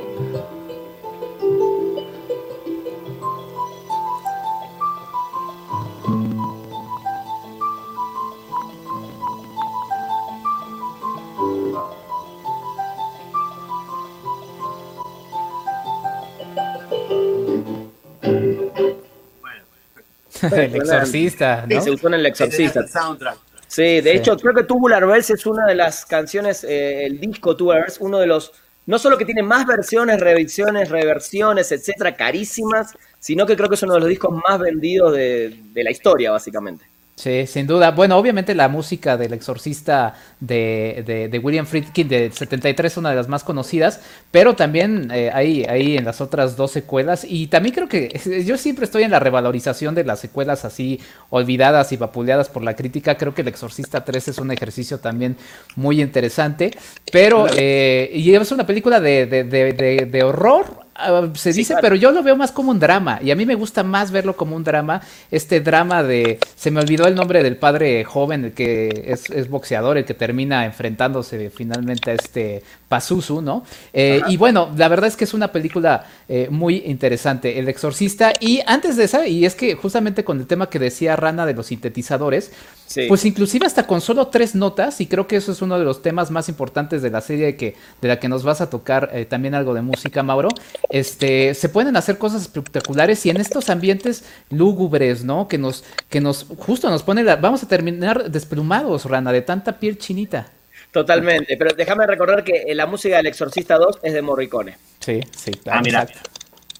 El 20.53 20.75
exorcista, 20.77 21.65
Sí, 21.69 21.75
¿no? 21.75 21.81
se 21.83 21.91
usó 21.91 22.09
en 22.09 22.15
El 22.15 22.27
Exorcista. 22.27 22.87
soundtrack. 22.87 23.37
Sí, 23.67 23.83
de 24.01 24.03
Sí. 24.03 24.09
hecho, 24.11 24.37
creo 24.37 24.55
que 24.55 24.65
Tubular 24.65 25.07
Bells 25.07 25.31
es 25.31 25.47
una 25.47 25.67
de 25.67 25.75
las 25.77 26.05
canciones, 26.05 26.65
eh, 26.65 27.05
el 27.07 27.21
disco 27.21 27.57
Tubular 27.57 27.83
Bells, 27.83 27.99
uno 28.01 28.19
de 28.19 28.27
los, 28.27 28.53
no 28.87 28.99
solo 28.99 29.17
que 29.17 29.25
tiene 29.25 29.43
más 29.43 29.67
versiones, 29.67 30.19
revisiones, 30.21 30.89
reversiones, 30.89 31.71
etcétera, 31.71 32.17
carísimas, 32.17 32.93
sino 33.21 33.47
que 33.47 33.57
creo 33.57 33.69
que 33.69 33.77
es 33.77 33.83
uno 33.85 33.95
de 33.95 34.01
los 34.01 34.09
discos 34.09 34.33
más 34.49 34.59
vendidos 34.59 35.13
de, 35.13 35.57
de 35.73 35.85
la 35.85 35.91
historia, 35.91 36.33
básicamente. 36.33 36.85
Sí, 37.21 37.47
sin 37.47 37.67
duda. 37.67 37.91
Bueno, 37.91 38.17
obviamente 38.17 38.55
la 38.55 38.71
música 38.71 39.19
del 39.19 39.35
exorcista 39.35 40.15
de, 40.41 41.05
de, 41.07 41.29
de 41.29 41.39
William 41.39 41.67
Friedkin 41.67 42.09
de 42.09 42.31
73 42.33 42.91
es 42.93 42.97
una 42.97 43.11
de 43.11 43.17
las 43.17 43.29
más 43.29 43.45
conocidas, 43.45 44.01
pero 44.31 44.57
también 44.57 45.11
eh, 45.13 45.31
hay, 45.31 45.65
hay 45.65 45.99
en 45.99 46.07
las 46.07 46.23
otras 46.23 46.57
dos 46.57 46.71
secuelas, 46.71 47.27
y 47.29 47.49
también 47.49 47.75
creo 47.75 47.91
que 47.91 48.19
yo 48.47 48.57
siempre 48.57 48.87
estoy 48.87 49.03
en 49.03 49.11
la 49.11 49.19
revalorización 49.21 49.95
de 49.95 50.05
las 50.05 50.19
secuelas 50.21 50.65
así 50.65 50.99
olvidadas 51.29 51.93
y 51.93 51.99
vapuleadas 51.99 52.49
por 52.49 52.63
la 52.65 52.75
crítica, 52.75 53.19
creo 53.19 53.35
que 53.35 53.43
el 53.43 53.49
exorcista 53.49 54.03
3 54.03 54.29
es 54.29 54.39
un 54.39 54.51
ejercicio 54.51 54.99
también 54.99 55.37
muy 55.77 56.01
interesante, 56.01 56.71
pero, 57.13 57.49
eh, 57.55 58.11
y 58.15 58.35
es 58.35 58.51
una 58.51 58.65
película 58.67 58.99
de, 58.99 59.27
de, 59.27 59.45
de, 59.45 59.75
de, 59.75 60.07
de 60.07 60.23
horror, 60.23 60.90
ah, 61.01 61.29
se 61.35 61.53
Sí, 61.53 61.59
dice, 61.61 61.73
claro. 61.75 61.83
pero 61.83 61.97
yo 61.97 62.11
lo 62.13 62.23
veo 62.23 62.37
más 62.37 62.53
como 62.53 62.71
un 62.71 62.79
drama 62.79 63.19
y 63.23 63.31
a 63.31 63.37
mí 63.37 63.47
me 63.47 63.55
gusta 63.55 63.83
más 63.83 64.11
verlo 64.11 64.37
como 64.37 64.57
un 64.57 64.65
drama, 64.65 65.01
este 65.31 65.61
drama 65.61 66.03
de, 66.03 66.39
se 66.57 66.71
me 66.71 66.81
olvidó 66.81 67.07
el 67.07 67.15
nombre 67.15 67.43
del 67.43 67.57
padre 67.57 68.05
joven, 68.05 68.45
el 68.47 68.53
que 68.53 69.05
es, 69.07 69.29
es 69.31 69.49
boxeador, 69.49 69.99
el 69.99 70.05
que 70.05 70.15
termina 70.15 70.65
enfrentándose 70.65 71.51
finalmente 71.51 72.11
a 72.11 72.15
este 72.15 72.63
Pazuzu, 72.89 73.41
¿no? 73.41 73.65
Eh, 73.93 74.21
y 74.29 74.37
bueno, 74.37 74.71
la 74.77 74.89
verdad 74.89 75.07
es 75.07 75.17
que 75.17 75.25
es 75.25 75.33
una 75.35 75.53
película 75.53 76.05
eh, 76.29 76.49
muy 76.51 76.83
interesante, 76.87 77.59
El 77.59 77.69
Exorcista, 77.69 78.33
y 78.41 78.61
antes 78.67 78.97
de 78.97 79.05
esa, 79.05 79.27
y 79.27 79.45
es 79.45 79.55
que 79.55 79.75
justamente 79.77 80.25
con 80.25 80.41
el 80.41 80.47
tema 80.47 80.69
que 80.69 80.79
decía 80.79 81.15
Rana 81.17 81.47
de 81.47 81.55
los 81.55 81.67
sintetizadores, 81.67 82.51
Sí. 82.87 83.03
pues 83.07 83.25
inclusive 83.25 83.67
hasta 83.67 83.87
con 83.87 84.01
solo 84.01 84.27
tres 84.27 84.57
notas, 84.57 85.01
y 85.01 85.07
creo 85.07 85.29
que 85.29 85.37
eso 85.37 85.53
es 85.53 85.63
uno 85.63 85.79
de 85.79 85.85
los 85.85 86.03
temas 86.03 86.33
más 86.33 86.49
importantes 86.49 87.03
de 87.03 87.11
la 87.11 87.21
serie 87.21 87.55
que, 87.55 87.77
de 88.03 88.09
la 88.09 88.19
que 88.19 88.29
nos 88.29 88.43
vas 88.43 88.61
a 88.61 88.69
tocar 88.69 89.11
eh, 89.13 89.27
también 89.27 89.55
algo 89.55 89.75
de 89.75 89.81
música, 89.83 90.25
Mauro, 90.25 90.49
este, 90.91 91.55
se 91.55 91.69
pueden 91.69 91.97
hacer 91.97 92.19
cosas 92.19 92.43
espectaculares 92.43 93.25
y 93.27 93.31
en 93.31 93.37
estos 93.39 93.71
ambientes 93.71 94.25
lúgubres, 94.51 95.25
¿no? 95.25 95.49
Que 95.49 95.59
nos, 95.59 95.85
que 96.09 96.21
nos, 96.21 96.47
justo 96.59 96.91
nos 96.91 97.03
pone, 97.03 97.23
la- 97.23 97.37
vamos 97.37 97.63
a 97.63 97.69
terminar 97.69 98.31
desplumados, 98.31 99.05
Rana, 99.05 99.33
de 99.33 99.43
tanta 99.43 99.79
piel 99.79 99.99
chinita. 99.99 100.49
Totalmente, 100.93 101.57
pero 101.57 101.73
déjame 101.75 102.07
recordar 102.07 102.43
que 102.43 102.65
eh, 102.67 102.75
la 102.75 102.87
música 102.87 103.17
del 103.19 103.27
Exorcista 103.27 103.77
2 103.79 104.01
es 104.03 104.13
de 104.13 104.23
Morricone. 104.23 104.77
Sí, 104.99 105.21
sí, 105.37 105.53
Ah, 105.67 105.81
mira. 105.85 106.03
exacto. 106.03 106.29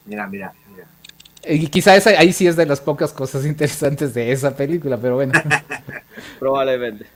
Mira, 0.07 0.27
mira, 0.27 0.53
mira. 0.75 0.85
Y 1.47 1.69
quizá 1.69 1.95
esa, 1.95 2.11
ahí 2.11 2.33
sí 2.33 2.47
es 2.49 2.57
de 2.57 2.67
las 2.67 2.81
pocas 2.81 3.13
cosas 3.13 3.47
interesantes 3.47 4.13
de 4.13 4.33
esa 4.33 4.57
película, 4.57 4.97
pero 4.97 5.15
bueno. 5.15 5.33
Probablemente. 6.41 7.07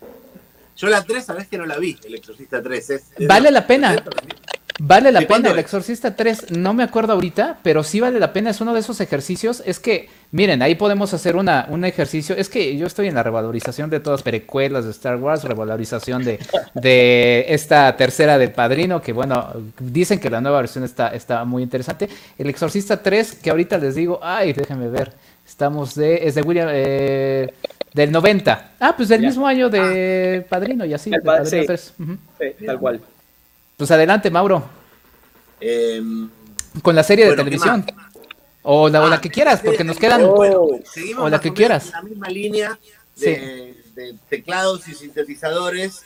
Yo 0.77 0.89
la 0.89 1.03
3, 1.03 1.25
sabes 1.25 1.49
que 1.49 1.59
no 1.59 1.67
la 1.67 1.79
vi, 1.79 1.99
El 2.05 2.15
Exorcista 2.15 2.63
3. 2.63 2.91
Es, 2.91 3.03
es 3.19 3.27
Vale 3.27 3.51
la 3.51 3.67
pena. 3.67 3.97
Vale 4.81 5.13
la 5.13 5.21
pena, 5.21 5.51
El 5.51 5.59
Exorcista 5.61 6.17
3, 6.17 6.51
no 6.51 6.75
me 6.75 6.83
acuerdo 6.83 7.13
ahorita, 7.13 7.59
pero 7.63 7.85
sí 7.85 8.01
vale 8.01 8.19
la 8.19 8.33
pena, 8.33 8.51
es 8.51 8.61
uno 8.61 8.75
de 8.75 8.81
esos 8.81 9.01
ejercicios, 9.01 9.63
es 9.65 9.79
que, 9.79 10.09
miren, 10.33 10.63
ahí 10.63 10.75
podemos 10.75 11.15
hacer 11.15 11.37
una, 11.37 11.67
un 11.71 11.85
ejercicio, 11.85 12.35
es 12.37 12.49
que 12.49 12.77
yo 12.77 12.89
estoy 12.89 13.07
en 13.07 13.15
la 13.15 13.23
revalorización 13.23 13.89
de 13.89 14.01
todas 14.01 14.19
las 14.19 14.25
precuelas 14.25 14.85
de 14.85 14.91
Star 14.91 15.17
Wars, 15.17 15.45
revalorización 15.45 16.25
de, 16.25 16.41
de 16.75 17.47
esta 17.51 17.97
tercera 17.97 18.37
del 18.37 18.51
Padrino, 18.51 19.01
que 19.01 19.13
bueno, 19.13 19.53
dicen 19.79 20.19
que 20.19 20.29
la 20.29 20.41
nueva 20.41 20.59
versión 20.59 20.83
está, 20.83 21.15
está 21.15 21.45
muy 21.45 21.63
interesante. 21.63 22.09
El 22.37 22.51
Exorcista 22.51 23.01
3, 23.01 23.37
que 23.37 23.51
ahorita 23.51 23.79
les 23.79 23.95
digo, 23.95 24.19
ay, 24.25 24.55
déjenme 24.55 24.89
ver, 24.89 25.13
estamos 25.47 25.95
de, 25.95 26.27
es 26.27 26.35
de 26.35 26.43
William, 26.43 26.69
eh, 26.73 27.55
del 27.93 28.11
90. 28.11 28.73
Ah, 28.81 28.95
pues 28.97 29.09
del 29.09 29.21
mismo 29.21 29.47
año 29.47 29.71
de 29.71 30.43
ah. 30.45 30.47
Padrino 30.49 30.85
y 30.85 30.95
así. 30.95 31.15
El 31.15 31.23
Padrino 31.23 31.65
3. 31.65 31.95
tal 32.67 32.79
cual. 32.81 33.01
Pues 33.77 33.91
adelante, 33.91 34.31
Mauro. 34.31 34.65
Em, 35.61 36.29
Con 36.83 36.95
la 36.95 37.03
serie 37.03 37.27
de 37.27 37.37
televisión. 37.37 37.85
O 38.63 38.89
la, 38.89 39.01
la, 39.01 39.17
ah, 39.17 39.21
que 39.21 39.29
quieras, 39.29 39.61
porque 39.63 39.85
nos 39.85 39.99
quedan. 39.99 40.23
seguimos 40.85 41.25
o 41.25 41.29
la 41.29 41.41
que 41.41 41.53
quieras. 41.53 41.87
En 41.87 41.93
la 41.93 42.03
misma 42.03 42.29
línea 42.29 42.79
de, 43.17 43.75
teclados 44.29 44.89
y 44.89 44.95
sintetizadores. 44.95 46.03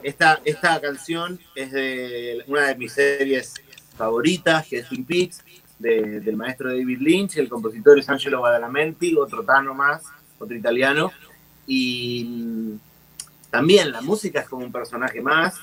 Esta, 0.00 0.40
esta 0.44 0.80
canción 0.80 1.40
es 1.56 1.72
de 1.72 2.44
una 2.46 2.68
de 2.68 2.76
mis 2.76 2.92
series 2.92 3.54
favoritas, 3.96 4.64
que 4.68 4.78
es 4.78 4.88
Twin 4.88 5.04
Peaks, 5.04 5.42
del 5.78 6.36
maestro 6.36 6.68
David 6.68 6.98
Lynch. 7.00 7.36
El 7.36 7.48
compositor 7.48 7.98
es 7.98 8.08
Angelo 8.08 8.42
Badalamenti, 8.42 9.16
otro 9.16 9.42
tano 9.42 9.74
más, 9.74 10.02
otro 10.38 10.56
italiano. 10.56 11.10
Y 11.66 12.24
mm, 12.24 12.78
también 13.50 13.90
la 13.90 14.00
música 14.02 14.40
es 14.40 14.48
como 14.48 14.64
un 14.64 14.72
personaje 14.72 15.20
más. 15.20 15.56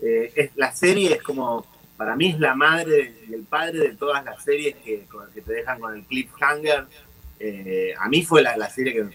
Eh, 0.00 0.32
es, 0.34 0.50
la 0.56 0.72
serie 0.72 1.14
es 1.14 1.22
como, 1.22 1.66
para 1.96 2.16
mí 2.16 2.30
es 2.30 2.38
la 2.38 2.54
madre 2.54 3.14
y 3.28 3.34
el 3.34 3.42
padre 3.44 3.78
de 3.78 3.96
todas 3.96 4.24
las 4.24 4.42
series 4.42 4.76
que, 4.76 5.06
que 5.34 5.40
te 5.40 5.52
dejan 5.52 5.80
con 5.80 5.94
el 5.94 6.04
cliffhanger. 6.04 6.86
Eh, 7.38 7.94
a 7.98 8.08
mí 8.08 8.22
fue 8.22 8.42
la, 8.42 8.70
serie 8.70 8.94
que, 8.94 9.08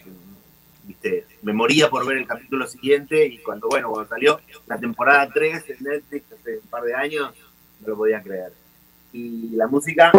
viste, 0.84 1.26
me 1.42 1.54
moría 1.54 1.90
por 1.90 2.06
ver 2.06 2.18
el 2.18 2.28
capítulo 2.28 2.68
siguiente 2.68 3.26
y 3.26 3.40
cuando, 3.40 3.68
bueno, 3.68 3.90
cuando 3.90 4.10
salió 4.10 4.40
la 4.68 4.78
temporada 4.78 5.30
3 5.34 5.70
en 5.70 5.78
Netflix 5.84 6.32
hace 6.32 6.58
un 6.58 6.68
par 6.68 6.84
de 6.84 6.96
años, 6.96 7.34
no 7.82 7.88
lo 7.88 7.98
podía 7.98 8.22
creer. 8.22 8.54
Y 9.14 9.50
la 9.56 9.68
música... 9.68 10.12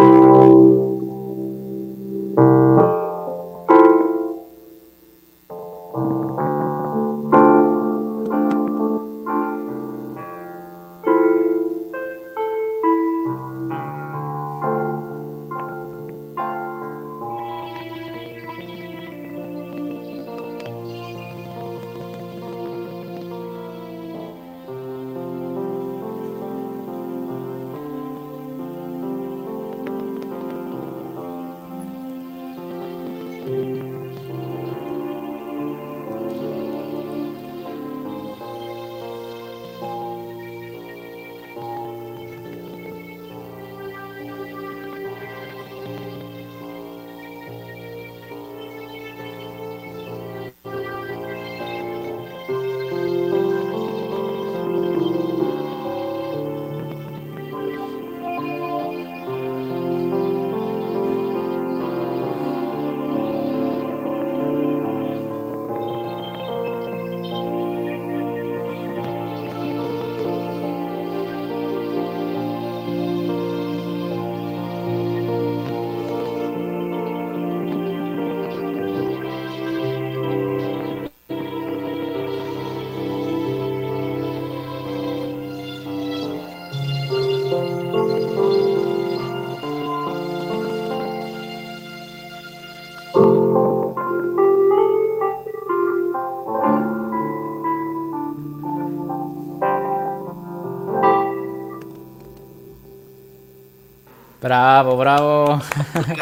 Bravo, 104.42 104.96
bravo. 104.96 105.62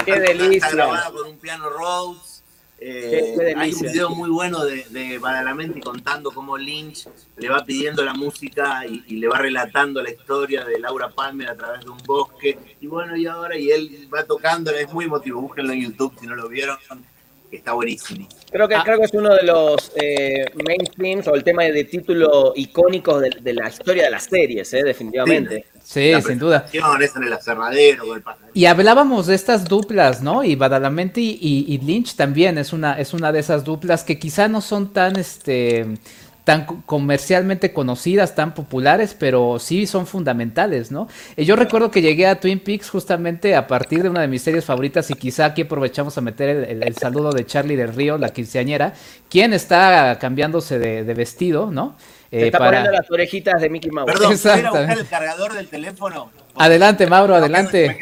Qué 0.05 0.21
delicia. 0.21 0.57
Está 0.57 0.71
grabada 0.73 1.11
por 1.11 1.27
un 1.27 1.39
piano 1.39 1.71
Rhodes. 1.71 2.45
Eh, 2.83 3.55
hay 3.57 3.73
un 3.73 3.81
video 3.81 4.11
muy 4.11 4.31
bueno 4.31 4.65
de, 4.65 4.85
de 4.91 5.19
Badalamenti 5.19 5.81
contando 5.81 6.31
cómo 6.31 6.57
Lynch 6.57 7.07
le 7.37 7.49
va 7.51 7.63
pidiendo 7.65 8.03
la 8.03 8.15
música 8.15 8.87
y, 8.87 9.17
le 9.17 9.29
va 9.29 9.37
relatando 9.37 10.03
la 10.03 10.11
historia 10.11 10.65
de 10.65 10.79
Laura 10.79 11.11
Palmer 11.11 11.51
a 11.51 11.57
través 11.57 11.81
de 11.85 11.91
un 11.91 11.99
bosque. 12.07 12.59
Y 12.81 12.87
bueno, 12.87 13.17
y 13.17 13.27
ahora, 13.27 13.57
y 13.57 13.71
él 13.71 14.09
va 14.13 14.25
tocando, 14.25 14.71
es 14.71 14.93
muy 14.93 15.07
emotivo. 15.07 15.41
Búsquenlo 15.41 15.73
en 15.73 15.81
YouTube 15.83 16.15
si 16.21 16.27
no 16.27 16.35
lo 16.35 16.49
vieron, 16.49 16.77
está 17.57 17.73
buenísimo. 17.73 18.29
Creo 18.51 18.69
que, 18.69 18.75
ah. 18.75 18.83
creo 18.85 18.99
que 18.99 19.05
es 19.05 19.15
uno 19.15 19.35
de 19.35 19.43
los 19.43 19.93
eh, 19.97 20.45
mainstreams 20.67 21.29
o 21.29 21.35
el 21.35 21.45
tema 21.45 21.65
de 21.65 21.85
título 21.85 22.53
icónicos 22.57 23.23
de, 23.23 23.53
la 23.53 23.69
historia 23.69 24.05
de 24.05 24.11
las 24.11 24.25
series, 24.25 24.73
eh, 24.73 24.83
definitivamente. 24.83 25.67
Sí, 25.83 26.13
sin 26.25 26.39
duda. 26.39 26.67
En 26.73 27.23
el 27.25 27.33
aserradero, 27.33 28.05
y 28.55 28.67
hablábamos 28.67 29.27
de 29.27 29.35
estas 29.35 29.65
duplas, 29.65 30.23
¿no? 30.23 30.45
Y 30.45 30.55
Badalamenti 30.55 31.39
y, 31.41 31.79
Lynch 31.79 32.15
también 32.15 32.59
es 32.59 32.73
una, 32.73 32.95
es 32.95 33.13
una 33.13 33.33
de 33.33 33.41
esas 33.41 33.65
duplas 33.65 34.05
que 34.05 34.19
quizá 34.19 34.49
no 34.49 34.61
son 34.61 34.93
tan 34.93 35.17
este 35.17 35.87
tan 36.45 36.65
comercialmente 36.65 37.73
conocidas, 37.73 38.35
tan 38.35 38.55
populares, 38.55 39.15
pero 39.19 39.59
sí 39.59 39.87
son 39.87 40.07
fundamentales, 40.07 40.91
¿no? 40.91 41.09
Y 41.37 41.45
yo 41.45 41.57
recuerdo 41.57 41.91
que 41.91 42.03
llegué 42.03 42.27
a 42.27 42.41
Twin 42.41 42.61
Peaks 42.61 42.91
justamente 42.91 43.55
a 43.55 43.67
partir 43.67 44.03
de 44.03 44.09
una 44.09 44.21
de 44.21 44.29
mis 44.29 44.43
series 44.43 44.65
favoritas 44.65 45.11
y 45.11 45.15
quizá 45.15 45.47
aquí 45.47 45.63
aprovechamos 45.63 46.17
a 46.19 46.21
meter 46.21 46.49
el, 46.69 46.97
saludo 46.97 47.33
de 47.33 47.47
Charlie 47.47 47.77
del 47.77 47.95
Río, 47.95 48.19
la 48.19 48.31
quinceañera, 48.31 48.95
quien 49.29 49.53
está 49.53 50.19
cambiándose 50.19 50.79
de, 50.79 51.05
de 51.05 51.15
vestido, 51.15 51.71
¿no? 51.71 51.97
Eh, 52.33 52.47
está 52.47 52.59
poniendo 52.59 52.93
las 52.93 53.11
orejitas 53.11 53.61
de 53.61 53.69
Mickey 53.69 53.91
Mouse. 53.91 54.13
Perdón, 54.13 54.33
buscar 54.33 54.99
el 54.99 55.07
cargador 55.09 55.53
del 55.53 55.69
teléfono? 55.69 56.31
Adelante, 56.55 57.07
Mauro, 57.07 57.35
adelante. 57.35 57.97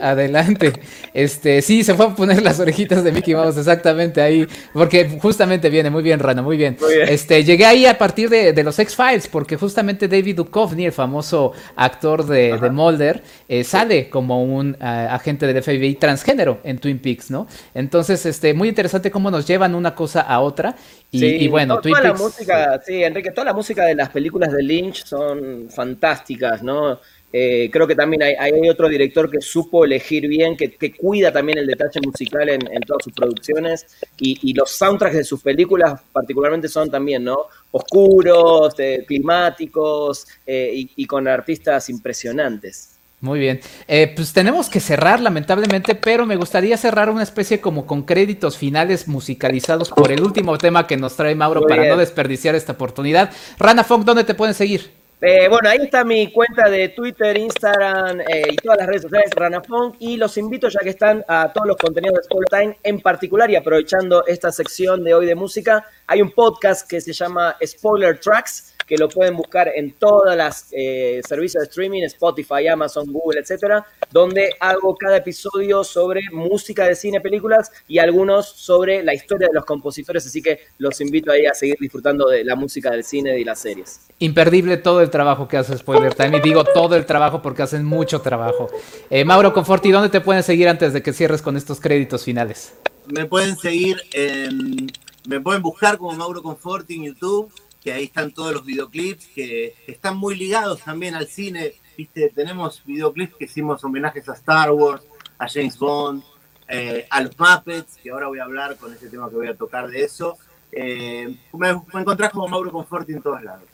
Adelante. 0.00 0.72
Este, 1.14 1.62
sí, 1.62 1.84
se 1.84 1.94
fue 1.94 2.06
a 2.06 2.14
poner 2.14 2.42
las 2.42 2.58
orejitas 2.60 3.04
de 3.04 3.12
Mickey 3.12 3.34
Mouse 3.34 3.56
exactamente 3.58 4.20
ahí, 4.20 4.46
porque 4.72 5.18
justamente 5.20 5.70
viene, 5.70 5.90
muy 5.90 6.02
bien, 6.02 6.20
Rana, 6.20 6.42
muy 6.42 6.56
bien. 6.56 6.76
Este, 7.08 7.44
llegué 7.44 7.64
ahí 7.64 7.86
a 7.86 7.96
partir 7.98 8.28
de, 8.28 8.62
los 8.62 8.78
X-Files, 8.78 9.28
porque 9.28 9.56
justamente 9.56 10.08
David 10.08 10.36
Duchovny, 10.36 10.86
el 10.86 10.92
famoso 10.92 11.52
actor 11.76 12.26
de, 12.26 12.58
Mulder, 12.70 13.22
eh, 13.48 13.64
sale 13.64 14.08
como 14.08 14.42
un 14.42 14.76
eh, 14.80 14.84
agente 15.10 15.46
del 15.46 15.62
FBI 15.62 15.96
transgénero 15.96 16.60
en 16.64 16.78
Twin 16.78 16.98
Peaks, 16.98 17.30
¿no? 17.30 17.46
Entonces, 17.74 18.24
este, 18.26 18.54
muy 18.54 18.68
interesante 18.68 19.10
cómo 19.10 19.30
nos 19.30 19.46
llevan 19.46 19.74
una 19.74 19.94
cosa 19.94 20.22
a 20.22 20.40
otra. 20.40 20.74
Y, 21.10 21.46
bueno, 21.48 21.80
Twin 21.80 21.94
toda 21.94 22.08
la 22.08 22.14
música, 22.14 22.80
sí, 22.84 23.02
Enrique, 23.04 23.30
toda 23.32 23.44
la 23.44 23.52
música 23.52 23.84
de 23.84 23.94
las 23.94 24.08
películas 24.08 24.50
de 24.50 24.62
Lynch 24.62 25.04
son 25.04 25.68
fantásticas, 25.68 26.62
¿no? 26.62 26.98
Eh, 27.32 27.70
creo 27.72 27.86
que 27.86 27.94
también 27.94 28.22
hay, 28.22 28.68
otro 28.68 28.88
director 28.88 29.30
que 29.30 29.40
supo 29.40 29.84
elegir 29.84 30.28
bien, 30.28 30.56
que, 30.56 30.92
cuida 30.94 31.32
también 31.32 31.58
el 31.58 31.66
detalle 31.66 32.00
musical 32.04 32.48
en, 32.50 32.60
todas 32.86 33.04
sus 33.04 33.12
producciones 33.12 33.86
y, 34.18 34.52
los 34.52 34.70
soundtracks 34.70 35.16
de 35.16 35.24
sus 35.24 35.42
películas 35.42 36.00
particularmente 36.12 36.68
son 36.68 36.90
también, 36.90 37.24
¿no? 37.24 37.46
Oscuros, 37.70 38.74
eh, 38.78 39.04
climáticos 39.06 40.26
eh, 40.46 40.86
y, 40.94 41.06
con 41.06 41.26
artistas 41.26 41.88
impresionantes. 41.88 42.90
Muy 43.20 43.38
bien. 43.38 43.60
pues 43.86 44.32
tenemos 44.32 44.68
que 44.68 44.80
cerrar, 44.80 45.20
lamentablemente, 45.20 45.94
pero 45.94 46.26
me 46.26 46.36
gustaría 46.36 46.76
cerrar 46.76 47.08
una 47.08 47.22
especie 47.22 47.60
como 47.60 47.86
con 47.86 48.02
créditos 48.02 48.58
finales 48.58 49.06
musicalizados 49.06 49.90
por 49.90 50.10
el 50.10 50.22
último 50.22 50.58
tema 50.58 50.88
que 50.88 50.96
nos 50.96 51.14
trae 51.16 51.34
Mauro 51.36 51.62
para 51.66 51.88
no 51.88 51.96
desperdiciar 51.96 52.56
esta 52.56 52.72
oportunidad. 52.72 53.30
Rana 53.58 53.84
Funk, 53.84 54.04
¿dónde 54.04 54.24
te 54.24 54.34
pueden 54.34 54.54
seguir? 54.54 55.01
Eh, 55.24 55.46
bueno, 55.48 55.68
ahí 55.68 55.78
está 55.82 56.02
mi 56.02 56.32
cuenta 56.32 56.68
de 56.68 56.88
Twitter, 56.88 57.38
Instagram 57.38 58.22
eh, 58.22 58.48
y 58.50 58.56
todas 58.56 58.78
las 58.78 58.88
redes 58.88 59.02
sociales, 59.02 59.30
Ranafong. 59.32 59.94
Y 60.00 60.16
los 60.16 60.36
invito, 60.36 60.68
ya 60.68 60.80
que 60.80 60.88
están, 60.88 61.24
a 61.28 61.52
todos 61.52 61.68
los 61.68 61.76
contenidos 61.76 62.16
de 62.16 62.22
Spoiler 62.24 62.48
Time 62.50 62.78
en 62.82 63.00
particular 63.00 63.48
y 63.48 63.54
aprovechando 63.54 64.26
esta 64.26 64.50
sección 64.50 65.04
de 65.04 65.14
hoy 65.14 65.26
de 65.26 65.36
música, 65.36 65.86
hay 66.08 66.22
un 66.22 66.32
podcast 66.32 66.90
que 66.90 67.00
se 67.00 67.12
llama 67.12 67.56
Spoiler 67.64 68.18
Tracks 68.18 68.71
que 68.92 68.98
lo 68.98 69.08
pueden 69.08 69.34
buscar 69.34 69.72
en 69.74 69.92
todas 69.92 70.36
las 70.36 70.68
eh, 70.70 71.22
servicios 71.26 71.62
de 71.62 71.66
streaming, 71.66 72.02
Spotify, 72.02 72.68
Amazon, 72.68 73.10
Google, 73.10 73.40
etcétera, 73.40 73.86
donde 74.10 74.50
hago 74.60 74.94
cada 74.96 75.16
episodio 75.16 75.82
sobre 75.82 76.20
música 76.30 76.86
de 76.86 76.94
cine, 76.94 77.22
películas 77.22 77.72
y 77.88 78.00
algunos 78.00 78.50
sobre 78.50 79.02
la 79.02 79.14
historia 79.14 79.48
de 79.48 79.54
los 79.54 79.64
compositores, 79.64 80.26
así 80.26 80.42
que 80.42 80.58
los 80.76 81.00
invito 81.00 81.32
ahí 81.32 81.46
a 81.46 81.54
seguir 81.54 81.78
disfrutando 81.80 82.28
de 82.28 82.44
la 82.44 82.54
música 82.54 82.90
del 82.90 83.02
cine 83.02 83.40
y 83.40 83.44
las 83.44 83.60
series. 83.60 84.08
Imperdible 84.18 84.76
todo 84.76 85.00
el 85.00 85.08
trabajo 85.08 85.48
que 85.48 85.56
hace 85.56 85.74
Spoiler 85.78 86.12
Time, 86.12 86.36
y 86.36 86.40
digo 86.42 86.62
todo 86.62 86.94
el 86.94 87.06
trabajo 87.06 87.40
porque 87.40 87.62
hacen 87.62 87.86
mucho 87.86 88.20
trabajo. 88.20 88.68
Eh, 89.08 89.24
Mauro 89.24 89.54
Conforti, 89.54 89.90
¿dónde 89.90 90.10
te 90.10 90.20
pueden 90.20 90.42
seguir 90.42 90.68
antes 90.68 90.92
de 90.92 91.02
que 91.02 91.14
cierres 91.14 91.40
con 91.40 91.56
estos 91.56 91.80
créditos 91.80 92.24
finales? 92.24 92.74
Me 93.06 93.24
pueden 93.24 93.56
seguir 93.56 94.02
en... 94.12 94.92
Me 95.26 95.40
pueden 95.40 95.62
buscar 95.62 95.96
como 95.96 96.12
Mauro 96.12 96.42
Conforti 96.42 96.96
en 96.96 97.04
YouTube 97.04 97.50
que 97.82 97.92
ahí 97.92 98.04
están 98.04 98.32
todos 98.32 98.52
los 98.52 98.64
videoclips 98.64 99.26
que 99.28 99.74
están 99.86 100.16
muy 100.16 100.36
ligados 100.36 100.80
también 100.82 101.14
al 101.14 101.26
cine. 101.26 101.74
Viste, 101.96 102.30
tenemos 102.30 102.82
videoclips 102.84 103.36
que 103.36 103.44
hicimos 103.46 103.82
homenajes 103.84 104.28
a 104.28 104.34
Star 104.34 104.70
Wars, 104.70 105.02
a 105.38 105.48
James 105.48 105.78
Bond, 105.78 106.22
eh, 106.68 107.06
a 107.10 107.20
los 107.20 107.38
Muppets, 107.38 107.96
que 107.96 108.10
ahora 108.10 108.28
voy 108.28 108.38
a 108.38 108.44
hablar 108.44 108.76
con 108.76 108.92
ese 108.92 109.08
tema 109.08 109.28
que 109.28 109.36
voy 109.36 109.48
a 109.48 109.56
tocar 109.56 109.88
de 109.88 110.02
eso. 110.02 110.38
Eh, 110.70 111.36
me, 111.52 111.74
me, 111.92 112.00
encontrás 112.00 112.30
como 112.30 112.48
Mauro 112.48 112.70
Conforti 112.70 113.12
en 113.12 113.22
todos 113.22 113.42
lados. 113.42 113.68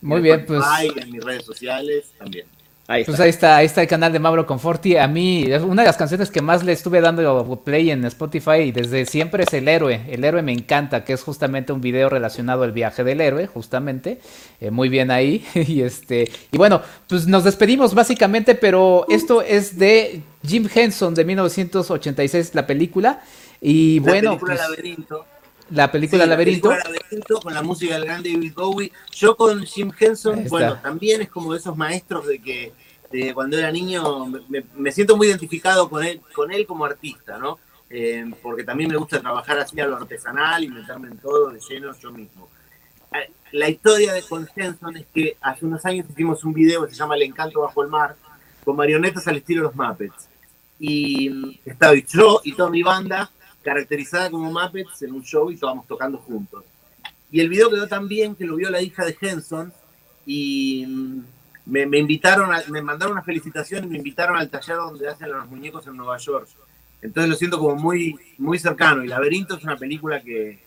Muy 0.00 0.20
bien, 0.20 0.44
pues. 0.46 0.62
En 0.96 1.12
mis 1.12 1.22
redes 1.22 1.44
sociales 1.44 2.12
también. 2.18 2.46
Ahí 2.90 3.04
pues 3.04 3.20
ahí 3.20 3.30
está, 3.30 3.56
ahí 3.56 3.66
está 3.66 3.82
el 3.82 3.86
canal 3.86 4.12
de 4.12 4.18
Mauro 4.18 4.46
Conforti. 4.46 4.96
A 4.96 5.06
mí, 5.06 5.46
una 5.62 5.82
de 5.82 5.86
las 5.86 5.96
canciones 5.96 6.28
que 6.28 6.42
más 6.42 6.64
le 6.64 6.72
estuve 6.72 7.00
dando 7.00 7.62
play 7.64 7.92
en 7.92 8.04
Spotify 8.06 8.62
y 8.64 8.72
desde 8.72 9.06
siempre 9.06 9.44
es 9.44 9.54
El 9.54 9.68
Héroe. 9.68 10.00
El 10.08 10.24
Héroe 10.24 10.42
me 10.42 10.50
encanta, 10.50 11.04
que 11.04 11.12
es 11.12 11.22
justamente 11.22 11.72
un 11.72 11.80
video 11.80 12.08
relacionado 12.08 12.64
al 12.64 12.72
viaje 12.72 13.04
del 13.04 13.20
héroe, 13.20 13.46
justamente. 13.46 14.18
Eh, 14.60 14.72
muy 14.72 14.88
bien 14.88 15.12
ahí. 15.12 15.46
y 15.54 15.82
este, 15.82 16.28
y 16.50 16.58
bueno, 16.58 16.82
pues 17.06 17.28
nos 17.28 17.44
despedimos 17.44 17.94
básicamente, 17.94 18.56
pero 18.56 19.06
esto 19.08 19.40
es 19.40 19.78
de 19.78 20.22
Jim 20.44 20.68
Henson 20.74 21.14
de 21.14 21.24
1986, 21.24 22.56
la 22.56 22.66
película. 22.66 23.22
Y 23.60 24.00
la 24.00 24.10
bueno. 24.10 24.30
Película 24.30 24.56
pues, 24.56 24.68
Laberinto. 24.68 25.26
La 25.70 25.90
película 25.90 26.24
sí, 26.24 26.30
Laberinto. 26.30 26.70
La 26.70 26.76
película 26.76 26.98
Laberinto 27.00 27.40
con 27.40 27.54
la 27.54 27.62
música 27.62 27.94
del 27.94 28.04
gran 28.04 28.22
David 28.22 28.54
Bowie. 28.54 28.92
Yo 29.12 29.36
con 29.36 29.64
Jim 29.64 29.92
Henson, 29.98 30.44
bueno, 30.48 30.78
también 30.80 31.22
es 31.22 31.28
como 31.28 31.52
de 31.52 31.58
esos 31.58 31.76
maestros 31.76 32.26
de 32.26 32.40
que 32.40 32.72
de 33.10 33.34
cuando 33.34 33.58
era 33.58 33.72
niño 33.72 34.26
me, 34.26 34.64
me, 34.76 34.92
siento 34.92 35.16
muy 35.16 35.26
identificado 35.26 35.90
con 35.90 36.04
él, 36.04 36.20
con 36.32 36.52
él 36.52 36.64
como 36.64 36.84
artista, 36.84 37.38
¿no? 37.38 37.58
Eh, 37.88 38.24
porque 38.40 38.62
también 38.62 38.88
me 38.88 38.96
gusta 38.96 39.20
trabajar 39.20 39.58
así 39.58 39.80
a 39.80 39.86
lo 39.86 39.96
artesanal 39.96 40.62
y 40.62 40.68
meterme 40.68 41.08
en 41.08 41.18
todo 41.18 41.50
de 41.50 41.58
lleno 41.68 41.92
yo 41.98 42.12
mismo. 42.12 42.48
La 43.50 43.68
historia 43.68 44.12
de 44.12 44.22
con 44.22 44.48
Henson 44.54 44.96
es 44.96 45.06
que 45.12 45.36
hace 45.40 45.66
unos 45.66 45.84
años 45.84 46.06
hicimos 46.08 46.44
un 46.44 46.52
video 46.52 46.84
que 46.84 46.92
se 46.92 46.96
llama 46.96 47.16
El 47.16 47.22
encanto 47.22 47.62
bajo 47.62 47.82
el 47.82 47.88
mar, 47.88 48.14
con 48.64 48.76
marionetas 48.76 49.26
al 49.26 49.38
estilo 49.38 49.62
de 49.62 49.68
los 49.68 49.74
Muppets. 49.74 50.28
Y 50.78 51.60
estaba 51.64 51.94
yo 51.94 52.40
y 52.44 52.52
toda 52.52 52.70
mi 52.70 52.84
banda 52.84 53.28
caracterizada 53.62 54.30
como 54.30 54.50
Muppets 54.50 55.02
en 55.02 55.12
un 55.12 55.22
show 55.22 55.50
y 55.50 55.54
estábamos 55.54 55.86
tocando 55.86 56.18
juntos. 56.18 56.64
Y 57.30 57.40
el 57.40 57.48
video 57.48 57.70
quedó 57.70 57.86
tan 57.86 58.08
bien 58.08 58.34
que 58.34 58.44
lo 58.44 58.56
vio 58.56 58.70
la 58.70 58.82
hija 58.82 59.04
de 59.04 59.16
Henson 59.20 59.72
y 60.26 60.86
me, 61.66 61.86
me, 61.86 61.98
invitaron, 61.98 62.52
a, 62.52 62.62
me 62.68 62.82
mandaron 62.82 63.12
una 63.12 63.22
felicitación 63.22 63.84
y 63.84 63.88
me 63.88 63.98
invitaron 63.98 64.36
al 64.36 64.50
taller 64.50 64.76
donde 64.76 65.08
hacen 65.08 65.30
los 65.30 65.48
muñecos 65.48 65.86
en 65.86 65.96
Nueva 65.96 66.18
York. 66.18 66.48
Entonces 67.02 67.30
lo 67.30 67.36
siento 67.36 67.58
como 67.58 67.76
muy, 67.76 68.16
muy 68.38 68.58
cercano. 68.58 69.04
Y 69.04 69.08
Laberinto 69.08 69.56
es 69.56 69.64
una 69.64 69.76
película 69.76 70.20
que, 70.20 70.58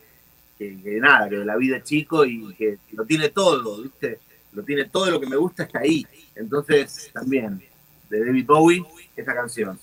que, 0.58 0.80
que 0.82 1.00
nada, 1.00 1.28
que 1.28 1.36
la 1.36 1.56
vida 1.56 1.76
es 1.76 1.84
chico 1.84 2.24
y 2.24 2.54
que 2.54 2.78
lo 2.92 3.04
tiene 3.04 3.28
todo, 3.28 3.82
¿viste? 3.82 4.18
Lo 4.52 4.62
tiene 4.62 4.86
todo 4.86 5.10
lo 5.10 5.20
que 5.20 5.26
me 5.26 5.36
gusta 5.36 5.64
está 5.64 5.80
ahí. 5.80 6.06
Entonces, 6.34 7.10
también, 7.12 7.62
de 8.08 8.24
David 8.24 8.46
Bowie, 8.46 8.84
esa 9.16 9.34
canción. 9.34 9.78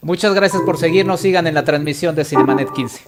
Muchas 0.00 0.34
gracias 0.34 0.62
por 0.62 0.78
seguirnos. 0.78 1.20
Sigan 1.20 1.46
en 1.46 1.54
la 1.54 1.64
transmisión 1.64 2.14
de 2.14 2.24
Cinemanet 2.24 2.72
15. 2.72 3.02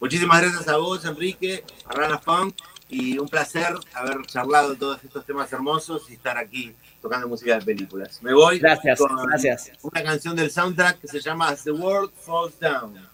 Muchísimas 0.00 0.40
gracias 0.40 0.68
a 0.68 0.76
vos, 0.76 1.04
Enrique, 1.04 1.64
a 1.86 1.92
Rana 1.92 2.18
Funk, 2.18 2.54
y 2.88 3.18
un 3.18 3.28
placer 3.28 3.74
haber 3.94 4.24
charlado 4.26 4.76
todos 4.76 5.02
estos 5.02 5.24
temas 5.26 5.52
hermosos 5.52 6.08
y 6.08 6.14
estar 6.14 6.38
aquí 6.38 6.72
tocando 7.02 7.28
música 7.28 7.58
de 7.58 7.64
películas. 7.64 8.22
Me 8.22 8.32
voy 8.32 8.58
gracias, 8.58 8.98
con 8.98 9.16
gracias. 9.26 9.72
una 9.82 10.02
canción 10.02 10.36
del 10.36 10.50
soundtrack 10.50 11.00
que 11.00 11.08
se 11.08 11.20
llama 11.20 11.48
As 11.48 11.64
the 11.64 11.72
World 11.72 12.12
Falls 12.24 12.54
Down. 12.60 13.08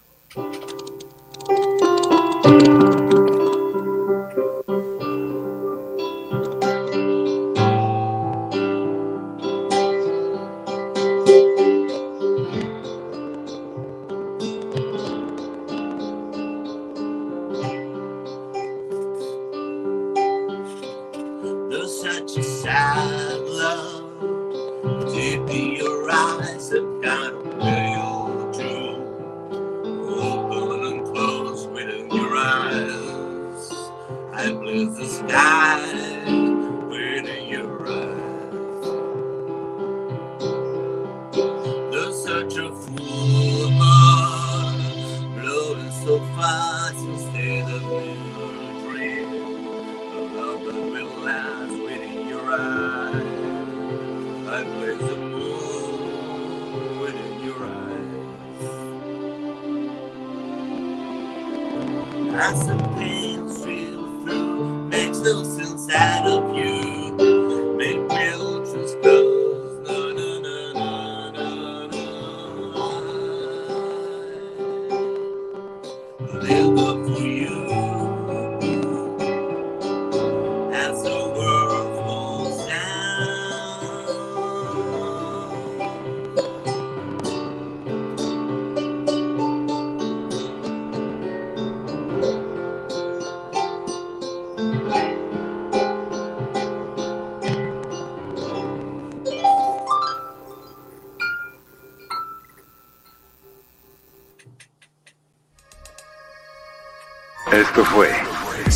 I 62.37 62.53
sometimes 62.55 63.65
feel 63.65 64.23
through, 64.23 64.89
makes 64.89 65.19
no 65.19 65.43
sense. 65.43 65.54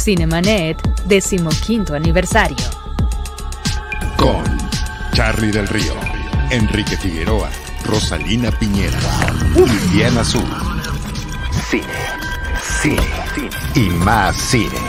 Cinemanet, 0.09 0.81
decimoquinto 1.05 1.93
aniversario. 1.93 2.57
Con 4.17 4.43
Charlie 5.13 5.51
del 5.51 5.67
Río, 5.67 5.93
Enrique 6.49 6.97
Figueroa, 6.97 7.47
Rosalina 7.85 8.49
Piñera, 8.49 8.97
Liliana 9.53 10.21
Azul. 10.21 10.49
Cine, 11.69 11.83
cine, 12.81 13.03
cine 13.35 13.49
y 13.75 13.81
más 14.03 14.35
cine. 14.35 14.79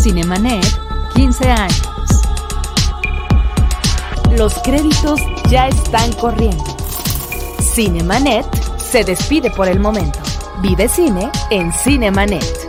Cinemanet, 0.00 0.64
15 1.14 1.50
años. 1.50 1.82
Los 4.38 4.54
créditos 4.60 5.20
ya 5.50 5.68
están 5.68 6.10
corriendo. 6.14 6.64
Cinemanet 7.60 8.46
se 8.78 9.04
despide 9.04 9.50
por 9.50 9.68
el 9.68 9.80
momento. 9.80 10.18
Vive 10.62 10.88
cine 10.88 11.30
en 11.50 11.70
Cinemanet. 11.74 12.61